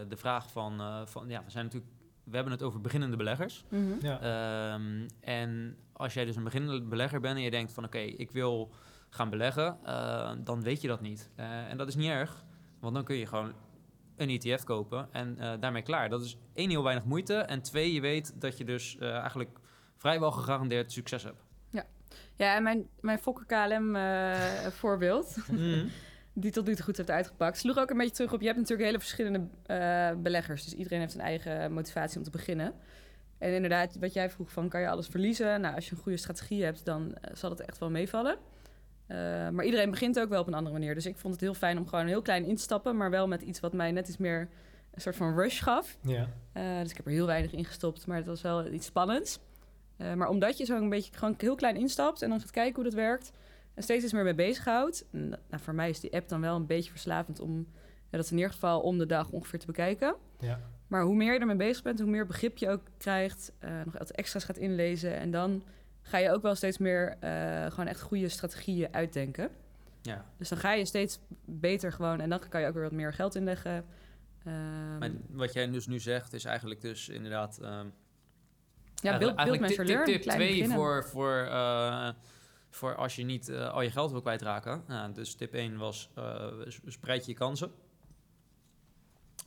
de 0.09 0.17
vraag 0.17 0.51
van, 0.51 0.81
eh, 0.81 1.01
van, 1.07 1.29
ja, 1.29 1.45
we 1.45 1.51
zijn 1.51 1.65
natuurlijk, 1.65 1.93
we 2.25 2.35
hebben 2.35 2.53
het 2.53 2.63
over 2.63 2.81
beginnende 2.81 3.17
beleggers. 3.17 3.65
Mhm. 3.69 3.83
Ja. 4.01 4.21
Ehm, 4.21 5.09
en 5.21 5.77
als 5.93 6.15
jij 6.15 6.25
dus 6.25 6.37
een 6.37 6.45
beginnende 6.45 6.83
belegger 6.83 7.21
bent 7.21 7.37
en 7.37 7.43
je 7.43 7.51
denkt 7.51 7.73
van 7.73 7.85
oké, 7.85 7.99
ik 7.99 8.31
wil 8.31 8.71
gaan 9.11 9.31
beleggen, 9.31 9.79
eh, 9.85 10.31
dan 10.39 10.63
weet 10.63 10.81
je 10.81 10.89
dat 10.89 11.01
niet. 11.01 11.31
Eh, 11.35 11.71
en 11.71 11.77
dat 11.77 11.89
is 11.89 11.95
niet 11.95 12.09
erg, 12.09 12.45
want 12.81 12.95
dan 12.95 13.05
kun 13.05 13.17
je 13.17 13.27
gewoon 13.27 13.53
een 14.19 14.29
ETF 14.29 14.65
kopen 14.65 15.09
en 15.13 15.39
eh, 15.39 15.53
daarmee 15.61 15.83
klaar. 15.83 16.09
Dat 16.09 16.23
is 16.23 16.39
één, 16.55 16.71
heel 16.71 16.83
weinig 16.83 17.05
moeite. 17.05 17.35
En 17.35 17.63
twee, 17.63 17.93
je 17.93 18.01
weet 18.01 18.41
dat 18.41 18.59
je 18.59 18.65
dus 18.65 18.97
eh, 18.99 19.11
eigenlijk 19.11 19.59
vrijwel 19.97 20.31
gegarandeerd 20.31 20.93
succes 20.93 21.23
hebt. 21.23 21.47
Ja, 22.39 22.55
en 22.55 22.63
mijn, 22.63 22.89
mijn 23.01 23.19
Fokker 23.19 23.47
KLM 23.47 23.97
eh, 23.97 24.67
voorbeeld, 24.81 25.37
die 26.33 26.51
tot 26.51 26.67
nu 26.67 26.75
toe 26.75 26.85
goed 26.85 26.97
heeft 26.97 27.11
uitgepakt, 27.11 27.59
sloeg 27.59 27.79
ook 27.79 27.91
een 27.91 27.97
beetje 27.97 28.15
terug 28.15 28.33
op... 28.33 28.41
Je 28.41 28.47
hebt 28.47 28.59
natuurlijk 28.59 28.87
hele 28.87 28.99
verschillende 28.99 29.47
eh, 29.67 30.11
beleggers. 30.23 30.65
Dus 30.65 30.75
iedereen 30.75 31.01
heeft 31.01 31.15
een 31.15 31.21
eigen 31.21 31.73
motivatie 31.73 32.19
om 32.19 32.25
te 32.25 32.31
beginnen. 32.31 32.75
En 33.39 33.53
inderdaad, 33.53 33.97
wat 34.01 34.13
jij 34.13 34.31
vroeg 34.31 34.53
van, 34.53 34.69
kan 34.69 34.81
je 34.81 34.89
alles 34.89 35.07
verliezen? 35.07 35.61
Nou, 35.61 35.75
als 35.75 35.89
je 35.89 35.95
een 35.97 36.03
goede 36.03 36.19
strategie 36.19 36.65
hebt, 36.65 36.85
dan 36.85 37.17
zal 37.33 37.51
het 37.51 37.61
echt 37.61 37.79
wel 37.79 37.91
meevallen. 37.91 38.39
Eh, 39.09 39.49
maar 39.49 39.65
iedereen 39.65 39.91
begint 39.91 40.21
ook 40.21 40.29
wel 40.29 40.41
op 40.41 40.47
een 40.47 40.55
andere 40.55 40.75
manier. 40.75 40.95
Dus 40.95 41.07
ik 41.07 41.17
vond 41.17 41.33
het 41.33 41.43
heel 41.43 41.55
fijn 41.55 41.79
om 41.79 41.89
gewoon 41.89 42.07
heel 42.07 42.23
klein 42.23 42.45
in 42.45 42.57
te 42.57 42.63
stappen... 42.63 42.97
maar 42.97 43.11
wel 43.11 43.29
met 43.29 43.43
iets 43.43 43.61
wat 43.61 43.73
mij 43.73 43.93
net 43.93 44.09
iets 44.09 44.17
meer 44.17 44.49
een 44.91 45.01
soort 45.01 45.17
van 45.17 45.35
rush 45.35 45.63
gaf. 45.63 45.99
ja. 46.03 46.29
Eh, 46.53 46.79
dus 46.81 46.91
ik 46.91 46.97
heb 46.97 47.07
er 47.07 47.13
heel 47.13 47.27
weinig 47.27 47.53
in 47.53 47.65
gestopt, 47.65 48.07
maar 48.07 48.17
het 48.17 48.27
was 48.27 48.43
wel 48.43 48.67
iets 48.67 48.87
spannends. 48.87 49.39
Eh, 49.97 50.15
maar 50.15 50.29
omdat 50.29 50.59
je 50.59 50.65
zo 50.65 50.77
een 50.77 50.89
beetje 50.89 51.15
gewoon 51.15 51.35
heel 51.39 51.55
klein 51.55 51.77
instapt 51.77 52.23
en 52.23 52.29
dan 52.29 52.41
gaat 52.41 52.51
kijken 52.51 52.75
hoe 52.75 52.85
dat 52.85 52.95
werkt 52.95 53.31
en 53.75 53.83
steeds 53.83 54.05
iets 54.05 54.13
meer 54.13 54.25
mee 54.25 54.35
bezighoudt. 54.35 55.05
en, 55.13 55.29
Nou, 55.29 55.63
voor 55.63 55.75
mij 55.75 55.91
is 55.91 56.01
die 56.01 56.13
app 56.13 56.29
dan 56.29 56.41
wel 56.41 56.57
een 56.57 56.67
beetje 56.67 56.91
verslavend 56.91 57.41
om 57.41 57.67
ja, 58.11 58.19
dat 58.19 58.31
in 58.31 58.37
ieder 58.37 58.53
geval 58.53 58.81
om 58.81 58.99
de 58.99 59.07
dag 59.07 59.31
ongeveer 59.31 59.59
te 59.59 59.67
bekijken. 59.67 60.17
Ja. 60.39 60.61
Maar 60.87 61.03
hoe 61.03 61.15
meer 61.15 61.33
je 61.33 61.39
ermee 61.39 61.57
bezig 61.57 61.83
bent, 61.83 62.01
hoe 62.01 62.11
meer 62.11 62.27
begrip 62.27 62.59
je 62.59 62.69
ook 62.69 62.83
krijgt, 62.99 63.53
nog 63.85 63.99
wat 63.99 64.11
extra's 64.11 64.45
gaat 64.45 64.57
inlezen 64.57 65.17
en 65.17 65.31
dan 65.31 65.63
ga 66.09 66.19
je 66.19 66.31
ook 66.31 66.43
wel 66.43 66.55
steeds 66.55 66.79
meer 66.79 67.17
eh, 67.21 67.67
gewoon 67.71 67.87
echt 67.87 68.01
goede 68.01 68.29
strategieën 68.29 68.95
uitdenken. 68.95 69.51
Ja. 70.03 70.25
Dus 70.37 70.49
dan 70.49 70.59
ga 70.59 70.73
je 70.73 70.85
steeds 70.85 71.19
beter 71.45 71.93
gewoon 71.93 72.21
en 72.21 72.29
dan 72.29 72.41
kan 72.49 72.61
je 72.61 72.67
ook 72.67 72.75
weer 72.75 72.83
wat 72.83 72.93
meer 72.93 73.13
geld 73.13 73.35
inleggen. 73.35 73.85
Ehm, 74.45 74.99
Maar 74.99 75.11
wat 75.31 75.53
jij 75.53 75.71
dus 75.71 75.87
nu 75.87 76.01
zegt 76.01 76.33
is 76.33 76.45
eigenlijk 76.45 76.81
dus 76.81 77.09
inderdaad... 77.09 77.59
ehm, 77.59 77.87
ja, 78.95 79.19
build, 79.19 79.37
build 79.37 79.67
tip, 79.67 79.85
tip, 79.87 80.05
tip 80.05 80.23
klein 80.23 80.39
twee 80.39 80.49
beginnen. 80.49 80.77
voor, 80.77 81.05
voor, 81.05 81.37
eh, 81.37 82.11
voor 82.71 82.95
als 82.95 83.17
je 83.17 83.25
niet 83.25 83.49
eh, 83.49 83.71
al 83.71 83.83
je 83.83 83.91
geld 83.91 84.11
wil 84.11 84.21
kwijtraken. 84.21 84.85
Nou, 84.87 85.13
dus 85.13 85.35
tip 85.35 85.55
1 85.55 85.77
was 85.77 86.11
spreid 86.87 87.27
je 87.27 87.35
kansen. 87.35 87.71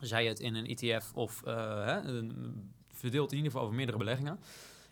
Zij 0.00 0.26
het 0.26 0.40
in 0.40 0.54
een 0.54 0.66
ETF 0.66 1.12
of 1.14 1.42
hè, 1.44 2.00
verdeeld 2.88 3.30
in 3.30 3.36
ieder 3.36 3.50
geval 3.50 3.62
over 3.66 3.74
meerdere 3.76 3.98
beleggingen. 3.98 4.40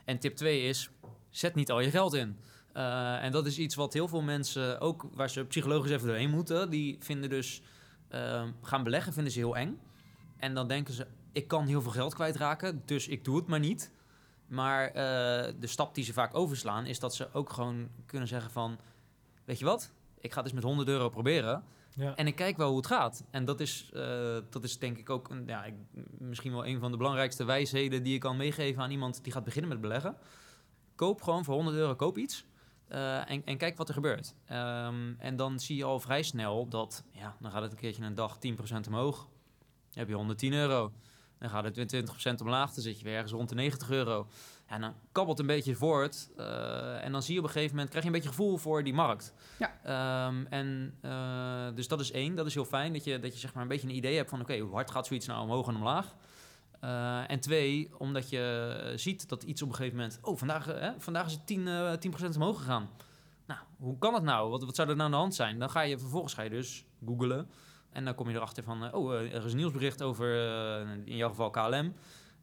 En 0.04 0.18
tip 0.18 0.36
2 0.36 0.62
is 0.62 0.90
zet 1.30 1.54
niet 1.54 1.70
al 1.70 1.80
je 1.80 1.90
geld 1.90 2.14
in. 2.14 2.36
Eh, 2.72 3.24
en 3.24 3.32
dat 3.32 3.46
is 3.46 3.58
iets 3.58 3.74
wat 3.74 3.92
heel 3.92 4.08
veel 4.08 4.22
mensen, 4.22 4.80
ook 4.80 5.06
waar 5.14 5.30
ze 5.30 5.44
psychologisch 5.44 5.90
even 5.90 6.06
doorheen 6.06 6.30
moeten, 6.30 6.70
die 6.70 6.96
vinden 7.00 7.30
dus 7.30 7.62
eh, 8.08 8.44
gaan 8.62 8.82
beleggen 8.82 9.12
vinden 9.12 9.32
ze 9.32 9.38
heel 9.38 9.56
eng. 9.56 9.80
En 10.36 10.54
dan 10.54 10.68
denken 10.68 10.94
ze, 10.94 11.06
ik 11.32 11.48
kan 11.48 11.66
heel 11.66 11.82
veel 11.82 11.90
geld 11.90 12.14
kwijtraken, 12.14 12.82
dus 12.84 13.08
ik 13.08 13.24
doe 13.24 13.36
het 13.36 13.46
maar 13.46 13.58
niet. 13.58 13.90
Maar 14.46 14.86
eh, 14.86 14.92
de 15.60 15.66
stap 15.66 15.94
die 15.94 16.04
ze 16.04 16.12
vaak 16.12 16.34
overslaan, 16.34 16.86
is 16.86 16.98
dat 16.98 17.14
ze 17.14 17.32
ook 17.32 17.50
gewoon 17.52 17.88
kunnen 18.06 18.28
zeggen 18.28 18.50
van... 18.50 18.78
Weet 19.44 19.58
je 19.58 19.64
wat? 19.64 19.92
Ik 20.20 20.32
ga 20.32 20.36
het 20.36 20.44
eens 20.44 20.54
met 20.54 20.64
100 20.64 20.88
euro 20.88 21.08
proberen. 21.08 21.64
Ja. 21.94 22.14
En 22.14 22.26
ik 22.26 22.36
kijk 22.36 22.56
wel 22.56 22.68
hoe 22.68 22.76
het 22.76 22.86
gaat. 22.86 23.24
En 23.30 23.44
dat 23.44 23.60
is, 23.60 23.90
eh, 23.92 24.36
dat 24.50 24.64
is 24.64 24.78
denk 24.78 24.98
ik 24.98 25.10
ook 25.10 25.30
een, 25.30 25.42
ja, 25.46 25.64
misschien 26.18 26.52
wel 26.52 26.66
een 26.66 26.80
van 26.80 26.90
de 26.90 26.96
belangrijkste 26.96 27.44
wijsheden... 27.44 28.02
die 28.02 28.12
je 28.12 28.18
kan 28.18 28.36
meegeven 28.36 28.82
aan 28.82 28.90
iemand 28.90 29.24
die 29.24 29.32
gaat 29.32 29.44
beginnen 29.44 29.70
met 29.70 29.80
beleggen. 29.80 30.16
Koop 31.00 31.22
gewoon 31.22 31.44
voor 31.44 31.54
100 31.54 31.76
euro, 31.76 31.94
koop 31.94 32.18
iets. 32.18 32.44
eh, 32.88 33.30
en, 33.30 33.42
en 33.44 33.56
kijk 33.56 33.76
wat 33.76 33.88
er 33.88 33.94
gebeurt. 33.94 34.34
Ehm, 34.46 35.12
en 35.18 35.36
dan 35.36 35.60
zie 35.60 35.76
je 35.76 35.84
al 35.84 36.00
vrij 36.00 36.22
snel 36.22 36.68
dat... 36.68 37.04
Ja, 37.12 37.36
dan 37.40 37.50
gaat 37.50 37.62
het 37.62 37.72
een 37.72 37.78
keertje 37.78 38.02
een 38.04 38.14
dag 38.14 38.38
10% 38.38 38.86
omhoog. 38.88 39.16
Dan 39.18 39.28
heb 39.98 40.08
je 40.08 40.14
110 40.14 40.52
euro. 40.52 40.92
Dan 41.38 41.50
gaat 41.50 41.64
het 41.64 41.76
weer 41.76 42.04
20% 42.32 42.40
omlaag, 42.40 42.72
dan 42.72 42.82
zit 42.82 42.98
je 42.98 43.04
weer 43.04 43.14
ergens 43.14 43.32
rond 43.32 43.48
de 43.48 43.54
90 43.54 43.90
euro. 43.90 44.26
En 44.66 44.80
dan 44.80 44.94
kabbelt 45.12 45.38
een 45.38 45.46
beetje 45.46 45.74
voort. 45.74 46.30
eh, 46.36 47.04
en 47.04 47.12
dan 47.12 47.22
zie 47.22 47.32
je 47.34 47.40
op 47.40 47.46
een 47.46 47.52
gegeven 47.52 47.74
moment, 47.74 47.90
krijg 47.90 48.04
je 48.04 48.10
een 48.10 48.16
beetje 48.16 48.36
gevoel 48.36 48.56
voor 48.56 48.84
die 48.84 48.94
markt. 48.94 49.32
Ja. 49.58 49.78
Ehm, 49.82 50.46
en 50.46 50.94
eh, 51.00 51.66
dus 51.74 51.88
dat 51.88 52.00
is 52.00 52.10
één, 52.10 52.34
dat 52.34 52.46
is 52.46 52.54
heel 52.54 52.64
fijn, 52.64 52.92
dat 52.92 53.04
je, 53.04 53.18
dat 53.18 53.32
je 53.32 53.38
zeg 53.38 53.52
maar 53.54 53.62
een 53.62 53.68
beetje 53.68 53.88
een 53.88 53.94
idee 53.96 54.16
hebt 54.16 54.30
van... 54.30 54.40
oké, 54.40 54.58
hoe 54.58 54.72
hard 54.74 54.90
gaat 54.90 55.06
zoiets 55.06 55.26
nou 55.26 55.42
omhoog 55.42 55.68
en 55.68 55.76
omlaag? 55.76 56.14
Eh, 56.80 57.30
en 57.30 57.40
twee, 57.40 57.90
omdat 57.98 58.30
je 58.30 58.92
ziet 58.96 59.28
dat 59.28 59.42
iets 59.42 59.62
op 59.62 59.68
een 59.68 59.74
gegeven 59.74 59.96
moment... 59.96 60.18
oh, 60.22 60.36
vandaag, 60.36 60.68
eh, 60.68 60.80
hè, 60.80 60.92
vandaag 60.98 61.26
is 61.26 61.32
het 61.32 61.46
10, 61.46 61.68
eh 61.68 61.92
10% 61.92 62.36
omhoog 62.36 62.58
gegaan. 62.58 62.90
Nou, 63.46 63.60
hoe 63.78 63.98
kan 63.98 64.12
dat 64.12 64.22
nou? 64.22 64.50
Wat, 64.50 64.64
wat 64.64 64.74
zou 64.74 64.88
er 64.88 64.96
nou 64.96 65.06
aan 65.06 65.14
de 65.14 65.20
hand 65.20 65.34
zijn? 65.34 65.58
Dan 65.58 65.70
ga 65.70 65.80
je 65.80 65.98
vervolgens 65.98 66.34
ga 66.34 66.42
je 66.42 66.50
dus 66.50 66.84
googlen... 67.06 67.48
En 67.92 68.04
dan 68.04 68.14
kom 68.14 68.28
je 68.28 68.36
erachter 68.36 68.62
van, 68.62 68.84
eh, 68.84 68.94
oh, 68.94 69.14
eh, 69.14 69.34
er 69.34 69.44
is 69.44 69.52
een 69.52 69.58
nieuwsbericht 69.58 70.02
over, 70.02 70.48
eh, 70.48 70.88
in 71.04 71.16
jouw 71.16 71.28
geval 71.28 71.50
KLM. 71.50 71.94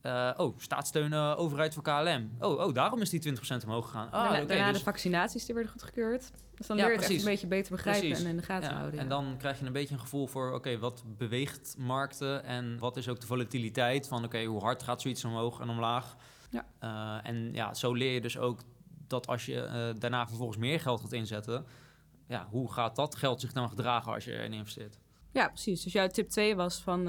Eh, 0.07 0.31
oh, 0.37 0.59
staatssteun 0.59 1.13
eh, 1.13 1.33
overheid 1.37 1.73
voor 1.73 1.83
KLM. 1.83 2.31
Oh, 2.39 2.65
oh, 2.65 2.73
daarom 2.73 3.01
is 3.01 3.09
die 3.09 3.19
20% 3.19 3.63
omhoog 3.65 3.85
gegaan. 3.85 4.11
Ah, 4.11 4.31
daarna 4.31 4.67
dus- 4.67 4.77
de 4.77 4.83
vaccinaties 4.83 5.45
die 5.45 5.53
werden 5.53 5.71
goedgekeurd. 5.71 6.31
Dus 6.55 6.67
dan 6.67 6.77
Ja, 6.77 6.83
leer 6.83 6.91
je 6.91 6.99
het 6.99 7.09
echt 7.09 7.19
een 7.19 7.25
beetje 7.25 7.47
beter 7.47 7.71
begrijpen 7.71 8.07
Precies. 8.07 8.23
en 8.23 8.29
in 8.29 8.37
de 8.37 8.43
gaten 8.43 8.69
ja, 8.69 8.75
houden. 8.75 8.99
En 8.99 9.05
ja. 9.05 9.09
dan 9.09 9.35
krijg 9.37 9.59
je 9.59 9.65
een 9.65 9.71
beetje 9.71 9.93
een 9.93 9.99
gevoel 9.99 10.27
voor, 10.27 10.51
oké, 10.51 10.79
wat 10.79 11.03
beweegt 11.17 11.75
markten 11.77 12.43
en 12.43 12.79
wat 12.79 12.97
is 12.97 13.09
ook 13.09 13.19
de 13.19 13.27
volatiliteit 13.27 14.07
van, 14.07 14.23
oké, 14.23 14.43
hoe 14.43 14.61
hard 14.61 14.83
gaat 14.83 15.01
zoiets 15.01 15.25
omhoog 15.25 15.59
en 15.59 15.69
omlaag. 15.69 16.15
Ja. 16.49 16.65
Eh, 16.79 17.29
en 17.29 17.53
ja, 17.53 17.73
zo 17.73 17.93
leer 17.93 18.13
je 18.13 18.21
dus 18.21 18.37
ook 18.37 18.59
dat 19.07 19.27
als 19.27 19.45
je 19.45 19.93
daarna 19.99 20.27
vervolgens 20.27 20.57
meer 20.57 20.79
geld 20.79 21.01
gaat 21.01 21.13
inzetten, 21.13 21.65
ja, 22.27 22.47
hoe 22.49 22.71
gaat 22.71 22.95
dat 22.95 23.15
geld 23.15 23.41
zich 23.41 23.51
dan 23.51 23.69
gedragen 23.69 24.13
als 24.13 24.25
je 24.25 24.31
erin 24.31 24.53
investeert? 24.53 24.97
Ja, 25.31 25.47
precies. 25.47 25.83
Dus 25.83 25.93
jouw 25.93 26.07
tip 26.07 26.29
2 26.29 26.55
was 26.55 26.81
van 26.81 27.07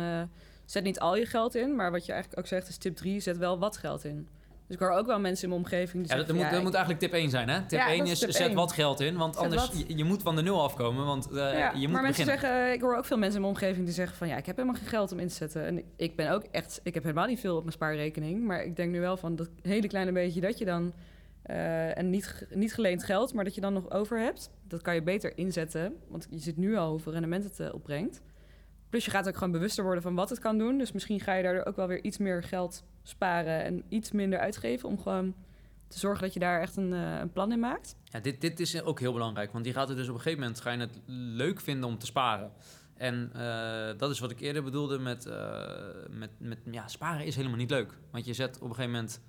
zet 0.70 0.84
niet 0.84 1.00
al 1.00 1.16
je 1.16 1.26
geld 1.26 1.54
in, 1.54 1.74
maar 1.76 1.90
wat 1.90 2.06
je 2.06 2.12
eigenlijk 2.12 2.40
ook 2.42 2.48
zegt 2.48 2.68
is 2.68 2.76
tip 2.76 2.96
3, 2.96 3.20
zet 3.20 3.36
wel 3.38 3.58
wat 3.58 3.76
geld 3.76 4.04
in. 4.04 4.28
Dus 4.66 4.76
ik 4.76 4.82
hoor 4.82 4.90
ook 4.96 5.06
wel 5.06 5.20
mensen 5.20 5.42
in 5.44 5.48
mijn 5.50 5.60
omgeving 5.62 6.02
die 6.02 6.12
Ja, 6.12 6.16
dat, 6.16 6.26
zeggen... 6.26 6.34
moet, 6.34 6.44
dat 6.44 6.58
ik- 6.58 6.64
moet 6.64 6.74
eigenlijk 6.74 7.04
tip 7.04 7.12
1 7.20 7.30
zijn, 7.30 7.48
hè? 7.48 7.60
Tip 7.66 7.78
Ja, 7.78 7.88
1 7.88 7.98
dat 7.98 8.08
is 8.08 8.18
tip 8.18 8.30
zet 8.30 8.46
1. 8.46 8.54
wat 8.56 8.72
geld 8.72 9.00
in, 9.00 9.16
want 9.16 9.34
Zet 9.34 9.44
anders, 9.44 9.70
je, 9.86 9.96
je 9.96 10.04
moet 10.04 10.22
van 10.22 10.36
de 10.36 10.42
nul 10.42 10.62
afkomen, 10.62 11.04
want 11.06 11.30
eh, 11.30 11.36
ja, 11.36 11.72
je 11.74 11.78
moet 11.80 11.90
maar 11.92 12.02
mensen 12.02 12.24
beginnen. 12.24 12.50
zeggen, 12.50 12.72
ik 12.72 12.80
hoor 12.80 12.96
ook 12.96 13.04
veel 13.04 13.18
mensen 13.18 13.36
in 13.36 13.42
mijn 13.42 13.54
omgeving 13.54 13.84
die 13.84 13.94
zeggen 13.94 14.16
van 14.16 14.28
ja, 14.28 14.36
ik 14.36 14.46
heb 14.46 14.56
helemaal 14.56 14.78
geen 14.80 14.88
geld 14.88 15.12
om 15.12 15.18
in 15.18 15.28
te 15.28 15.34
zetten. 15.34 15.64
En 15.64 15.82
ik 15.96 16.16
ben 16.16 16.30
ook 16.30 16.42
echt, 16.50 16.80
ik 16.82 16.94
heb 16.94 17.02
helemaal 17.02 17.26
niet 17.26 17.40
veel 17.40 17.54
op 17.56 17.60
mijn 17.62 17.72
spaarrekening. 17.72 18.44
Maar 18.44 18.64
ik 18.64 18.76
denk 18.76 18.90
nu 18.92 19.00
wel 19.00 19.16
van 19.16 19.36
dat 19.36 19.48
hele 19.62 19.86
kleine 19.88 20.12
beetje 20.12 20.40
dat 20.40 20.58
je 20.58 20.64
dan, 20.64 20.92
eh, 21.42 21.98
en 21.98 22.10
niet, 22.10 22.46
niet 22.50 22.74
geleend 22.74 23.04
geld, 23.04 23.34
maar 23.34 23.44
dat 23.44 23.54
je 23.54 23.60
dan 23.60 23.72
nog 23.72 23.90
over 23.90 24.18
hebt. 24.18 24.50
Dat 24.68 24.82
kan 24.82 24.94
je 24.94 25.02
beter 25.02 25.32
inzetten, 25.38 25.96
want 26.08 26.26
je 26.30 26.38
ziet 26.38 26.56
nu 26.56 26.76
al 26.76 26.90
hoeveel 26.90 27.12
rendement 27.12 27.44
het 27.44 27.72
opbrengt. 27.72 28.20
Plus 28.88 29.04
je 29.04 29.10
gaat 29.10 29.28
ook 29.28 29.34
gewoon 29.34 29.52
bewuster 29.52 29.84
worden 29.84 30.02
van 30.02 30.14
wat 30.14 30.30
het 30.30 30.38
kan 30.38 30.58
doen. 30.58 30.78
Dus 30.78 30.92
misschien 30.92 31.20
ga 31.20 31.34
je 31.34 31.42
daardoor 31.42 31.64
ook 31.64 31.76
wel 31.76 31.86
weer 31.86 32.04
iets 32.04 32.18
meer 32.18 32.42
geld 32.42 32.84
sparen 33.02 33.64
en 33.64 33.82
iets 33.88 34.12
minder 34.12 34.38
uitgeven 34.38 34.88
om 34.88 34.98
gewoon 34.98 35.34
te 35.88 35.98
zorgen 35.98 36.22
dat 36.22 36.32
je 36.32 36.40
daar 36.40 36.60
echt 36.60 36.76
een, 36.76 36.92
eh, 36.92 37.18
een 37.18 37.32
plan 37.32 37.52
in 37.52 37.60
maakt. 37.60 37.96
Ja, 38.04 38.20
dit, 38.20 38.40
dit 38.40 38.60
is 38.60 38.82
ook 38.82 39.00
heel 39.00 39.12
belangrijk, 39.12 39.52
want 39.52 39.64
je 39.66 39.72
gaat 39.72 39.88
het 39.88 39.96
dus 39.96 40.08
op 40.08 40.14
een 40.14 40.20
gegeven 40.20 40.40
moment 40.40 40.60
ga 40.60 40.70
je 40.70 40.78
het 40.78 41.00
leuk 41.36 41.60
vinden 41.60 41.88
om 41.88 41.98
te 41.98 42.06
sparen. 42.06 42.52
En 42.94 43.30
eh, 43.34 43.98
dat 43.98 44.10
is 44.10 44.18
wat 44.18 44.30
ik 44.30 44.40
eerder 44.40 44.62
bedoelde 44.62 44.98
met, 44.98 45.26
eh, 45.26 45.60
met, 46.10 46.30
met 46.38 46.58
ja, 46.70 46.88
sparen 46.88 47.26
is 47.26 47.36
helemaal 47.36 47.56
niet 47.56 47.70
leuk. 47.70 47.92
Want 48.10 48.24
je 48.24 48.34
zet 48.34 48.56
op 48.56 48.68
een 48.68 48.74
gegeven 48.74 48.90
moment, 48.90 49.20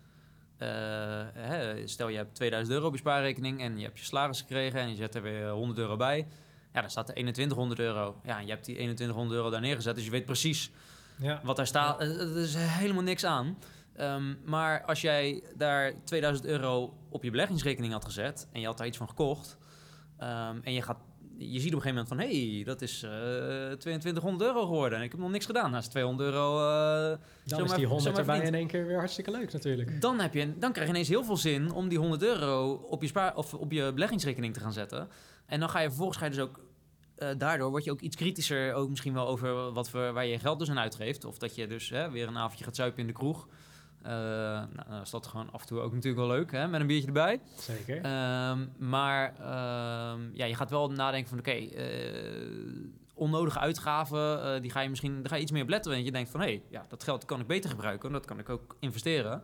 hè, 1.33 1.87
stel 1.87 2.07
je 2.07 2.17
hebt 2.17 2.35
2000 2.35 2.75
euro 2.75 2.87
op 2.87 2.93
je 2.93 2.99
spaarrekening 2.99 3.61
en 3.61 3.77
je 3.77 3.83
hebt 3.83 3.99
je 3.99 4.05
salaris 4.05 4.39
gekregen 4.41 4.79
en 4.79 4.89
je 4.89 4.95
zet 4.95 5.15
er 5.15 5.21
weer 5.21 5.49
100 5.49 5.79
euro 5.79 5.95
bij. 5.95 6.27
Ja, 6.73 6.81
dan 6.81 6.89
staat 6.89 7.07
er 7.07 7.13
2100 7.13 7.79
euro. 7.79 8.15
Ja, 8.23 8.37
en 8.39 8.45
je 8.45 8.51
hebt 8.51 8.65
die 8.65 8.75
2100 8.75 9.37
euro 9.37 9.49
daar 9.49 9.61
neergezet, 9.61 9.95
dus 9.95 10.05
je 10.05 10.11
weet 10.11 10.25
precies 10.25 10.71
Ja. 11.17 11.41
wat 11.43 11.55
daar 11.55 11.67
staat. 11.67 11.99
eh, 12.01 12.07
Er 12.19 12.37
is 12.37 12.55
helemaal 12.57 13.03
niks 13.03 13.25
aan. 13.25 13.57
Ehm, 13.95 14.33
maar 14.45 14.83
als 14.85 15.01
jij 15.01 15.43
daar 15.55 15.93
2000 16.03 16.47
euro 16.47 16.93
op 17.09 17.23
je 17.23 17.31
beleggingsrekening 17.31 17.93
had 17.93 18.05
gezet 18.05 18.47
en 18.51 18.59
je 18.59 18.65
had 18.65 18.77
daar 18.77 18.87
iets 18.87 18.97
van 18.97 19.07
gekocht 19.09 19.57
ehm, 20.17 20.57
en 20.63 20.73
je 20.73 20.81
gaat, 20.81 20.97
je 21.37 21.59
ziet 21.59 21.73
op 21.75 21.75
een 21.75 21.81
gegeven 21.81 21.89
moment 21.89 22.07
van 22.07 22.19
hé, 22.19 22.53
hey, 22.55 22.63
dat 22.63 22.81
is 22.81 23.03
eh 23.03 23.09
2200 23.77 24.41
euro 24.49 24.65
geworden 24.65 24.97
en 24.97 25.03
ik 25.03 25.11
heb 25.11 25.19
nog 25.19 25.29
niks 25.31 25.45
gedaan. 25.45 25.75
Is 25.75 25.87
200 25.87 26.29
euro. 26.29 26.57
eh, 26.59 27.09
Dan 27.09 27.19
zomaar- 27.43 27.65
is 27.65 27.73
die 27.73 27.85
100 27.87 28.15
zomaar 28.17 28.19
erbij 28.35 28.47
in 28.47 28.53
één 28.55 28.67
keer 28.67 28.85
weer 28.87 28.97
hartstikke 28.97 29.31
leuk 29.31 29.53
natuurlijk. 29.53 30.01
Dan, 30.01 30.19
heb 30.19 30.33
je, 30.33 30.57
dan 30.57 30.71
krijg 30.71 30.87
je 30.87 30.93
ineens 30.93 31.09
heel 31.09 31.23
veel 31.23 31.37
zin 31.37 31.71
om 31.71 31.87
die 31.89 31.97
100 31.97 32.23
euro 32.23 32.71
op 32.73 33.01
je, 33.01 33.07
spaar, 33.07 33.35
of 33.35 33.53
op 33.53 33.71
je 33.71 33.91
beleggingsrekening 33.93 34.53
te 34.53 34.59
gaan 34.59 34.73
zetten. 34.73 35.07
En 35.49 35.59
dan 35.59 35.69
ga 35.69 35.79
je 35.79 35.87
vervolgens 35.87 36.17
ga 36.17 36.25
je 36.25 36.31
dus 36.31 36.39
ook. 36.39 36.59
eh, 37.15 37.29
daardoor 37.37 37.69
word 37.69 37.83
je 37.83 37.91
ook 37.91 38.01
iets 38.01 38.15
kritischer, 38.15 38.73
ook 38.73 38.89
misschien 38.89 39.13
wel 39.13 39.27
over 39.27 39.71
wat 39.71 39.89
voor, 39.89 40.13
waar 40.13 40.25
je 40.25 40.39
geld 40.39 40.59
dus 40.59 40.69
aan 40.69 40.79
uitgeeft. 40.79 41.25
Of 41.25 41.37
dat 41.37 41.55
je 41.55 41.67
dus 41.67 41.89
hè, 41.89 42.11
weer 42.11 42.27
een 42.27 42.37
avondje 42.37 42.63
gaat 42.65 42.75
zuipen 42.75 42.99
in 43.01 43.07
de 43.07 43.13
kroeg. 43.13 43.47
Eh, 44.01 44.11
nou, 44.11 44.89
dan 44.89 45.01
is 45.01 45.09
dat 45.09 45.27
gewoon 45.27 45.51
af 45.51 45.61
en 45.61 45.67
toe 45.67 45.79
ook 45.79 45.93
natuurlijk 45.93 46.27
wel 46.27 46.35
leuk, 46.37 46.51
hè, 46.51 46.67
met 46.67 46.81
een 46.81 46.87
biertje 46.87 47.07
erbij. 47.07 47.39
Zeker. 47.57 48.01
Ehm, 48.01 48.65
maar 48.77 49.33
ehm, 49.39 50.19
ja, 50.33 50.45
je 50.45 50.55
gaat 50.55 50.69
wel 50.69 50.91
nadenken 50.91 51.29
van 51.29 51.39
oké, 51.39 51.51
eh, 51.51 52.87
onnodige 53.13 53.59
uitgaven, 53.59 54.61
die 54.61 54.71
ga 54.71 54.79
je 54.81 54.89
misschien 54.89 55.15
daar 55.15 55.29
ga 55.29 55.35
je 55.35 55.41
iets 55.41 55.51
meer 55.51 55.63
op 55.63 55.69
letten. 55.69 55.91
Want 55.91 56.05
je 56.05 56.11
denkt 56.11 56.29
van, 56.29 56.39
hé, 56.39 56.45
hey, 56.45 56.61
ja, 56.69 56.85
dat 56.89 57.03
geld 57.03 57.25
kan 57.25 57.39
ik 57.39 57.47
beter 57.47 57.69
gebruiken. 57.69 58.11
Dat 58.11 58.25
kan 58.25 58.39
ik 58.39 58.49
ook 58.49 58.75
investeren. 58.79 59.41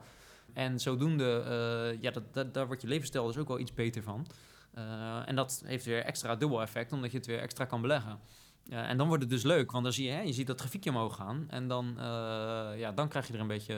En 0.54 0.80
zodoende, 0.80 1.98
ja, 2.02 2.12
dat, 2.12 2.34
dat, 2.34 2.54
daar 2.54 2.68
wordt 2.68 2.82
je 2.82 2.88
levensstijl 2.88 3.28
dus 3.28 3.38
ook 3.38 3.48
wel 3.48 3.60
iets 3.60 3.74
beter 3.74 4.04
van. 4.04 4.28
Eh, 4.76 5.22
en 5.26 5.36
dat 5.36 5.64
heeft 5.66 5.86
weer 5.86 6.04
extra 6.04 6.36
dubbel 6.36 6.62
effect, 6.62 6.92
omdat 6.92 7.12
je 7.12 7.18
het 7.18 7.26
weer 7.26 7.40
extra 7.40 7.66
kan 7.66 7.82
beleggen. 7.82 8.20
Ja, 8.64 8.88
en 8.88 8.98
dan 8.98 9.08
wordt 9.08 9.24
het 9.24 9.32
dus 9.32 9.44
leuk, 9.44 9.72
want 9.72 9.84
dan 9.84 9.94
zie 9.94 10.06
je, 10.06 10.12
hè, 10.12 10.22
je 10.22 10.34
ziet 10.34 10.48
dat 10.48 10.60
grafiekje 10.60 10.90
omhoog 10.90 11.16
gaan. 11.16 11.46
En 11.50 11.68
dan, 11.68 12.00
eh, 12.00 12.80
ja, 12.80 12.92
dan 12.92 13.08
krijg 13.08 13.28
je 13.28 13.34
er 13.34 13.40
een 13.40 13.48
beetje, 13.48 13.76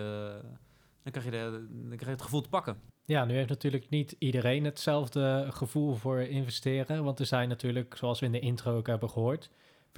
dan 1.04 1.12
krijg 1.12 1.26
je, 1.26 1.32
de, 1.32 1.68
dan 1.70 1.88
krijg 1.88 2.06
je 2.06 2.10
het 2.10 2.22
gevoel 2.22 2.42
te 2.42 2.50
pakken. 2.50 2.82
Ja, 3.06 3.26
nu 3.26 3.34
heeft 3.34 3.50
natuurlijk 3.50 3.90
niet 3.90 4.16
iedereen 4.20 4.64
hetzelfde 4.66 5.48
gevoel 5.50 5.96
voor 5.96 6.20
investeren. 6.20 7.04
Want 7.04 7.20
er 7.20 7.26
zijn 7.26 7.50
natuurlijk, 7.50 7.96
zoals 7.98 8.20
we 8.20 8.26
in 8.26 8.32
de 8.32 8.40
intro 8.40 8.78
ook 8.78 8.88
hebben 8.88 9.10
gehoord, 9.10 9.50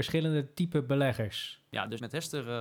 verschillende 0.04 0.54
type 0.54 0.82
beleggers. 0.84 1.62
Ja, 1.70 1.88
dus 1.88 2.00
met 2.00 2.12
Hester 2.12 2.42
eh, 2.48 2.52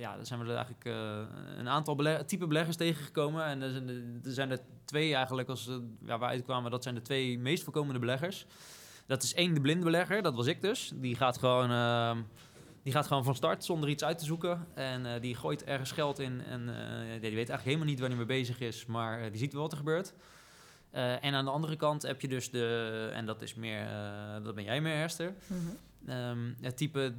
ja, 0.00 0.16
daar 0.16 0.26
zijn 0.26 0.40
we 0.40 0.46
er 0.46 0.54
eigenlijk 0.56 0.84
eh, 0.84 1.20
een 1.58 1.68
aantal 1.68 1.94
beleg 1.94 2.24
type 2.24 2.46
beleggers 2.46 2.76
tegengekomen. 2.76 3.44
En 3.44 3.62
er 3.62 3.70
zijn, 3.70 3.88
er, 3.88 3.94
er 4.24 4.32
zijn 4.32 4.50
er 4.50 4.58
twee 4.84 5.14
eigenlijk, 5.14 5.48
als, 5.48 5.66
we- 5.66 5.88
ja, 6.04 6.18
waar 6.18 6.28
uitkwamen, 6.28 6.70
dat 6.70 6.82
zijn 6.82 6.94
de 6.94 7.02
twee 7.02 7.38
meest 7.38 7.62
voorkomende 7.62 7.98
beleggers. 8.00 8.46
Dat 9.06 9.22
is 9.22 9.34
één, 9.34 9.54
de 9.54 9.60
blinde 9.60 9.84
belegger, 9.84 10.22
dat 10.22 10.34
was 10.34 10.46
ik 10.46 10.60
dus. 10.62 10.92
Die 10.94 11.16
gaat 11.16 11.38
gewoon, 11.38 11.70
eh, 11.70 12.16
die 12.82 12.92
gaat 12.92 13.06
gewoon 13.06 13.24
van 13.24 13.34
start 13.34 13.64
zonder 13.64 13.88
iets 13.88 14.04
uit 14.04 14.18
te 14.18 14.24
zoeken. 14.24 14.66
En 14.74 15.06
eh, 15.06 15.20
die 15.20 15.34
gooit 15.34 15.64
ergens 15.64 15.92
geld 15.92 16.18
in 16.18 16.40
en 16.44 16.68
eh, 16.68 16.76
die 17.10 17.20
weet 17.20 17.34
eigenlijk 17.34 17.62
helemaal 17.64 17.86
niet 17.86 17.98
waar 17.98 18.08
hij 18.08 18.16
mee 18.18 18.26
bezig 18.26 18.60
is, 18.60 18.86
maar 18.86 19.20
eh, 19.22 19.30
die 19.30 19.38
ziet 19.38 19.52
wel 19.52 19.62
wat 19.62 19.72
er 19.72 19.78
gebeurt. 19.78 20.14
Eh, 20.90 21.24
en 21.24 21.34
aan 21.34 21.44
de 21.44 21.50
andere 21.50 21.76
kant 21.76 22.02
heb 22.02 22.20
je 22.20 22.28
dus 22.28 22.50
de, 22.50 23.10
en 23.14 23.26
dat 23.26 23.42
is 23.42 23.54
meer, 23.54 23.80
eh, 23.86 24.44
dat 24.44 24.54
ben 24.54 24.64
jij 24.64 24.80
meer, 24.80 24.96
Hester. 24.96 25.32
Ehm, 26.06 26.52
het 26.60 26.76
type 26.76 27.14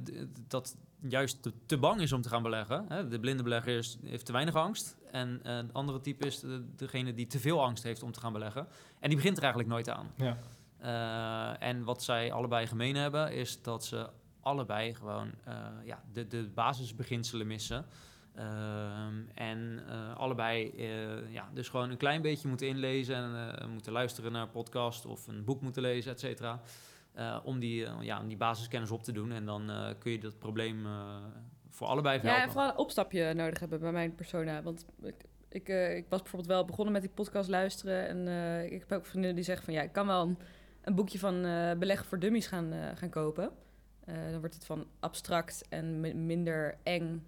dat 0.48 0.76
juist 1.00 1.42
te, 1.42 1.52
te 1.66 1.78
bang 1.78 2.00
is 2.00 2.12
om 2.12 2.22
te 2.22 2.28
gaan 2.28 2.42
beleggen. 2.42 2.84
Hè? 2.88 3.08
De 3.08 3.20
blinde 3.20 3.42
belegger 3.42 3.76
is, 3.76 3.98
heeft 4.04 4.26
te 4.26 4.32
weinig 4.32 4.54
angst. 4.54 4.96
En 5.10 5.40
eh, 5.42 5.56
het 5.56 5.72
andere 5.74 6.00
type 6.00 6.26
is 6.26 6.40
de- 6.40 6.64
degene 6.76 7.14
die 7.14 7.26
te 7.26 7.38
veel 7.38 7.62
angst 7.64 7.82
heeft 7.82 8.02
om 8.02 8.12
te 8.12 8.20
gaan 8.20 8.32
beleggen. 8.32 8.66
En 9.00 9.08
die 9.08 9.16
begint 9.16 9.36
er 9.36 9.42
eigenlijk 9.42 9.72
nooit 9.72 9.88
aan. 9.90 10.10
Ja. 10.16 10.36
Eh, 10.78 11.68
en 11.68 11.84
wat 11.84 12.02
zij 12.02 12.32
allebei 12.32 12.66
gemeen 12.66 12.96
hebben, 12.96 13.32
is 13.32 13.62
dat 13.62 13.84
ze 13.84 14.08
allebei 14.40 14.94
gewoon 14.94 15.30
eh, 15.44 15.54
ja, 15.84 16.02
de, 16.12 16.26
de 16.26 16.48
basisbeginselen 16.54 17.46
missen. 17.46 17.86
Ehm, 18.34 19.14
en 19.34 19.82
allebei 20.16 20.72
ja, 21.30 21.48
dus 21.54 21.68
gewoon 21.68 21.90
een 21.90 21.96
klein 21.96 22.22
beetje 22.22 22.48
moeten 22.48 22.68
inlezen 22.68 23.16
en 23.60 23.70
moeten 23.70 23.92
luisteren 23.92 24.32
naar 24.32 24.42
een 24.42 24.50
podcast 24.50 25.06
of 25.06 25.26
een 25.26 25.44
boek 25.44 25.60
moeten 25.60 25.82
lezen, 25.82 26.12
et 26.12 26.20
cetera. 26.20 26.60
Eh, 27.18 27.38
om, 27.44 27.58
die, 27.58 27.84
eh, 27.86 27.94
ja, 28.00 28.20
om 28.20 28.28
die 28.28 28.36
basiskennis 28.36 28.90
op 28.90 29.02
te 29.02 29.12
doen. 29.12 29.32
En 29.32 29.44
dan 29.44 29.70
eh, 29.70 29.88
kun 29.98 30.12
je 30.12 30.18
dat 30.18 30.38
probleem 30.38 30.86
voor 31.70 31.86
allebei 31.86 32.14
Ja, 32.14 32.20
verhelpen. 32.20 32.46
en 32.46 32.52
vooral 32.52 32.70
een 32.70 32.76
opstapje 32.78 33.34
nodig 33.34 33.60
hebben 33.60 33.80
bij 33.80 33.92
mijn 33.92 34.14
persona. 34.14 34.62
Want 34.62 34.86
ik, 35.02 35.14
ik, 35.48 35.68
ik 35.96 36.06
was 36.08 36.18
bijvoorbeeld 36.20 36.50
wel 36.52 36.64
begonnen 36.64 36.92
met 36.92 37.02
die 37.02 37.10
podcast 37.10 37.48
luisteren. 37.48 38.08
En 38.08 38.28
ik 38.72 38.80
heb 38.80 38.92
ook 38.92 39.04
vriendinnen 39.06 39.34
die 39.34 39.44
zeggen 39.44 39.64
van... 39.64 39.74
ja, 39.74 39.82
ik 39.82 39.92
kan 39.92 40.06
wel 40.06 40.22
een, 40.22 40.38
een 40.82 40.94
boekje 40.94 41.18
van 41.18 41.40
beleggen 41.78 42.06
voor 42.06 42.18
dummies 42.18 42.46
gaan, 42.46 42.72
gaan 42.94 43.10
kopen. 43.10 43.50
Dan 44.04 44.38
wordt 44.40 44.54
het 44.54 44.64
van 44.66 44.86
abstract 45.00 45.64
en 45.68 46.00
mi- 46.00 46.14
minder 46.14 46.78
eng 46.82 47.22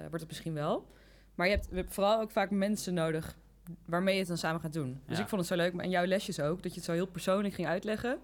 wordt 0.00 0.20
het 0.20 0.28
misschien 0.28 0.54
wel. 0.54 0.86
Maar 1.34 1.46
je 1.46 1.52
hebt, 1.54 1.66
je 1.70 1.76
hebt 1.76 1.94
vooral 1.94 2.20
ook 2.20 2.30
vaak 2.30 2.50
mensen 2.50 2.94
nodig 2.94 3.36
waarmee 3.84 4.12
je 4.14 4.18
het 4.20 4.28
dan 4.28 4.38
samen 4.38 4.60
gaat 4.60 4.72
doen. 4.72 5.00
Dus 5.06 5.16
Ja. 5.16 5.22
ik 5.22 5.28
vond 5.28 5.40
het 5.40 5.50
zo 5.50 5.56
leuk, 5.56 5.72
maar 5.72 5.84
in 5.84 5.90
jouw 5.90 6.04
lesjes 6.04 6.40
ook... 6.40 6.62
dat 6.62 6.70
je 6.72 6.76
het 6.76 6.84
zo 6.88 6.92
heel 6.92 7.06
persoonlijk 7.06 7.54
ging 7.54 7.68
uitleggen. 7.68 8.18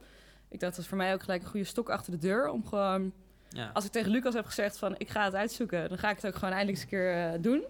Ik 0.55 0.61
dacht, 0.61 0.75
dat 0.75 0.83
is 0.85 0.88
voor 0.88 0.97
mij 0.99 1.12
ook 1.12 1.23
gelijk 1.23 1.43
een 1.43 1.49
goede 1.49 1.67
stok 1.67 1.88
achter 1.90 2.12
de 2.12 2.19
deur... 2.19 2.49
om 2.49 2.67
gewoon 2.67 3.12
ja. 3.49 3.71
als 3.73 3.85
ik 3.85 3.90
tegen 3.90 4.11
Lucas 4.11 4.35
heb 4.35 4.45
gezegd 4.47 4.79
van 4.79 4.95
ik 4.99 5.09
ga 5.09 5.25
het 5.25 5.35
uitzoeken, 5.35 5.88
dan 5.88 5.99
ga 5.99 6.11
ik 6.11 6.17
het 6.17 6.27
ook 6.27 6.35
gewoon 6.35 6.55
eindelijk 6.55 6.71
eens 6.77 6.83
een 6.83 6.88
keer 6.99 7.33
eh, 7.33 7.43
doen. 7.43 7.64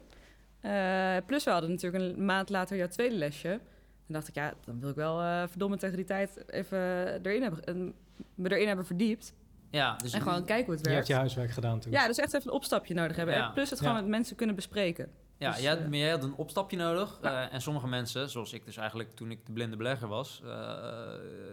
Eh, 0.61 1.16
plus 1.27 1.44
we 1.44 1.51
hadden 1.51 1.70
natuurlijk 1.70 2.05
een 2.05 2.25
maand 2.25 2.49
later 2.51 2.77
jouw 2.77 2.88
tweede 2.88 3.14
lesje. 3.14 3.49
Dan 3.49 4.16
dacht 4.16 4.29
ik, 4.29 4.35
ja, 4.35 4.55
dan 4.64 4.81
wil 4.81 4.88
ik 4.88 4.94
wel 4.94 5.20
eh 5.20 5.42
verdomme 5.49 5.77
tegen 5.77 5.97
die 5.97 6.05
tijd 6.05 6.44
even 6.51 6.79
erin 7.23 7.42
hebben, 7.42 7.94
me 8.35 8.51
erin 8.51 8.66
hebben 8.66 8.87
verdiept. 8.87 9.33
ja, 9.70 9.97
dus 9.97 10.12
en 10.12 10.20
gewoon 10.20 10.44
kijken 10.44 10.64
hoe 10.66 10.75
het 10.75 10.85
Je 10.85 10.90
hebt 10.92 10.94
werkt. 10.94 11.07
je 11.07 11.14
huiswerk 11.14 11.51
gedaan 11.51 11.81
toen. 11.81 11.92
Ja, 11.92 12.07
dus 12.07 12.18
echt 12.18 12.35
even 12.35 12.49
een 12.49 12.55
opstapje 12.57 12.94
nodig 12.94 13.16
hebben. 13.16 13.35
Ja. 13.35 13.51
Plus 13.51 13.70
het 13.70 13.79
Ja. 13.79 13.87
gewoon 13.87 14.01
met 14.01 14.11
mensen 14.11 14.37
kunnen 14.37 14.55
bespreken. 14.55 15.11
Ja, 15.38 15.51
Dus, 15.51 15.61
jij, 15.61 15.70
had- 15.70 15.81
maar 15.88 15.99
jij 15.99 16.11
had 16.11 16.23
een 16.23 16.35
opstapje 16.35 16.77
nodig. 16.77 17.18
eh, 17.23 17.53
en 17.53 17.61
sommige 17.61 17.87
mensen, 17.87 18.31
zoals 18.31 18.53
ik 18.53 18.64
dus 18.64 18.77
eigenlijk 18.77 19.12
toen 19.14 19.31
ik 19.31 19.47
de 19.47 19.53
blinde 19.53 19.77
belegger 19.77 20.09
was, 20.09 20.40
eh, 20.44 20.51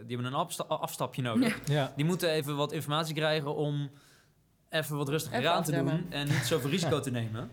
die 0.06 0.15
hebben 0.15 0.26
een 0.26 0.34
afsta- 0.39 0.63
afstapje 0.63 1.22
nodig. 1.22 1.60
Ja. 1.67 1.94
Die 1.96 2.06
moeten 2.06 2.30
even 2.30 2.56
wat 2.56 2.72
informatie 2.72 3.15
krijgen 3.15 3.56
om 3.56 3.91
even 4.70 4.98
wat 4.98 5.10
rustiger 5.10 5.39
Even 5.39 5.52
aan 5.52 5.63
te 5.63 5.72
doen 5.72 6.06
en 6.12 6.28
niet 6.28 6.46
zoveel 6.46 6.70
risico 6.80 7.00
te 7.00 7.12
nemen. 7.12 7.52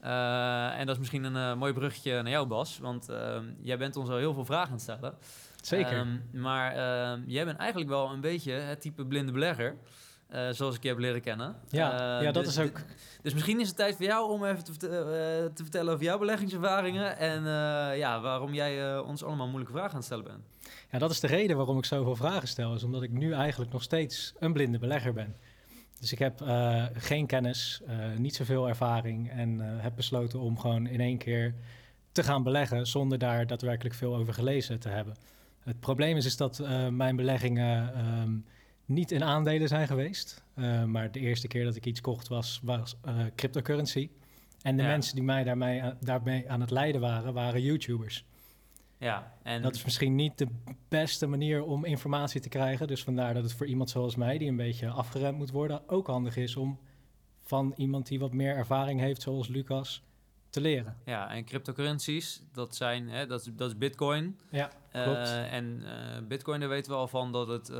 Eh, 0.00 0.78
en 0.78 0.86
dat 0.86 0.94
is 0.94 0.98
misschien 0.98 1.24
een 1.24 1.36
eh, 1.36 1.54
mooi 1.58 1.72
bruggetje 1.72 2.22
naar 2.22 2.30
jou, 2.32 2.46
Bas. 2.46 2.78
Want 2.78 3.08
ehm, 3.08 3.44
jij 3.60 3.78
bent 3.78 3.96
ons 3.96 4.08
al 4.10 4.16
heel 4.16 4.34
veel 4.34 4.44
vragen 4.44 4.66
aan 4.66 4.72
het 4.72 4.82
stellen. 4.82 5.14
Zeker. 5.62 5.96
Ehm, 5.98 6.40
maar 6.40 6.72
ehm, 6.72 7.22
jij 7.26 7.44
bent 7.44 7.58
eigenlijk 7.58 7.90
wel 7.90 8.10
een 8.10 8.20
beetje 8.20 8.52
het 8.52 8.80
type 8.80 9.04
blinde 9.06 9.32
belegger. 9.32 9.76
Eh, 10.28 10.48
zoals 10.50 10.76
ik 10.76 10.82
je 10.82 10.88
heb 10.88 10.98
leren 10.98 11.20
kennen. 11.20 11.56
ja, 11.68 11.92
Eh, 12.18 12.24
ja, 12.24 12.32
dat 12.32 12.44
dus- 12.44 12.56
is 12.56 12.64
ook... 12.64 12.80
Dus 13.22 13.34
misschien 13.34 13.60
is 13.60 13.68
het 13.68 13.76
tijd 13.76 13.96
voor 13.96 14.04
jou 14.04 14.30
om 14.30 14.44
even 14.44 14.64
te, 14.78 14.88
eh, 14.88 15.54
te 15.54 15.62
vertellen 15.62 15.92
over 15.92 16.04
jouw 16.04 16.18
beleggingservaringen. 16.18 17.18
En 17.18 17.38
eh, 17.38 17.98
ja, 17.98 18.20
waarom 18.20 18.54
jij 18.54 18.94
eh, 18.94 19.08
ons 19.08 19.24
allemaal 19.24 19.46
moeilijke 19.46 19.72
vragen 19.72 19.90
aan 19.90 19.96
het 19.96 20.04
stellen 20.04 20.24
bent. 20.24 20.44
Ja, 20.90 20.98
dat 20.98 21.10
is 21.10 21.20
de 21.20 21.26
reden 21.26 21.56
waarom 21.56 21.78
ik 21.78 21.84
zoveel 21.84 22.16
vragen 22.16 22.48
stel. 22.48 22.74
Is 22.74 22.82
omdat 22.82 23.02
ik 23.02 23.10
nu 23.10 23.32
eigenlijk 23.32 23.72
nog 23.72 23.82
steeds 23.82 24.32
een 24.38 24.52
blinde 24.52 24.78
belegger 24.78 25.12
ben. 25.12 25.36
Dus 26.00 26.12
ik 26.12 26.18
heb 26.18 26.40
eh, 26.40 26.84
geen 26.92 27.26
kennis, 27.26 27.80
eh, 27.86 27.96
niet 28.16 28.34
zoveel 28.34 28.68
ervaring. 28.68 29.30
En 29.30 29.60
eh, 29.60 29.82
heb 29.82 29.92
besloten 29.96 30.40
om 30.40 30.58
gewoon 30.58 30.86
in 30.86 31.00
één 31.00 31.18
keer 31.18 31.54
te 32.12 32.22
gaan 32.22 32.42
beleggen. 32.42 32.86
zonder 32.86 33.18
daar 33.18 33.46
daadwerkelijk 33.46 33.94
veel 33.94 34.16
over 34.16 34.34
gelezen 34.34 34.80
te 34.80 34.88
hebben. 34.88 35.14
Het 35.64 35.80
probleem 35.80 36.16
is, 36.16 36.24
is 36.26 36.36
dat 36.36 36.58
eh, 36.58 36.88
mijn 36.88 37.16
beleggingen 37.16 37.94
ehm, 37.94 38.30
niet 38.86 39.10
in 39.10 39.24
aandelen 39.24 39.68
zijn 39.68 39.86
geweest. 39.86 40.44
Eh, 40.54 40.84
maar 40.84 41.12
de 41.12 41.20
eerste 41.20 41.48
keer 41.48 41.64
dat 41.64 41.76
ik 41.76 41.86
iets 41.86 42.00
kocht 42.00 42.28
was, 42.28 42.60
was 42.62 42.96
eh, 43.04 43.14
cryptocurrency. 43.34 44.10
En 44.62 44.76
de 44.76 44.82
Ja. 44.82 44.88
mensen 44.88 45.14
die 45.14 45.24
mij 45.24 45.44
daarmee, 45.44 45.82
daarmee 46.00 46.50
aan 46.50 46.60
het 46.60 46.70
leiden 46.70 47.00
waren, 47.00 47.32
waren 47.34 47.62
YouTubers. 47.62 48.24
Ja, 48.98 49.32
en 49.42 49.62
Dat 49.62 49.74
is 49.74 49.84
misschien 49.84 50.14
niet 50.14 50.38
de 50.38 50.46
beste 50.88 51.26
manier 51.26 51.64
om 51.64 51.84
informatie 51.84 52.40
te 52.40 52.48
krijgen. 52.48 52.86
Dus 52.86 53.02
vandaar 53.02 53.34
dat 53.34 53.42
het 53.42 53.52
voor 53.52 53.66
iemand 53.66 53.90
zoals 53.90 54.16
mij, 54.16 54.38
die 54.38 54.48
een 54.48 54.56
beetje 54.56 54.88
afgeremd 54.88 55.38
moet 55.38 55.50
worden, 55.50 55.88
ook 55.88 56.06
handig 56.06 56.36
is 56.36 56.56
om 56.56 56.78
van 57.42 57.72
iemand 57.76 58.06
die 58.06 58.18
wat 58.18 58.32
meer 58.32 58.56
ervaring 58.56 59.00
heeft, 59.00 59.22
zoals 59.22 59.48
Lucas, 59.48 60.02
te 60.56 60.62
leren. 60.62 60.96
Ja, 61.04 61.30
en 61.30 61.44
cryptocurrencies, 61.44 62.42
dat 62.52 62.76
zijn, 62.76 63.08
hè, 63.08 63.26
dat, 63.26 63.40
is, 63.40 63.48
dat 63.56 63.68
is 63.70 63.78
bitcoin. 63.78 64.38
Ja, 64.50 64.70
Eh, 64.90 65.52
en 65.52 65.82
eh, 65.84 66.22
bitcoin, 66.28 66.60
daar 66.60 66.68
weten 66.68 66.92
we 66.92 66.98
al 66.98 67.08
van 67.08 67.32
dat 67.32 67.48
het 67.48 67.68
eh, 67.70 67.76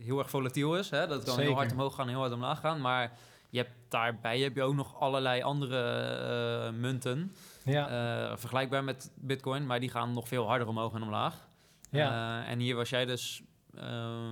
heel 0.00 0.18
erg 0.18 0.30
volatiel 0.30 0.76
is. 0.78 0.90
Hè? 0.90 1.06
Dat 1.06 1.16
het 1.20 1.24
kan 1.24 1.38
heel 1.38 1.54
hard 1.54 1.72
omhoog 1.72 1.94
gaan, 1.94 2.08
heel 2.08 2.18
hard 2.20 2.32
omlaag 2.32 2.60
gaan. 2.60 2.80
Maar 2.80 3.12
je 3.50 3.58
hebt 3.58 3.70
daarbij 3.88 4.38
heb 4.40 4.54
je 4.56 4.62
ook 4.62 4.74
nog 4.74 5.00
allerlei 5.00 5.42
andere 5.42 6.72
munten. 6.72 7.32
Ja, 7.64 8.38
vergelijkbaar 8.38 8.84
met 8.84 9.10
bitcoin, 9.14 9.66
maar 9.66 9.80
die 9.80 9.90
gaan 9.90 10.12
nog 10.12 10.28
veel 10.28 10.46
harder 10.46 10.68
omhoog 10.68 10.94
en 10.94 11.02
omlaag. 11.02 11.48
ja. 11.90 12.44
En 12.46 12.58
hier 12.58 12.74
was 12.76 12.90
jij 12.90 13.04
dus 13.04 13.42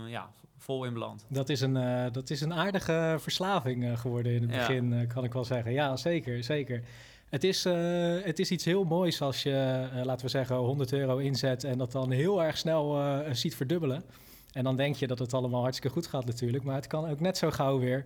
ja, 0.06 0.30
vol 0.58 0.84
in 0.84 0.92
beland. 0.92 1.26
Dat 1.28 1.48
is 1.48 1.60
een, 1.60 2.12
dat 2.12 2.30
is 2.30 2.40
een 2.40 2.54
aardige 2.54 3.16
verslaving 3.18 4.00
geworden 4.00 4.32
in 4.32 4.42
het 4.42 4.50
Ja. 4.50 4.58
begin, 4.58 5.06
kan 5.14 5.24
ik 5.24 5.32
wel 5.32 5.44
zeggen. 5.44 5.72
Ja, 5.72 5.96
zeker, 5.96 6.44
zeker. 6.44 6.82
Het 7.30 7.44
is, 7.44 7.64
eh, 7.64 8.16
het 8.22 8.38
is 8.38 8.50
iets 8.50 8.64
heel 8.64 8.84
moois 8.84 9.20
als 9.20 9.42
je, 9.42 9.88
eh, 9.92 10.04
laten 10.04 10.24
we 10.24 10.30
zeggen, 10.30 10.56
100 10.56 10.92
euro 10.92 11.16
inzet 11.16 11.64
en 11.64 11.78
dat 11.78 11.92
dan 11.92 12.10
heel 12.10 12.42
erg 12.42 12.58
snel 12.58 12.98
eh, 12.98 13.32
ziet 13.32 13.54
verdubbelen. 13.54 14.04
En 14.52 14.64
dan 14.64 14.76
denk 14.76 14.96
je 14.96 15.06
dat 15.06 15.18
het 15.18 15.34
allemaal 15.34 15.62
hartstikke 15.62 15.94
goed 15.94 16.06
gaat 16.06 16.24
natuurlijk. 16.24 16.64
Maar 16.64 16.74
het 16.74 16.86
kan 16.86 17.08
ook 17.08 17.20
net 17.20 17.36
zo 17.36 17.50
gauw 17.50 17.78
weer 17.78 18.04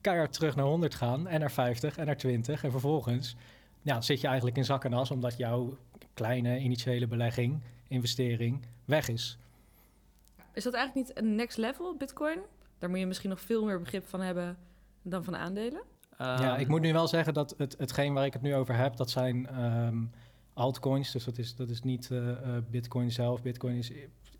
keihard 0.00 0.32
terug 0.32 0.56
naar 0.56 0.64
100 0.64 0.94
gaan 0.94 1.28
en 1.28 1.40
naar 1.40 1.50
50 1.50 1.98
en 1.98 2.06
naar 2.06 2.16
20. 2.16 2.64
En 2.64 2.70
vervolgens 2.70 3.36
ja, 3.82 4.00
zit 4.00 4.20
je 4.20 4.26
eigenlijk 4.26 4.56
in 4.56 4.64
zak 4.64 4.84
en 4.84 4.92
as 4.92 5.10
omdat 5.10 5.36
jouw 5.36 5.76
kleine 6.14 6.58
initiële 6.58 7.06
belegging, 7.06 7.60
investering, 7.88 8.66
weg 8.84 9.08
is. 9.08 9.38
Is 10.52 10.64
dat 10.64 10.74
eigenlijk 10.74 11.06
niet 11.06 11.18
een 11.18 11.34
next 11.34 11.56
level, 11.56 11.96
bitcoin? 11.96 12.38
Daar 12.78 12.90
moet 12.90 12.98
je 12.98 13.06
misschien 13.06 13.30
nog 13.30 13.40
veel 13.40 13.64
meer 13.64 13.78
begrip 13.78 14.06
van 14.06 14.20
hebben 14.20 14.58
dan 15.02 15.24
van 15.24 15.36
aandelen. 15.36 15.82
Ja, 16.18 16.52
Ehm, 16.52 16.60
ik 16.60 16.68
moet 16.68 16.80
nu 16.80 16.92
wel 16.92 17.08
zeggen 17.08 17.34
dat 17.34 17.54
het, 17.58 17.74
hetgeen 17.78 18.14
waar 18.14 18.24
ik 18.24 18.32
het 18.32 18.42
nu 18.42 18.54
over 18.54 18.76
heb, 18.76 18.96
dat 18.96 19.10
zijn 19.10 19.46
ehm, 19.46 20.04
altcoins. 20.54 21.12
Dus 21.12 21.24
dat 21.24 21.38
is, 21.38 21.56
dat 21.56 21.68
is 21.68 21.82
niet 21.82 22.10
eh, 22.10 22.30
eh, 22.30 22.62
Bitcoin 22.70 23.12
zelf. 23.12 23.42
Bitcoin 23.42 23.76
is 23.76 23.92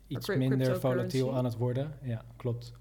iets 0.07 0.27
minder 0.27 0.79
volatiel 0.79 1.35
aan 1.35 1.45
het 1.45 1.55
worden. 1.55 1.97
Ja, 2.01 2.25
klopt. 2.35 2.73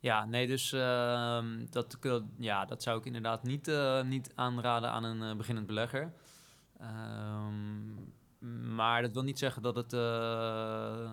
Ja, 0.00 0.24
nee, 0.24 0.46
dus 0.46 0.72
ehm, 0.72 1.66
dat, 1.70 1.98
ja, 2.38 2.64
dat 2.64 2.82
zou 2.82 2.98
ik 2.98 3.04
inderdaad 3.04 3.42
niet, 3.42 3.68
eh, 3.68 4.02
niet 4.02 4.32
aanraden 4.34 4.90
aan 4.90 5.04
een 5.04 5.36
beginnend 5.36 5.66
belegger. 5.66 6.12
Ehm, 6.78 7.94
maar 8.74 9.02
dat 9.02 9.12
wil 9.12 9.22
niet 9.22 9.38
zeggen 9.38 9.62
dat 9.62 9.76
het, 9.76 9.92
eh, 9.92 11.10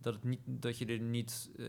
dat, 0.00 0.14
het 0.14 0.24
niet, 0.24 0.40
dat 0.44 0.78
je 0.78 0.86
er 0.86 1.00
niet 1.00 1.50
eh, 1.56 1.66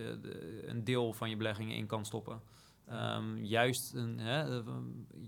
een 0.61 0.84
deel 0.84 1.13
van 1.13 1.30
je 1.30 1.38
beleggingen 1.38 1.75
in 1.75 1.86
kan 1.86 2.05
stoppen. 2.05 2.41
Ehm, 2.88 3.38
juist, 3.38 3.93
een, 3.93 4.19
hè, 4.19 4.59
eh, 4.61 4.73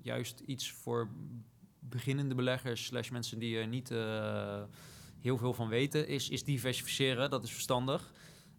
juist 0.04 0.40
iets 0.40 0.72
voor 0.72 1.10
beginnende 1.80 2.36
beleggers, 2.36 2.86
slash 2.86 3.10
mensen 3.10 3.40
die 3.40 3.58
er 3.58 3.68
niet 3.68 3.92
eh, 3.92 4.64
heel 5.20 5.38
veel 5.38 5.54
van 5.54 5.68
weten, 5.68 6.08
is, 6.08 6.30
is 6.30 6.44
diversificeren. 6.44 7.30
Dat 7.30 7.44
is 7.44 7.52
verstandig. 7.52 8.12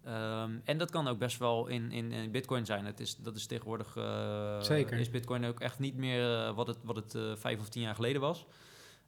Ehm, 0.03 0.51
en 0.63 0.77
dat 0.77 0.91
kan 0.91 1.07
ook 1.07 1.17
best 1.17 1.37
wel 1.37 1.67
in, 1.67 1.91
in, 1.91 2.11
in 2.11 2.31
Bitcoin 2.31 2.65
zijn. 2.65 2.85
Het 2.85 2.99
is, 2.99 3.15
dat 3.15 3.35
is 3.35 3.45
tegenwoordig. 3.45 3.95
eh, 3.95 4.61
Zeker. 4.61 4.97
Is 4.99 5.09
Bitcoin 5.09 5.45
ook 5.45 5.59
echt 5.59 5.79
niet 5.79 5.95
meer 5.95 6.53
wat 6.53 6.67
het, 6.67 6.77
wat 6.83 6.95
het 6.95 7.39
vijf 7.39 7.59
of 7.59 7.69
tien 7.69 7.81
jaar 7.81 7.95
geleden 7.95 8.21
was. 8.21 8.45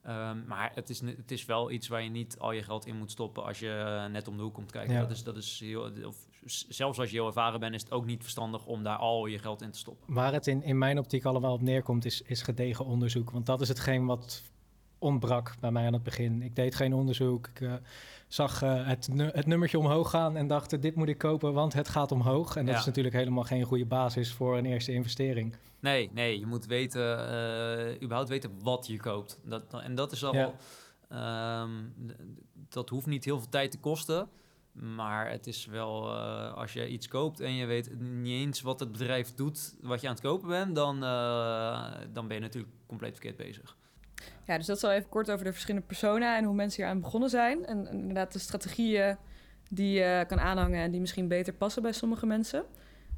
Ehm, 0.04 0.46
maar 0.46 0.72
het 0.76 0.89
is, 0.89 1.00
het 1.02 1.32
is 1.32 1.46
wel 1.46 1.72
iets 1.72 1.88
waar 1.88 2.04
je 2.04 2.10
niet 2.10 2.39
al 2.39 2.52
je 2.52 2.64
geld 2.64 2.86
in 2.86 2.98
moet 2.98 3.12
stoppen 3.12 3.44
als 3.44 3.60
je 3.60 4.08
net 4.12 4.28
om 4.28 4.38
de 4.38 4.44
hoek 4.44 4.54
komt 4.54 4.72
kijken. 4.72 4.94
Ja. 4.94 5.00
Dat 5.00 5.12
is, 5.12 5.24
dat 5.24 5.38
is 5.38 5.60
heel, 5.60 5.91
of, 6.06 6.28
zelfs 6.46 7.00
als 7.00 7.10
je 7.10 7.16
heel 7.16 7.28
ervaren 7.28 7.60
bent, 7.60 7.76
is 7.76 7.82
het 7.82 7.91
ook 7.91 8.06
niet 8.06 8.22
verstandig 8.22 8.66
om 8.66 8.84
daar 8.84 8.98
al 8.98 9.26
je 9.26 9.39
geld 9.39 9.62
in 9.62 9.72
te 9.72 9.78
stoppen. 9.80 10.14
Waar 10.14 10.34
het 10.34 10.48
in, 10.48 10.64
in 10.64 10.78
mijn 10.78 11.00
optiek 11.00 11.26
allemaal 11.26 11.54
op 11.54 11.62
neerkomt, 11.62 12.06
is, 12.06 12.22
is 12.22 12.41
gedegen 12.41 12.86
onderzoek. 12.86 13.32
Want 13.32 13.46
dat 13.46 13.62
is 13.62 13.68
hetgeen 13.68 14.06
wat 14.06 14.41
ontbrak 15.00 15.56
bij 15.60 15.72
mij 15.72 15.86
aan 15.86 15.94
het 15.94 16.04
begin. 16.04 16.41
Ik 16.41 16.56
deed 16.56 16.76
geen 16.76 16.94
onderzoek. 16.94 17.48
Ik 17.48 17.62
eh, 17.62 17.74
zag 18.28 18.62
eh, 18.62 18.88
het, 18.88 19.08
nu- 19.12 19.30
het 19.34 19.46
nummertje 19.46 19.80
omhoog 19.80 20.10
gaan 20.10 20.38
en 20.38 20.48
dacht, 20.48 20.82
dit 20.82 20.96
moet 20.96 21.08
ik 21.08 21.18
kopen, 21.18 21.54
want 21.54 21.74
het 21.74 21.88
gaat 21.89 22.12
omhoog. 22.12 22.56
En 22.56 22.66
dat 22.66 22.74
Ja. 22.74 22.80
is 22.80 22.86
natuurlijk 22.86 23.16
helemaal 23.16 23.44
geen 23.44 23.64
goede 23.64 23.86
basis 23.86 24.32
voor 24.34 24.58
een 24.58 24.66
eerste 24.66 24.91
investering. 24.94 25.56
Nee, 25.80 26.10
nee, 26.14 26.39
je 26.39 26.46
moet 26.46 26.66
weten, 26.66 27.18
eh, 27.30 27.96
überhaupt 28.02 28.30
weten 28.30 28.52
wat 28.62 28.88
je 28.88 28.98
koopt. 28.98 29.39
Dat, 29.46 29.64
en 29.84 29.96
dat 29.96 30.12
is 30.12 30.24
al, 30.24 30.34
Ja. 30.36 30.54
ehm, 31.10 31.72
dat 32.70 32.89
hoeft 32.89 33.06
niet 33.06 33.26
heel 33.26 33.39
veel 33.39 33.50
tijd 33.50 33.72
te 33.72 33.80
kosten. 33.80 34.28
Maar 34.74 35.30
het 35.30 35.48
is 35.48 35.66
wel, 35.66 36.16
eh, 36.16 36.54
als 36.54 36.74
je 36.74 36.88
iets 36.88 37.08
koopt 37.08 37.40
en 37.40 37.54
je 37.54 37.66
weet 37.66 38.00
niet 38.00 38.42
eens 38.42 38.62
wat 38.62 38.80
het 38.80 38.92
bedrijf 38.92 39.34
doet, 39.34 39.76
wat 39.82 40.02
je 40.02 40.08
aan 40.08 40.14
het 40.14 40.24
kopen 40.24 40.48
bent, 40.48 40.76
dan, 40.76 41.04
eh, 41.04 41.92
dan 42.14 42.28
ben 42.28 42.36
je 42.36 42.42
natuurlijk 42.42 42.74
compleet 42.88 43.12
verkeerd 43.12 43.38
bezig. 43.38 43.78
Ja, 44.46 44.58
dus 44.58 44.66
dat 44.66 44.78
is 44.78 44.84
al 44.84 44.92
even 44.92 45.10
kort 45.10 45.32
over 45.32 45.46
de 45.46 45.52
verschillende 45.52 45.88
personen 45.88 46.38
en 46.38 46.44
hoe 46.44 46.56
mensen 46.56 46.84
hier 46.84 46.92
aan 46.92 47.02
begonnen 47.02 47.30
zijn. 47.30 47.66
En, 47.66 47.88
en 47.88 48.00
inderdaad 48.00 48.34
de 48.34 48.40
strategieën 48.40 49.18
die 49.70 49.92
je 50.00 50.24
kan 50.28 50.40
aanhangen 50.40 50.80
en 50.80 50.92
die 50.92 51.00
misschien 51.00 51.28
beter 51.28 51.54
passen 51.54 51.82
bij 51.82 51.92
sommige 51.92 52.26
mensen. 52.26 52.66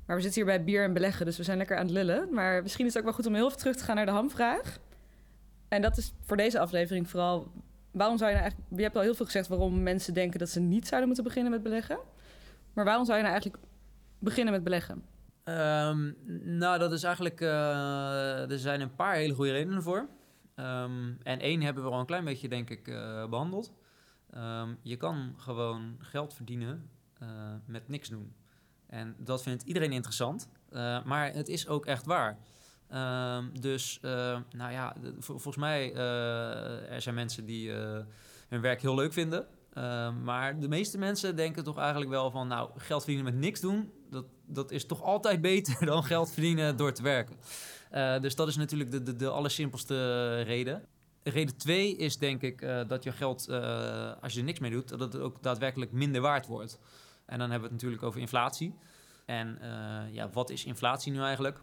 Maar 0.06 0.16
we 0.16 0.22
zitten 0.22 0.42
hier 0.44 0.52
bij 0.56 0.64
bier 0.64 0.84
en 0.84 0.94
beleggen, 0.94 1.26
dus 1.26 1.38
we 1.38 1.44
zijn 1.44 1.58
lekker 1.58 1.78
aan 1.78 1.86
het 1.86 1.94
lullen. 1.94 2.34
Maar 2.34 2.62
misschien 2.62 2.86
is 2.86 2.94
het 2.94 3.00
ook 3.00 3.08
wel 3.08 3.18
goed 3.18 3.26
om 3.26 3.34
heel 3.34 3.46
even 3.46 3.58
terug 3.58 3.76
te 3.76 3.84
gaan 3.84 3.96
naar 3.96 4.06
de 4.06 4.12
hamvraag. 4.12 4.80
En 5.68 5.82
dat 5.82 5.98
is 5.98 6.14
voor 6.22 6.38
deze 6.38 6.60
aflevering 6.60 7.10
vooral... 7.10 7.52
Waarom 7.96 8.18
zou 8.18 8.30
je 8.30 8.36
nou 8.36 8.48
eigenlijk... 8.48 8.78
Je 8.78 8.84
hebt 8.84 8.96
al 8.96 9.02
heel 9.02 9.16
veel 9.16 9.26
gezegd 9.26 9.48
waarom 9.48 9.84
mensen 9.84 10.14
denken 10.14 10.40
dat 10.40 10.50
ze 10.50 10.60
niet 10.60 10.88
zouden 10.88 11.08
moeten 11.08 11.26
beginnen 11.26 11.52
met 11.52 11.64
beleggen. 11.64 11.98
Maar 12.74 12.86
waarom 12.86 13.06
zou 13.06 13.18
je 13.18 13.24
nou 13.24 13.34
eigenlijk 13.36 13.66
beginnen 14.20 14.54
met 14.54 14.64
beleggen? 14.64 15.04
Ehm, 15.44 16.12
nou, 16.58 16.80
dat 16.80 16.92
is 16.92 17.04
eigenlijk. 17.04 17.42
eh, 17.42 18.52
er 18.52 18.60
zijn 18.60 18.82
een 18.82 18.96
paar 18.96 19.16
hele 19.16 19.34
goede 19.34 19.52
redenen 19.52 19.84
voor. 19.84 20.08
Ehm, 20.56 21.14
en 21.24 21.40
één 21.40 21.62
hebben 21.62 21.84
we 21.84 21.90
al 21.90 22.00
een 22.00 22.06
klein 22.06 22.24
beetje, 22.24 22.48
denk 22.48 22.70
ik, 22.70 22.88
eh, 22.88 23.28
behandeld. 23.30 23.74
Ehm, 24.32 24.70
je 24.82 24.96
kan 24.96 25.34
gewoon 25.38 25.96
geld 26.00 26.34
verdienen 26.34 26.90
eh, 27.20 27.28
met 27.66 27.88
niks 27.88 28.10
doen. 28.10 28.34
En 28.88 29.16
dat 29.18 29.44
vindt 29.44 29.64
iedereen 29.64 29.92
interessant. 29.92 30.48
maar 31.06 31.34
het 31.34 31.48
is 31.48 31.68
ook 31.68 31.86
echt 31.86 32.06
waar. 32.06 32.38
Ehm, 32.90 33.46
dus, 33.60 34.00
eh, 34.02 34.38
nou 34.52 34.72
ja, 34.72 34.96
volgens 35.20 35.56
mij 35.56 35.94
uh, 35.94 36.92
er 36.92 37.02
zijn 37.02 37.16
mensen 37.16 37.46
die 37.46 37.74
eh, 37.74 38.00
hun 38.48 38.62
werk 38.62 38.82
heel 38.82 38.96
leuk 38.96 39.14
vinden. 39.14 39.48
Ehm, 39.74 40.24
maar 40.24 40.60
de 40.60 40.68
meeste 40.68 40.98
mensen 40.98 41.36
denken 41.36 41.64
toch 41.64 41.78
eigenlijk 41.78 42.10
wel 42.10 42.32
van, 42.32 42.48
nou, 42.48 42.70
geld 42.78 43.04
verdienen 43.04 43.34
met 43.34 43.42
niks 43.42 43.60
doen, 43.60 43.92
dat, 44.10 44.26
dat 44.46 44.72
is 44.72 44.86
toch 44.86 45.04
altijd 45.04 45.42
beter 45.42 45.86
dan 45.92 46.04
geld 46.04 46.32
verdienen 46.32 46.78
door 46.78 46.92
te 46.92 47.04
werken. 47.04 47.36
Uh, 47.94 48.20
dus 48.20 48.36
dat 48.36 48.48
is 48.48 48.56
natuurlijk 48.56 48.92
de, 48.92 49.04
de, 49.04 49.16
de 49.16 49.30
allersimpelste 49.30 50.42
reden. 50.42 50.86
Reden 51.24 51.58
twee 51.58 51.96
is 51.96 52.18
denk 52.18 52.42
ik 52.42 52.68
dat 52.88 53.04
je 53.04 53.12
geld, 53.12 53.50
als 54.22 54.34
je 54.34 54.40
er 54.40 54.46
niks 54.46 54.60
mee 54.60 54.72
doet, 54.72 54.90
dat 54.90 55.00
het 55.00 55.18
ook 55.18 55.44
daadwerkelijk 55.44 55.92
minder 55.92 56.22
waard 56.22 56.46
wordt. 56.48 56.80
En 57.26 57.40
dan 57.40 57.50
hebben 57.52 57.70
we 57.70 57.74
het 57.74 57.84
natuurlijk 57.84 58.04
over 58.04 58.20
inflatie. 58.20 58.76
En 59.26 59.60
ja, 60.12 60.30
wat 60.30 60.50
is 60.50 60.66
inflatie 60.66 61.12
nu 61.12 61.22
eigenlijk? 61.22 61.62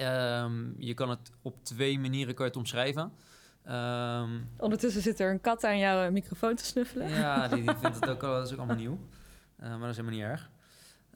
Um, 0.00 0.74
je 0.78 0.94
kan 0.94 1.10
het 1.10 1.30
op 1.42 1.64
twee 1.64 1.98
manieren 1.98 2.34
kan 2.34 2.44
je 2.44 2.50
het 2.50 2.60
omschrijven. 2.60 3.12
Um, 3.68 4.48
Ondertussen 4.56 5.02
zit 5.02 5.20
er 5.20 5.30
een 5.30 5.40
kat 5.40 5.64
aan 5.64 5.78
jouw 5.78 6.10
microfoon 6.10 6.54
te 6.54 6.64
snuffelen. 6.64 7.08
Ja, 7.08 7.48
die, 7.48 7.62
die 7.62 7.76
vindt 7.82 8.00
het 8.00 8.08
ook, 8.08 8.20
dat 8.20 8.46
is 8.46 8.52
ook 8.52 8.58
allemaal 8.58 8.76
nieuw. 8.76 8.98
Uh, 9.60 9.68
maar 9.68 9.80
dat 9.80 9.88
is 9.88 9.96
helemaal 9.96 10.18
niet 10.18 10.28
erg. 10.28 10.50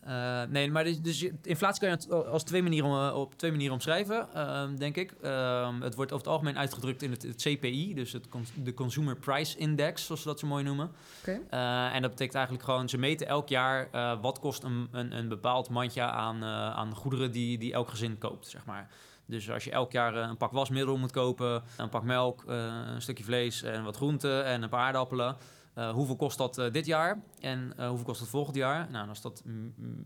Uh, 0.06 0.42
nee, 0.48 0.70
maar 0.70 0.84
dus, 0.84 1.00
dus 1.00 1.28
inflatie 1.42 1.80
kan 1.80 1.98
je 2.08 2.14
als 2.24 2.42
twee 2.42 2.62
manieren, 2.62 3.16
op 3.16 3.34
twee 3.38 3.50
manieren 3.50 3.74
omschrijven, 3.74 4.28
uh, 4.34 4.62
denk 4.78 4.96
ik. 4.96 5.14
Uh, 5.22 5.80
het 5.80 5.94
wordt 5.94 6.12
over 6.12 6.24
het 6.24 6.34
algemeen 6.34 6.58
uitgedrukt 6.58 7.02
in 7.02 7.10
het, 7.10 7.22
het 7.22 7.36
CPI, 7.42 7.94
dus 7.94 8.12
het, 8.12 8.26
de 8.62 8.74
Consumer 8.74 9.16
Price 9.16 9.58
Index, 9.58 10.06
zoals 10.06 10.22
ze 10.22 10.28
dat 10.28 10.38
zo 10.38 10.46
mooi 10.46 10.64
noemen. 10.64 10.90
Okay. 11.20 11.40
Uh, 11.50 11.94
en 11.94 12.02
dat 12.02 12.10
betekent 12.10 12.36
eigenlijk 12.36 12.64
gewoon, 12.64 12.88
ze 12.88 12.98
meten 12.98 13.26
elk 13.26 13.48
jaar 13.48 13.88
wat 14.20 14.38
kost 14.38 14.62
een, 14.62 14.88
een, 14.92 15.12
een 15.12 15.28
bepaald 15.28 15.68
mandje 15.68 16.02
aan, 16.02 16.44
aan 16.44 16.94
goederen 16.94 17.32
die, 17.32 17.58
die 17.58 17.72
elk 17.72 17.88
gezin 17.88 18.18
koopt, 18.18 18.48
zeg 18.48 18.64
maar. 18.64 18.90
Dus 19.26 19.50
als 19.50 19.64
je 19.64 19.70
elk 19.70 19.92
jaar 19.92 20.14
een 20.14 20.36
pak 20.36 20.52
wasmiddel 20.52 20.96
moet 20.96 21.12
kopen, 21.12 21.62
een 21.76 21.88
pak 21.88 22.02
melk, 22.02 22.44
een 22.46 23.02
stukje 23.02 23.24
vlees 23.24 23.62
en 23.62 23.84
wat 23.84 23.96
groenten 23.96 24.44
en 24.44 24.62
een 24.62 24.68
paar 24.68 24.86
aardappelen. 24.86 25.36
Uh, 25.78 25.90
hoeveel 25.90 26.16
kost 26.16 26.38
dat 26.38 26.58
uh, 26.58 26.70
dit 26.70 26.86
jaar 26.86 27.22
en 27.40 27.72
uh, 27.78 27.88
hoeveel 27.88 28.06
kost 28.06 28.20
dat 28.20 28.28
volgend 28.28 28.56
jaar? 28.56 28.90
Nou, 28.90 29.08
als 29.08 29.20
dat 29.20 29.42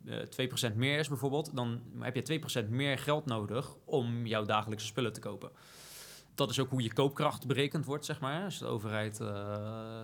uh, 0.04 0.70
2% 0.72 0.74
meer 0.74 0.98
is 0.98 1.08
bijvoorbeeld, 1.08 1.56
dan 1.56 1.80
heb 1.98 2.14
je 2.14 2.40
2% 2.64 2.68
meer 2.68 2.98
geld 2.98 3.26
nodig 3.26 3.74
om 3.84 4.26
jouw 4.26 4.44
dagelijkse 4.44 4.86
spullen 4.86 5.12
te 5.12 5.20
kopen. 5.20 5.50
Dat 6.34 6.50
is 6.50 6.58
ook 6.58 6.70
hoe 6.70 6.82
je 6.82 6.92
koopkracht 6.92 7.46
berekend 7.46 7.84
wordt, 7.84 8.04
zeg 8.04 8.20
maar. 8.20 8.44
Als 8.44 8.58
de 8.58 8.66
overheid 8.66 9.16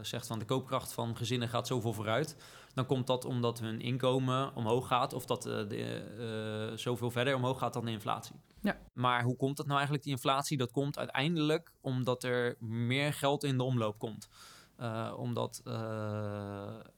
zegt 0.03 0.27
van 0.27 0.39
de 0.39 0.45
koopkracht 0.45 0.93
van 0.93 1.17
gezinnen 1.17 1.49
gaat 1.49 1.67
zoveel 1.67 1.93
vooruit, 1.93 2.37
dan 2.75 2.87
komt 2.87 3.07
dat 3.07 3.25
omdat 3.25 3.61
hun 3.61 3.81
inkomen 3.81 4.55
omhoog 4.55 4.87
gaat 4.87 5.13
of 5.13 5.25
dat 5.27 5.43
de, 5.43 6.73
zoveel 6.75 7.11
verder 7.11 7.35
omhoog 7.35 7.59
gaat 7.59 7.73
dan 7.73 7.85
de 7.85 7.91
inflatie. 7.91 8.35
Ja. 8.61 8.79
Maar 8.93 9.23
hoe 9.23 9.37
komt 9.37 9.57
dat 9.57 9.67
nou 9.67 9.77
eigenlijk, 9.77 10.05
die 10.05 10.15
inflatie? 10.15 10.57
Dat 10.57 10.71
komt 10.71 10.99
uiteindelijk 10.99 11.73
omdat 11.81 12.25
er 12.25 12.57
meer 12.61 13.13
geld 13.13 13.45
in 13.45 13.57
de 13.57 13.63
omloop 13.63 13.99
komt. 13.99 14.29
Uh, 14.81 15.13
omdat 15.17 15.63
uh, 15.67 15.75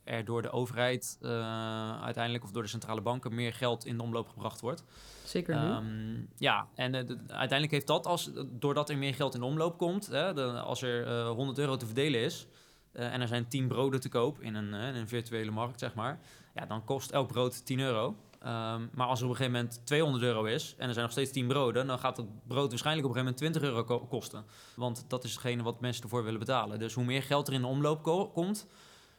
er 0.04 0.24
door 0.24 0.42
de 0.42 0.50
overheid 0.50 1.18
uh, 1.20 2.02
uiteindelijk 2.02 2.44
of 2.44 2.50
door 2.50 2.62
de 2.62 2.68
centrale 2.68 3.00
banken 3.00 3.34
meer 3.34 3.52
geld 3.52 3.86
in 3.86 3.96
de 3.96 4.02
omloop 4.02 4.28
gebracht 4.28 4.60
wordt. 4.60 4.84
Zeker 5.24 5.60
nu. 5.60 5.68
Um, 5.68 6.28
ja, 6.36 6.68
en 6.74 6.92
de, 6.92 7.04
de, 7.04 7.16
uiteindelijk 7.16 7.70
heeft 7.70 7.86
dat, 7.86 8.06
als, 8.06 8.30
doordat 8.50 8.90
er 8.90 8.98
meer 8.98 9.14
geld 9.14 9.34
in 9.34 9.40
de 9.40 9.46
omloop 9.46 9.78
komt, 9.78 10.06
hè, 10.06 10.34
de, 10.34 10.44
als 10.44 10.82
er 10.82 11.26
100 11.26 11.58
euro 11.58 11.76
te 11.76 11.86
verdelen 11.86 12.20
is 12.20 12.46
en 12.92 13.20
er 13.20 13.28
zijn 13.28 13.48
10 13.48 13.68
broden 13.68 14.00
te 14.00 14.08
koop 14.08 14.40
in 14.40 14.54
een, 14.54 14.72
in 14.72 14.94
een 14.94 15.08
virtuele 15.08 15.50
markt, 15.50 15.80
zeg 15.80 15.94
maar, 15.94 16.20
ja, 16.54 16.66
dan 16.66 16.84
kost 16.84 17.10
elk 17.10 17.32
brood 17.32 17.66
10 17.66 17.80
euro. 17.80 18.16
Um, 18.46 18.90
maar 18.92 19.06
als 19.06 19.18
er 19.18 19.24
op 19.24 19.30
een 19.30 19.36
gegeven 19.36 19.60
moment 19.60 19.86
200 19.86 20.24
euro 20.24 20.44
is 20.44 20.74
en 20.78 20.86
er 20.86 20.92
zijn 20.92 21.04
nog 21.04 21.12
steeds 21.12 21.30
10 21.30 21.46
broden, 21.46 21.86
dan 21.86 21.98
gaat 21.98 22.16
het 22.16 22.46
brood 22.46 22.68
waarschijnlijk 22.70 23.06
op 23.06 23.16
een 23.16 23.20
gegeven 23.20 23.40
moment 23.42 23.62
20 23.62 23.62
euro 23.62 23.84
ko 23.84 24.06
kosten. 24.06 24.44
Want 24.76 25.04
dat 25.08 25.24
is 25.24 25.30
hetgene 25.30 25.62
wat 25.62 25.80
mensen 25.80 26.02
ervoor 26.02 26.24
willen 26.24 26.38
betalen. 26.38 26.78
Dus 26.78 26.94
hoe 26.94 27.04
meer 27.04 27.22
geld 27.22 27.48
er 27.48 27.54
in 27.54 27.60
de 27.60 27.66
omloop 27.66 28.02
ko 28.02 28.28
komt, 28.28 28.66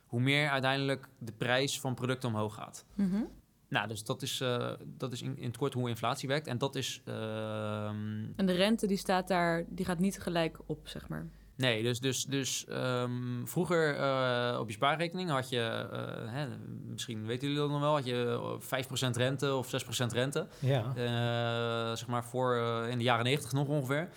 hoe 0.05 0.21
meer 0.21 0.49
uiteindelijk 0.49 1.07
de 1.17 1.31
prijs 1.31 1.79
van 1.79 1.93
producten 1.93 2.29
omhoog 2.29 2.53
gaat. 2.53 2.85
Mm 2.95 3.09
-hmm. 3.09 3.27
Nou, 3.67 3.87
dus 3.87 4.03
dat 4.03 4.21
is, 4.21 4.41
uh, 4.41 4.71
dat 4.83 5.11
is 5.11 5.21
in, 5.21 5.37
in, 5.37 5.47
het 5.47 5.57
kort 5.57 5.73
hoe 5.73 5.89
inflatie 5.89 6.27
werkt. 6.27 6.47
En 6.47 6.57
dat 6.57 6.75
is. 6.75 7.01
Uh, 7.05 7.87
en 8.35 8.45
de 8.45 8.53
rente 8.53 8.87
die 8.87 8.97
staat 8.97 9.27
daar, 9.27 9.65
die 9.67 9.85
gaat 9.85 9.99
niet 9.99 10.19
gelijk 10.19 10.59
op, 10.65 10.87
zeg 10.87 11.07
maar. 11.07 11.27
Nee, 11.57 11.83
dus, 11.83 11.99
dus, 11.99 12.25
dus 12.25 12.65
um, 12.69 13.47
vroeger 13.47 13.97
uh, 13.99 14.59
op 14.59 14.67
je 14.67 14.73
spaarrekening 14.73 15.29
had 15.29 15.49
je, 15.49 15.87
uh, 15.93 16.31
hè, 16.33 16.47
misschien 16.89 17.25
weten 17.25 17.47
jullie 17.47 17.61
dat 17.61 17.71
nog 17.71 17.79
wel, 17.79 17.93
had 17.93 18.05
je 18.05 18.59
5% 19.07 19.09
rente 19.11 19.53
of 19.53 19.67
6% 19.67 20.05
rente. 20.07 20.47
Ja. 20.59 20.93
Uh, 20.97 21.95
zeg 21.95 22.07
maar 22.07 22.25
voor 22.25 22.55
in 22.89 22.97
de 22.97 23.03
jaren 23.03 23.23
90 23.23 23.51
nog 23.51 23.67
ongeveer. 23.67 24.09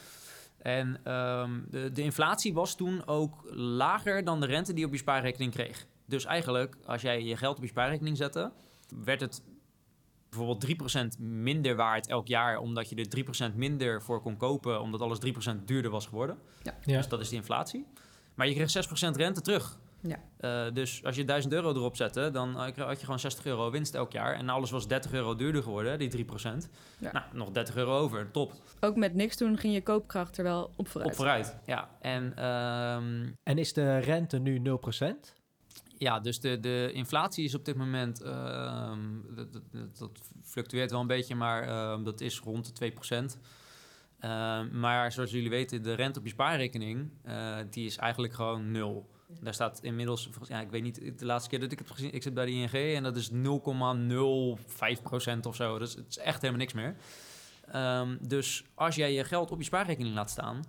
En 0.58 1.12
um, 1.12 1.66
de, 1.70 1.92
de 1.92 2.02
inflatie 2.02 2.54
was 2.54 2.76
toen 2.76 3.06
ook 3.06 3.34
lager 3.54 4.24
dan 4.24 4.40
de 4.40 4.46
rente 4.46 4.70
die 4.70 4.80
je 4.80 4.86
op 4.86 4.92
je 4.92 4.98
spaarrekening 4.98 5.52
kreeg. 5.52 5.86
Dus 6.06 6.24
eigenlijk, 6.24 6.76
als 6.84 7.02
jij 7.02 7.22
je 7.22 7.36
geld 7.36 7.56
op 7.56 7.62
je 7.62 7.68
spaarrekening 7.68 8.16
zette, 8.16 8.52
werd 9.04 9.20
het 9.20 9.42
bijvoorbeeld 10.30 11.16
3% 11.18 11.18
minder 11.18 11.76
waard 11.76 12.06
elk 12.06 12.26
jaar, 12.26 12.58
omdat 12.58 12.88
je 12.88 12.96
er 12.96 13.50
3% 13.52 13.54
minder 13.54 14.02
voor 14.02 14.20
kon 14.22 14.36
kopen, 14.36 14.80
omdat 14.80 15.00
alles 15.00 15.18
3% 15.52 15.64
duurder 15.64 15.90
was 15.90 16.06
geworden. 16.06 16.38
Ja. 16.62 16.74
Ja. 16.84 16.96
Dus 16.96 17.08
dat 17.08 17.20
is 17.20 17.28
de 17.28 17.36
inflatie. 17.36 17.86
Maar 18.34 18.48
je 18.48 18.54
kreeg 18.54 18.86
6% 18.86 19.16
rente 19.16 19.40
terug. 19.40 19.78
Ja. 20.00 20.18
Uh, 20.40 20.74
dus 20.74 21.04
als 21.04 21.16
je 21.16 21.24
1000 21.24 21.52
euro 21.52 21.74
erop 21.74 21.96
zette, 21.96 22.30
dan 22.30 22.54
had 22.54 22.74
je 22.74 22.96
gewoon 22.96 23.18
60 23.18 23.46
euro 23.46 23.70
winst 23.70 23.94
elk 23.94 24.12
jaar. 24.12 24.34
En 24.34 24.48
alles 24.48 24.70
was 24.70 24.88
30 24.88 25.12
euro 25.12 25.36
duurder 25.36 25.62
geworden, 25.62 25.98
die 25.98 26.26
3%. 26.26 26.28
Ja. 26.98 27.12
Nou, 27.12 27.24
nog 27.32 27.50
30 27.50 27.76
euro 27.76 27.98
over, 27.98 28.30
top. 28.30 28.52
Ook 28.80 28.96
met 28.96 29.14
niks 29.14 29.36
doen 29.36 29.58
ging 29.58 29.74
je 29.74 29.82
koopkracht 29.82 30.38
er 30.38 30.44
wel 30.44 30.70
op 30.76 30.88
vooruit. 30.88 31.10
Op 31.10 31.16
vooruit, 31.16 31.56
ja. 31.66 31.88
En, 32.00 32.44
um, 32.44 33.36
en 33.42 33.58
is 33.58 33.72
de 33.72 33.98
rente 33.98 34.38
nu 34.38 34.58
0%? 34.58 35.37
Ja, 35.98 36.20
dus 36.20 36.40
de, 36.40 36.60
de 36.60 36.90
inflatie 36.92 37.44
is 37.44 37.54
op 37.54 37.64
dit 37.64 37.76
moment, 37.76 38.20
ehm, 38.20 39.00
dat, 39.98 40.10
fluctueert 40.42 40.90
wel 40.90 41.00
een 41.00 41.06
beetje, 41.06 41.34
maar 41.34 41.62
ehm, 41.62 42.02
dat 42.02 42.20
is 42.20 42.38
rond 42.38 42.66
de 42.66 42.72
2%. 42.72 43.38
Ehm, 44.18 44.80
maar 44.80 45.12
zoals 45.12 45.30
jullie 45.30 45.50
weten, 45.50 45.82
de 45.82 45.94
rente 45.94 46.18
op 46.18 46.24
je 46.24 46.30
spaarrekening, 46.30 47.10
eh, 47.22 47.56
die 47.70 47.86
is 47.86 47.96
eigenlijk 47.96 48.32
gewoon 48.32 48.70
nul. 48.70 49.10
Daar 49.40 49.54
staat 49.54 49.82
inmiddels, 49.82 50.28
ja, 50.42 50.60
ik 50.60 50.70
weet 50.70 50.82
niet, 50.82 51.18
de 51.18 51.24
laatste 51.24 51.50
keer 51.50 51.60
dat 51.60 51.72
ik 51.72 51.78
het 51.78 51.88
heb 51.88 51.96
gezien, 51.96 52.14
ik 52.14 52.22
zit 52.22 52.34
bij 52.34 52.46
de 52.46 52.52
ING 52.52 52.72
en 52.72 53.02
dat 53.02 53.16
is 53.16 53.30
0,05% 53.30 55.46
of 55.46 55.56
zo. 55.56 55.78
Dus 55.78 55.94
het 55.94 56.06
is 56.08 56.18
echt 56.18 56.40
helemaal 56.40 56.60
niks 56.60 56.72
meer. 56.72 56.96
Dus 58.20 58.64
als 58.74 58.94
jij 58.94 59.12
je 59.12 59.24
geld 59.24 59.50
op 59.50 59.58
je 59.58 59.64
spaarrekening 59.64 60.14
laat 60.14 60.30
staan, 60.30 60.64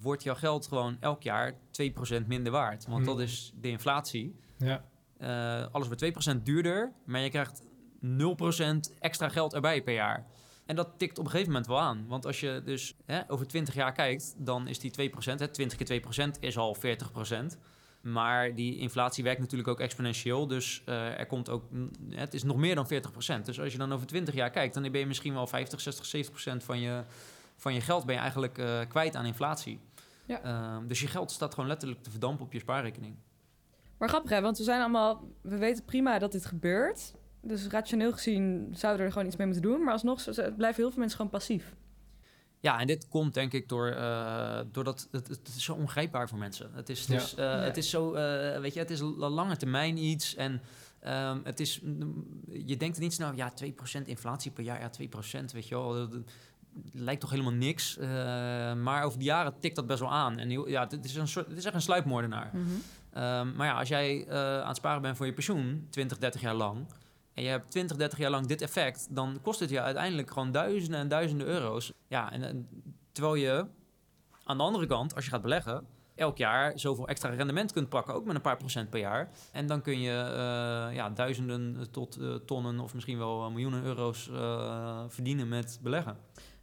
wordt 0.00 0.22
jouw 0.22 0.34
geld 0.34 0.66
gewoon 0.66 0.96
elk 1.00 1.22
jaar 1.22 1.52
2% 1.70 2.26
minder 2.26 2.52
waard. 2.52 2.86
Want 2.86 2.96
Hmm. 3.06 3.16
dat 3.16 3.20
is 3.20 3.52
de 3.60 3.68
inflatie. 3.68 4.36
Ja. 4.58 4.84
Eh, 5.18 5.66
alles 5.72 5.86
wordt 5.86 5.98
2% 6.02 6.44
duurder, 6.46 6.92
maar 7.04 7.20
je 7.20 7.30
krijgt 7.30 7.62
0% 8.00 8.94
extra 9.00 9.28
geld 9.28 9.54
erbij 9.54 9.82
per 9.82 9.94
jaar. 9.94 10.26
En 10.66 10.76
dat 10.76 10.88
tikt 10.96 11.18
op 11.18 11.24
een 11.24 11.30
gegeven 11.30 11.52
moment 11.52 11.68
wel 11.70 11.80
aan. 11.80 12.04
Want 12.08 12.26
als 12.26 12.40
je 12.40 12.62
dus 12.64 12.94
hè, 13.04 13.20
over 13.30 13.46
20 13.46 13.74
jaar 13.74 13.92
kijkt, 13.92 14.34
dan 14.38 14.66
is 14.68 14.78
die 14.78 14.90
2%, 14.90 15.40
hè, 15.40 15.48
20 15.48 15.78
keer 15.78 15.86
2% 15.86 16.38
is 16.40 16.58
al 16.58 16.74
40%. 16.74 17.58
Maar 18.00 18.54
die 18.54 18.76
inflatie 18.78 19.24
werkt 19.24 19.40
natuurlijk 19.40 19.68
ook 19.68 19.80
exponentieel. 19.80 20.46
Dus 20.46 20.82
eh, 20.84 21.18
er 21.18 21.26
komt 21.26 21.48
ook, 21.48 21.70
mm, 21.70 21.90
het 22.10 22.34
is 22.34 22.42
nog 22.42 22.56
meer 22.56 22.74
dan 22.74 22.86
40%. 22.86 23.46
Dus 23.46 23.60
als 23.60 23.72
je 23.72 23.78
dan 23.78 23.92
over 23.92 24.06
20 24.06 24.34
jaar 24.34 24.50
kijkt, 24.50 24.74
dan 24.74 24.82
ben 24.82 25.00
je 25.00 25.06
misschien 25.06 25.34
wel 25.34 25.46
50, 25.46 25.80
60, 25.80 26.06
70% 26.06 26.64
van 26.64 26.80
je, 26.80 27.02
van 27.56 27.74
je 27.74 27.80
geld 27.80 28.04
ben 28.06 28.14
je 28.14 28.20
eigenlijk 28.20 28.58
eh, 28.58 28.80
kwijt 28.88 29.16
aan 29.16 29.26
inflatie. 29.26 29.80
Ja. 30.28 30.42
Ehm, 30.42 30.86
dus 30.86 31.00
je 31.00 31.06
geld 31.06 31.30
staat 31.30 31.54
gewoon 31.54 31.68
letterlijk 31.68 32.02
te 32.02 32.10
verdampen 32.10 32.44
op 32.44 32.52
je 32.52 32.58
spaarrekening. 32.58 33.16
Maar 33.98 34.08
grappig 34.08 34.30
hè, 34.30 34.40
want 34.40 34.58
we 34.58 34.64
zijn 34.64 34.80
allemaal... 34.80 35.28
We 35.42 35.56
weten 35.56 35.84
prima 35.84 36.18
dat 36.18 36.32
dit 36.32 36.44
gebeurt. 36.46 37.14
Dus 37.42 37.66
rationeel 37.66 38.12
gezien 38.12 38.68
zouden 38.72 39.00
we 39.00 39.06
er 39.06 39.12
gewoon 39.12 39.26
iets 39.26 39.36
mee 39.36 39.46
moeten 39.46 39.64
doen. 39.64 39.82
Maar 39.84 39.92
alsnog 39.92 40.24
blijven 40.34 40.82
heel 40.82 40.90
veel 40.90 40.98
mensen 40.98 41.16
gewoon 41.16 41.30
passief. 41.30 41.74
Ja, 42.60 42.80
en 42.80 42.86
dit 42.86 43.08
komt 43.08 43.34
denk 43.34 43.52
ik 43.52 43.68
door, 43.68 43.86
eh, 43.88 44.60
doordat 44.72 45.08
het, 45.10 45.28
het 45.28 45.48
is 45.48 45.64
zo 45.64 45.74
ongrijpbaar 45.74 46.28
voor 46.28 46.38
mensen. 46.38 46.70
Het 46.74 46.88
is, 46.88 47.06
Ja. 47.06 47.14
dus, 47.14 47.34
eh, 47.34 47.44
Ja. 47.44 47.58
het 47.60 47.76
is 47.76 47.90
zo, 47.90 48.12
eh, 48.12 48.60
weet 48.60 48.74
je, 48.74 48.78
het 48.80 48.90
is 48.90 49.00
een 49.00 49.16
lange 49.16 49.56
termijn 49.56 49.96
iets. 49.96 50.34
En 50.34 50.60
ehm, 51.00 51.40
het 51.44 51.60
is, 51.60 51.80
je 52.48 52.76
denkt 52.76 52.96
er 52.96 53.02
niet 53.02 53.12
snel, 53.12 53.32
ja, 53.32 53.50
2% 53.50 54.06
inflatie 54.06 54.50
per 54.50 54.64
jaar, 54.64 54.80
ja, 54.80 54.88
2%, 54.90 55.52
weet 55.52 55.68
je 55.68 55.74
wel. 55.74 56.08
Lijkt 56.92 57.20
toch 57.20 57.30
helemaal 57.30 57.52
niks. 57.52 57.98
Eh, 57.98 58.08
maar 58.74 59.02
over 59.02 59.18
de 59.18 59.24
jaren 59.24 59.58
tikt 59.60 59.76
dat 59.76 59.86
best 59.86 60.00
wel 60.00 60.12
aan. 60.12 60.38
En 60.38 60.50
ja, 60.50 60.86
het 60.88 61.04
is, 61.04 61.14
een 61.14 61.28
soort, 61.28 61.46
het 61.46 61.56
is 61.56 61.64
echt 61.64 61.74
een 61.74 61.80
sluipmoordenaar. 61.80 62.50
Ehm, 63.12 63.56
maar 63.56 63.66
ja, 63.66 63.78
als 63.78 63.88
jij 63.88 64.26
eh, 64.26 64.60
aan 64.60 64.68
het 64.68 64.76
sparen 64.76 65.02
bent 65.02 65.16
voor 65.16 65.26
je 65.26 65.32
pensioen, 65.32 65.86
20, 65.90 66.18
30 66.18 66.40
jaar 66.40 66.54
lang, 66.54 66.86
en 67.34 67.42
je 67.42 67.48
hebt 67.48 67.70
20, 67.70 67.96
30 67.96 68.18
jaar 68.18 68.30
lang 68.30 68.46
dit 68.46 68.62
effect, 68.62 69.06
dan 69.10 69.38
kost 69.42 69.60
het 69.60 69.70
je 69.70 69.80
uiteindelijk 69.80 70.30
gewoon 70.30 70.52
duizenden 70.52 71.00
en 71.00 71.08
duizenden 71.08 71.46
euro's. 71.46 71.92
Ja, 72.08 72.32
en, 72.32 72.42
en 72.42 72.68
terwijl 73.12 73.34
je 73.34 73.66
aan 74.44 74.56
de 74.56 74.62
andere 74.62 74.86
kant, 74.86 75.14
als 75.14 75.24
je 75.24 75.30
gaat 75.30 75.42
beleggen, 75.42 75.86
elk 76.18 76.36
jaar 76.36 76.78
zoveel 76.78 77.08
extra 77.08 77.30
rendement 77.30 77.72
kunt 77.72 77.88
pakken, 77.88 78.14
ook 78.14 78.24
met 78.24 78.34
een 78.34 78.40
paar 78.40 78.56
procent 78.56 78.90
per 78.90 79.00
jaar. 79.00 79.30
En 79.52 79.66
dan 79.66 79.82
kun 79.82 80.00
je 80.00 80.12
eh, 80.12 80.94
ja, 80.94 81.10
duizenden 81.10 81.90
tot 81.90 82.16
eh, 82.16 82.34
tonnen 82.34 82.80
of 82.80 82.94
misschien 82.94 83.18
wel 83.18 83.44
eh, 83.44 83.50
miljoenen 83.50 83.84
euro's 83.84 84.28
eh, 84.30 85.04
verdienen 85.08 85.48
met 85.48 85.78
beleggen. 85.82 86.16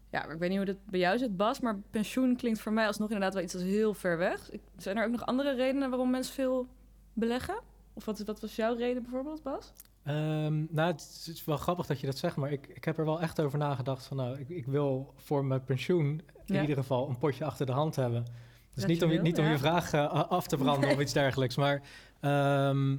Ja, 0.09 0.21
maar 0.23 0.33
ik 0.33 0.39
weet 0.39 0.49
niet 0.49 0.57
hoe 0.57 0.67
dat 0.67 0.85
bij 0.85 0.99
jou 0.99 1.17
zit, 1.17 1.37
Bas. 1.37 1.59
Maar 1.59 1.79
pensioen 1.89 2.35
klinkt 2.35 2.59
voor 2.59 2.73
mij 2.73 2.87
alsnog 2.87 3.07
inderdaad 3.07 3.33
wel 3.33 3.43
iets 3.43 3.53
als 3.53 3.63
heel 3.63 3.93
ver 3.93 4.17
weg. 4.17 4.49
Zijn 4.77 4.97
er 4.97 5.05
ook 5.05 5.11
nog 5.11 5.25
andere 5.25 5.55
redenen 5.55 5.89
waarom 5.89 6.09
mensen 6.09 6.33
veel 6.33 6.67
beleggen? 7.13 7.59
Of 7.93 8.05
wat, 8.05 8.19
wat 8.19 8.39
was 8.41 8.55
jouw 8.55 8.75
reden 8.75 9.01
bijvoorbeeld, 9.01 9.43
Bas? 9.43 9.73
Ehm, 10.03 10.65
nou, 10.69 10.91
het 10.91 11.27
is, 11.33 11.45
wel 11.45 11.57
grappig 11.57 11.85
dat 11.85 11.99
je 11.99 12.05
dat 12.05 12.17
zegt, 12.17 12.35
maar 12.35 12.51
ik, 12.51 12.67
ik 12.67 12.85
heb 12.85 12.97
er 12.97 13.05
wel 13.05 13.21
echt 13.21 13.39
over 13.41 13.57
nagedacht 13.57 14.05
van, 14.05 14.17
nou, 14.17 14.39
ik, 14.39 14.49
ik 14.49 14.65
wil 14.65 15.13
voor 15.15 15.45
mijn 15.45 15.63
pensioen 15.63 16.21
in 16.45 16.55
Ja. 16.55 16.61
ieder 16.61 16.75
geval 16.75 17.09
een 17.09 17.17
potje 17.17 17.45
achter 17.45 17.65
de 17.65 17.71
hand 17.71 17.95
hebben. 17.95 18.25
Dus 18.73 18.85
niet 18.85 19.03
om, 19.03 19.21
niet 19.21 19.39
om 19.39 19.45
je 19.45 19.57
vraag 19.57 19.93
eh, 19.93 20.29
af 20.29 20.47
te 20.47 20.57
branden 20.57 20.89
of 20.89 20.99
iets 21.05 21.13
dergelijks, 21.13 21.55
maar 21.55 21.81
ehm, 22.19 22.97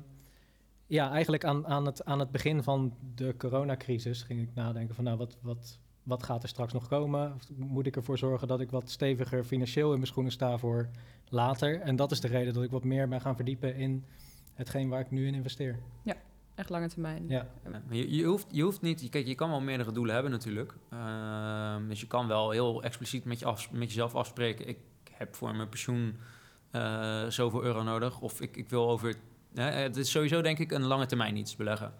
ja, 0.86 1.10
eigenlijk 1.10 1.44
aan, 1.44 1.66
aan, 1.66 1.86
het, 1.86 2.04
aan 2.04 2.18
het 2.18 2.30
begin 2.30 2.62
van 2.62 2.94
de 3.14 3.34
coronacrisis 3.38 4.22
ging 4.22 4.40
ik 4.42 4.54
nadenken 4.54 4.94
van, 4.94 5.04
nou, 5.04 5.16
wat, 5.16 5.36
wat, 5.40 5.78
wat 6.06 6.22
gaat 6.22 6.42
er 6.42 6.48
straks 6.48 6.72
nog 6.72 6.88
komen? 6.88 7.34
Of 7.34 7.56
Moet 7.56 7.86
ik 7.86 7.96
ervoor 7.96 8.18
zorgen 8.18 8.48
dat 8.48 8.60
ik 8.60 8.70
wat 8.70 8.90
steviger 8.90 9.44
financieel 9.44 9.90
in 9.90 9.96
mijn 9.96 10.06
schoenen 10.06 10.32
sta 10.32 10.58
voor 10.58 10.88
later? 11.28 11.80
En 11.80 11.96
dat 11.96 12.10
is 12.10 12.20
de 12.20 12.28
reden 12.28 12.54
dat 12.54 12.62
ik 12.62 12.70
wat 12.70 12.84
meer 12.84 13.08
ben 13.08 13.20
gaan 13.20 13.36
verdiepen 13.36 13.76
in 13.76 14.04
hetgeen 14.54 14.88
waar 14.88 15.00
ik 15.00 15.10
nu 15.10 15.26
in 15.26 15.34
investeer. 15.34 15.78
Echt 16.56 16.68
lange 16.68 16.88
termijn. 16.88 17.28
Ja. 17.28 17.46
Ja, 17.72 17.82
Je, 17.90 18.14
je, 18.16 18.24
hoeft, 18.24 18.46
je 18.50 18.62
hoeft 18.62 18.80
niet, 18.80 19.08
kijk, 19.08 19.26
je 19.26 19.34
kan 19.34 19.50
wel 19.50 19.60
meerdere 19.60 19.92
doelen 19.92 20.14
hebben 20.14 20.32
natuurlijk. 20.32 20.74
Ehm, 20.90 21.88
dus 21.88 22.00
je 22.00 22.06
kan 22.06 22.28
wel 22.28 22.50
heel 22.50 22.82
expliciet 22.82 23.24
met, 23.24 23.38
je 23.38 23.44
af, 23.44 23.70
met 23.70 23.88
jezelf 23.88 24.14
afspreken. 24.14 24.68
Ik 24.68 24.78
heb 25.10 25.34
voor 25.34 25.56
mijn 25.56 25.68
pensioen 25.68 26.16
eh, 26.70 27.26
zoveel 27.26 27.64
euro 27.64 27.82
nodig. 27.82 28.20
Of 28.20 28.40
ik, 28.40 28.56
ik 28.56 28.68
wil 28.68 28.88
over. 28.88 29.14
hè, 29.54 29.70
het 29.70 29.96
is 29.96 30.10
sowieso 30.10 30.42
denk 30.42 30.58
ik 30.58 30.70
een 30.72 30.84
lange 30.84 31.06
termijn 31.06 31.36
iets 31.36 31.56
beleggen. 31.56 31.94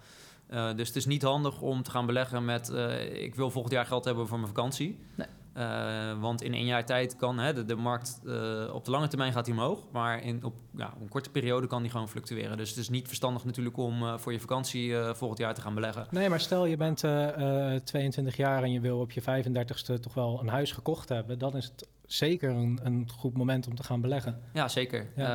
Eh, 0.46 0.74
dus 0.76 0.86
het 0.88 0.96
is 0.96 1.06
niet 1.06 1.22
handig 1.22 1.60
om 1.60 1.82
te 1.82 1.90
gaan 1.90 2.06
beleggen 2.06 2.44
met. 2.44 2.68
eh, 2.68 3.22
ik 3.22 3.34
wil 3.34 3.50
volgend 3.50 3.74
jaar 3.74 3.86
geld 3.86 4.04
hebben 4.04 4.26
voor 4.26 4.38
mijn 4.38 4.52
vakantie. 4.54 4.98
Nee. 5.14 5.26
Eh, 5.52 6.20
want 6.20 6.42
in 6.42 6.54
één 6.54 6.64
jaar 6.64 6.84
tijd 6.86 7.16
kan 7.16 7.38
hè, 7.38 7.52
de, 7.52 7.64
de 7.64 7.74
markt 7.74 8.20
eh, 8.26 8.74
op 8.74 8.84
de 8.84 8.90
lange 8.90 9.08
termijn 9.08 9.32
gaat 9.32 9.44
die 9.44 9.54
omhoog. 9.54 9.80
Maar 9.92 10.22
in, 10.22 10.44
op 10.44 10.54
ja, 10.76 10.94
een 11.00 11.08
korte 11.08 11.30
periode 11.30 11.66
kan 11.66 11.82
die 11.82 11.90
gewoon 11.90 12.08
fluctueren. 12.08 12.56
Dus 12.56 12.68
het 12.68 12.78
is 12.78 12.88
niet 12.88 13.06
verstandig 13.06 13.44
natuurlijk 13.44 13.76
om 13.76 14.02
eh, 14.02 14.18
voor 14.18 14.32
je 14.32 14.40
vakantie 14.40 14.96
eh, 14.98 15.14
volgend 15.14 15.40
jaar 15.40 15.54
te 15.54 15.60
gaan 15.60 15.74
beleggen. 15.74 16.06
Nee, 16.10 16.28
maar 16.28 16.40
stel 16.40 16.66
je 16.66 16.76
bent 16.76 17.04
eh, 17.04 17.74
eh, 17.74 17.80
22 17.82 18.36
jaar 18.36 18.62
en 18.62 18.72
je 18.72 18.80
wil 18.80 18.98
op 18.98 19.12
je 19.12 19.22
35ste 19.22 20.00
toch 20.00 20.14
wel 20.14 20.40
een 20.40 20.48
huis 20.48 20.72
gekocht 20.72 21.08
hebben, 21.08 21.38
dan 21.38 21.56
is 21.56 21.64
het 21.64 21.88
zeker 22.06 22.50
een, 22.50 22.80
een 22.82 23.08
goed 23.16 23.36
moment 23.36 23.66
om 23.66 23.74
te 23.74 23.82
gaan 23.82 24.00
beleggen. 24.00 24.40
Ja, 24.52 24.68
zeker. 24.68 25.06
Eh, 25.16 25.26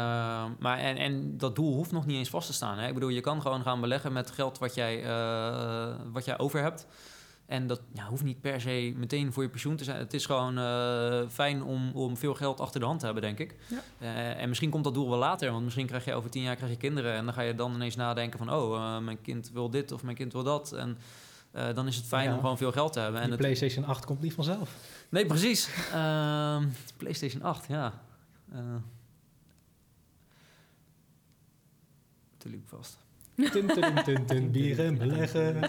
maar 0.59 0.77
en, 0.77 0.97
en 0.97 1.37
dat 1.37 1.55
doel 1.55 1.73
hoeft 1.73 1.91
nog 1.91 2.05
niet 2.05 2.17
eens 2.17 2.29
vast 2.29 2.47
te 2.47 2.53
staan. 2.53 2.77
Hè? 2.77 2.87
Ik 2.87 2.93
bedoel, 2.93 3.09
je 3.09 3.21
kan 3.21 3.41
gewoon 3.41 3.61
gaan 3.61 3.81
beleggen 3.81 4.13
met 4.13 4.31
geld 4.31 4.57
wat 4.57 4.75
jij, 4.75 5.03
eh, 5.03 5.95
wat 6.11 6.25
jij 6.25 6.37
over 6.37 6.61
hebt. 6.61 6.87
En 7.51 7.67
dat 7.67 7.81
ja, 7.93 8.07
hoeft 8.07 8.23
niet 8.23 8.41
per 8.41 8.61
se 8.61 8.93
meteen 8.95 9.33
voor 9.33 9.43
je 9.43 9.49
pensioen 9.49 9.75
te 9.75 9.83
zijn. 9.83 9.97
Het 9.97 10.13
is 10.13 10.25
gewoon 10.25 10.57
eh, 10.57 11.29
fijn 11.29 11.63
om, 11.63 11.91
om 11.93 12.17
veel 12.17 12.33
geld 12.33 12.59
achter 12.59 12.79
de 12.79 12.85
hand 12.85 12.99
te 12.99 13.05
hebben, 13.05 13.23
denk 13.23 13.39
ik. 13.39 13.55
Ja. 13.67 13.81
Eh, 13.99 14.41
en 14.41 14.49
misschien 14.49 14.69
komt 14.69 14.83
dat 14.83 14.93
doel 14.93 15.09
wel 15.09 15.17
later. 15.17 15.51
Want 15.51 15.63
misschien 15.63 15.85
krijg 15.85 16.05
je 16.05 16.13
over 16.13 16.29
tien 16.29 16.41
jaar 16.41 16.55
krijg 16.55 16.71
je 16.71 16.77
kinderen. 16.77 17.13
En 17.13 17.25
dan 17.25 17.33
ga 17.33 17.41
je 17.41 17.55
dan 17.55 17.73
ineens 17.73 17.95
nadenken 17.95 18.39
van... 18.39 18.53
oh, 18.53 18.97
mijn 18.97 19.21
kind 19.21 19.51
wil 19.53 19.69
dit 19.69 19.91
of 19.91 20.03
mijn 20.03 20.15
kind 20.15 20.33
wil 20.33 20.43
dat. 20.43 20.71
En 20.71 20.97
eh, 21.51 21.73
dan 21.75 21.87
is 21.87 21.95
het 21.95 22.05
fijn 22.05 22.29
Ja. 22.29 22.33
om 22.33 22.39
gewoon 22.39 22.57
veel 22.57 22.71
geld 22.71 22.93
te 22.93 22.99
hebben. 22.99 23.17
En 23.17 23.23
En 23.23 23.29
de 23.29 23.35
het, 23.35 23.45
PlayStation 23.45 23.85
8 23.85 24.05
komt 24.05 24.21
niet 24.21 24.33
vanzelf. 24.33 24.75
Nee, 25.09 25.25
precies. 25.25 25.69
Ehm, 25.93 26.67
PlayStation 26.97 27.41
8, 27.41 27.67
ja. 27.67 27.93
Eh 28.53 28.59
te 32.37 32.49
liep 32.49 32.67
vast. 32.69 32.97
Tun, 33.35 33.67
tun, 33.67 34.03
tun, 34.03 34.25
tun, 34.25 34.51
bier 34.51 34.85
en 34.85 34.97
beleggen. 34.97 35.59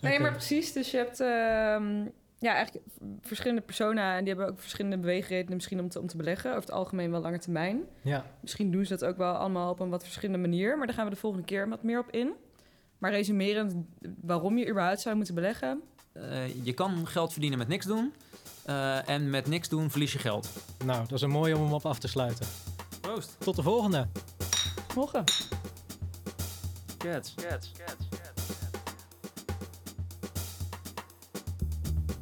Nee, 0.00 0.20
maar 0.20 0.32
precies. 0.32 0.72
Dus 0.72 0.90
je 0.90 0.96
hebt 0.96 1.20
ehm, 1.20 2.04
ja, 2.38 2.54
eigenlijk 2.54 2.86
verschillende 3.20 3.62
personen 3.62 4.04
en 4.04 4.24
die 4.24 4.34
hebben 4.34 4.52
ook 4.52 4.60
verschillende 4.60 4.98
beweegredenen 4.98 5.54
misschien 5.54 5.80
om 5.80 5.88
te, 5.88 6.00
om 6.00 6.06
te 6.06 6.16
beleggen. 6.16 6.50
Over 6.50 6.62
het 6.62 6.70
algemeen 6.70 7.10
wel 7.10 7.20
lange 7.20 7.38
termijn. 7.38 7.80
Ja, 8.02 8.24
Misschien 8.40 8.70
doen 8.70 8.84
ze 8.84 8.96
dat 8.96 9.04
ook 9.08 9.16
wel 9.16 9.34
allemaal 9.34 9.70
op 9.70 9.80
een 9.80 9.88
wat 9.90 10.02
verschillende 10.04 10.38
manier, 10.48 10.76
maar 10.78 10.86
daar 10.86 10.96
gaan 10.96 11.04
we 11.04 11.10
de 11.10 11.20
volgende 11.20 11.46
keer 11.46 11.68
wat 11.68 11.82
meer 11.82 11.98
op 11.98 12.10
in. 12.10 12.32
Maar 12.98 13.10
resumerend, 13.10 13.74
waarom 14.20 14.58
je 14.58 14.68
überhaupt 14.68 15.00
zou 15.00 15.16
moeten 15.16 15.34
beleggen. 15.34 15.82
Eh, 16.12 16.64
je 16.64 16.72
kan 16.72 17.06
geld 17.06 17.32
verdienen 17.32 17.58
met 17.58 17.68
niks 17.68 17.86
doen. 17.86 18.12
Eh, 18.64 19.08
en 19.08 19.30
met 19.30 19.46
niks 19.46 19.68
doen 19.68 19.90
verlies 19.90 20.12
je 20.12 20.18
geld. 20.18 20.48
nou, 20.84 21.00
dat 21.00 21.12
is 21.12 21.20
een 21.20 21.30
mooie 21.30 21.56
om 21.56 21.62
hem 21.62 21.72
op 21.72 21.86
af 21.86 21.98
te 21.98 22.08
sluiten. 22.08 22.46
Proost. 23.00 23.36
Tot 23.38 23.56
de 23.56 23.62
volgende. 23.62 24.08
Morgen. 24.94 25.24
Cats. 26.98 27.34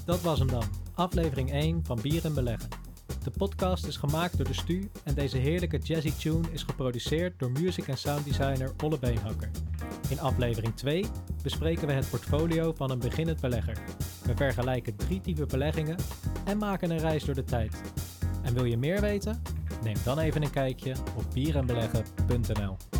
Dat 0.04 0.20
was 0.20 0.38
hem 0.38 0.48
dan. 0.48 0.64
Aflevering 0.94 1.52
1 1.52 1.84
van 1.84 2.00
Bier 2.00 2.24
en 2.24 2.34
Beleggen. 2.34 2.75
De 3.26 3.32
podcast 3.38 3.86
is 3.86 3.96
gemaakt 3.96 4.36
door 4.36 4.46
de 4.46 4.54
Stu 4.54 4.90
en 5.04 5.14
deze 5.14 5.38
heerlijke 5.38 5.78
jazzy 5.78 6.12
tune 6.12 6.50
is 6.50 6.62
geproduceerd 6.62 7.38
door 7.38 7.50
music 7.50 7.88
en 7.88 7.98
sound 7.98 8.24
designer 8.24 8.72
Olle 8.84 8.98
Beenhakker. 8.98 9.50
In 10.08 10.20
aflevering 10.20 10.76
2 10.76 11.04
bespreken 11.42 11.86
we 11.86 11.92
het 11.92 12.10
portfolio 12.10 12.72
van 12.72 12.90
een 12.90 12.98
beginnend 12.98 13.40
belegger. 13.40 13.76
We 14.24 14.36
vergelijken 14.36 14.96
drie 14.96 15.20
typen 15.20 15.48
beleggingen 15.48 15.96
en 16.44 16.58
maken 16.58 16.90
een 16.90 16.98
reis 16.98 17.24
door 17.24 17.34
de 17.34 17.44
tijd. 17.44 17.80
En 18.42 18.54
wil 18.54 18.64
je 18.64 18.76
meer 18.76 19.00
weten? 19.00 19.42
Neem 19.82 19.96
dan 20.04 20.18
even 20.18 20.42
een 20.42 20.50
kijkje 20.50 20.94
op 21.16 21.24
bierenbeleggen.nl. 21.32 22.95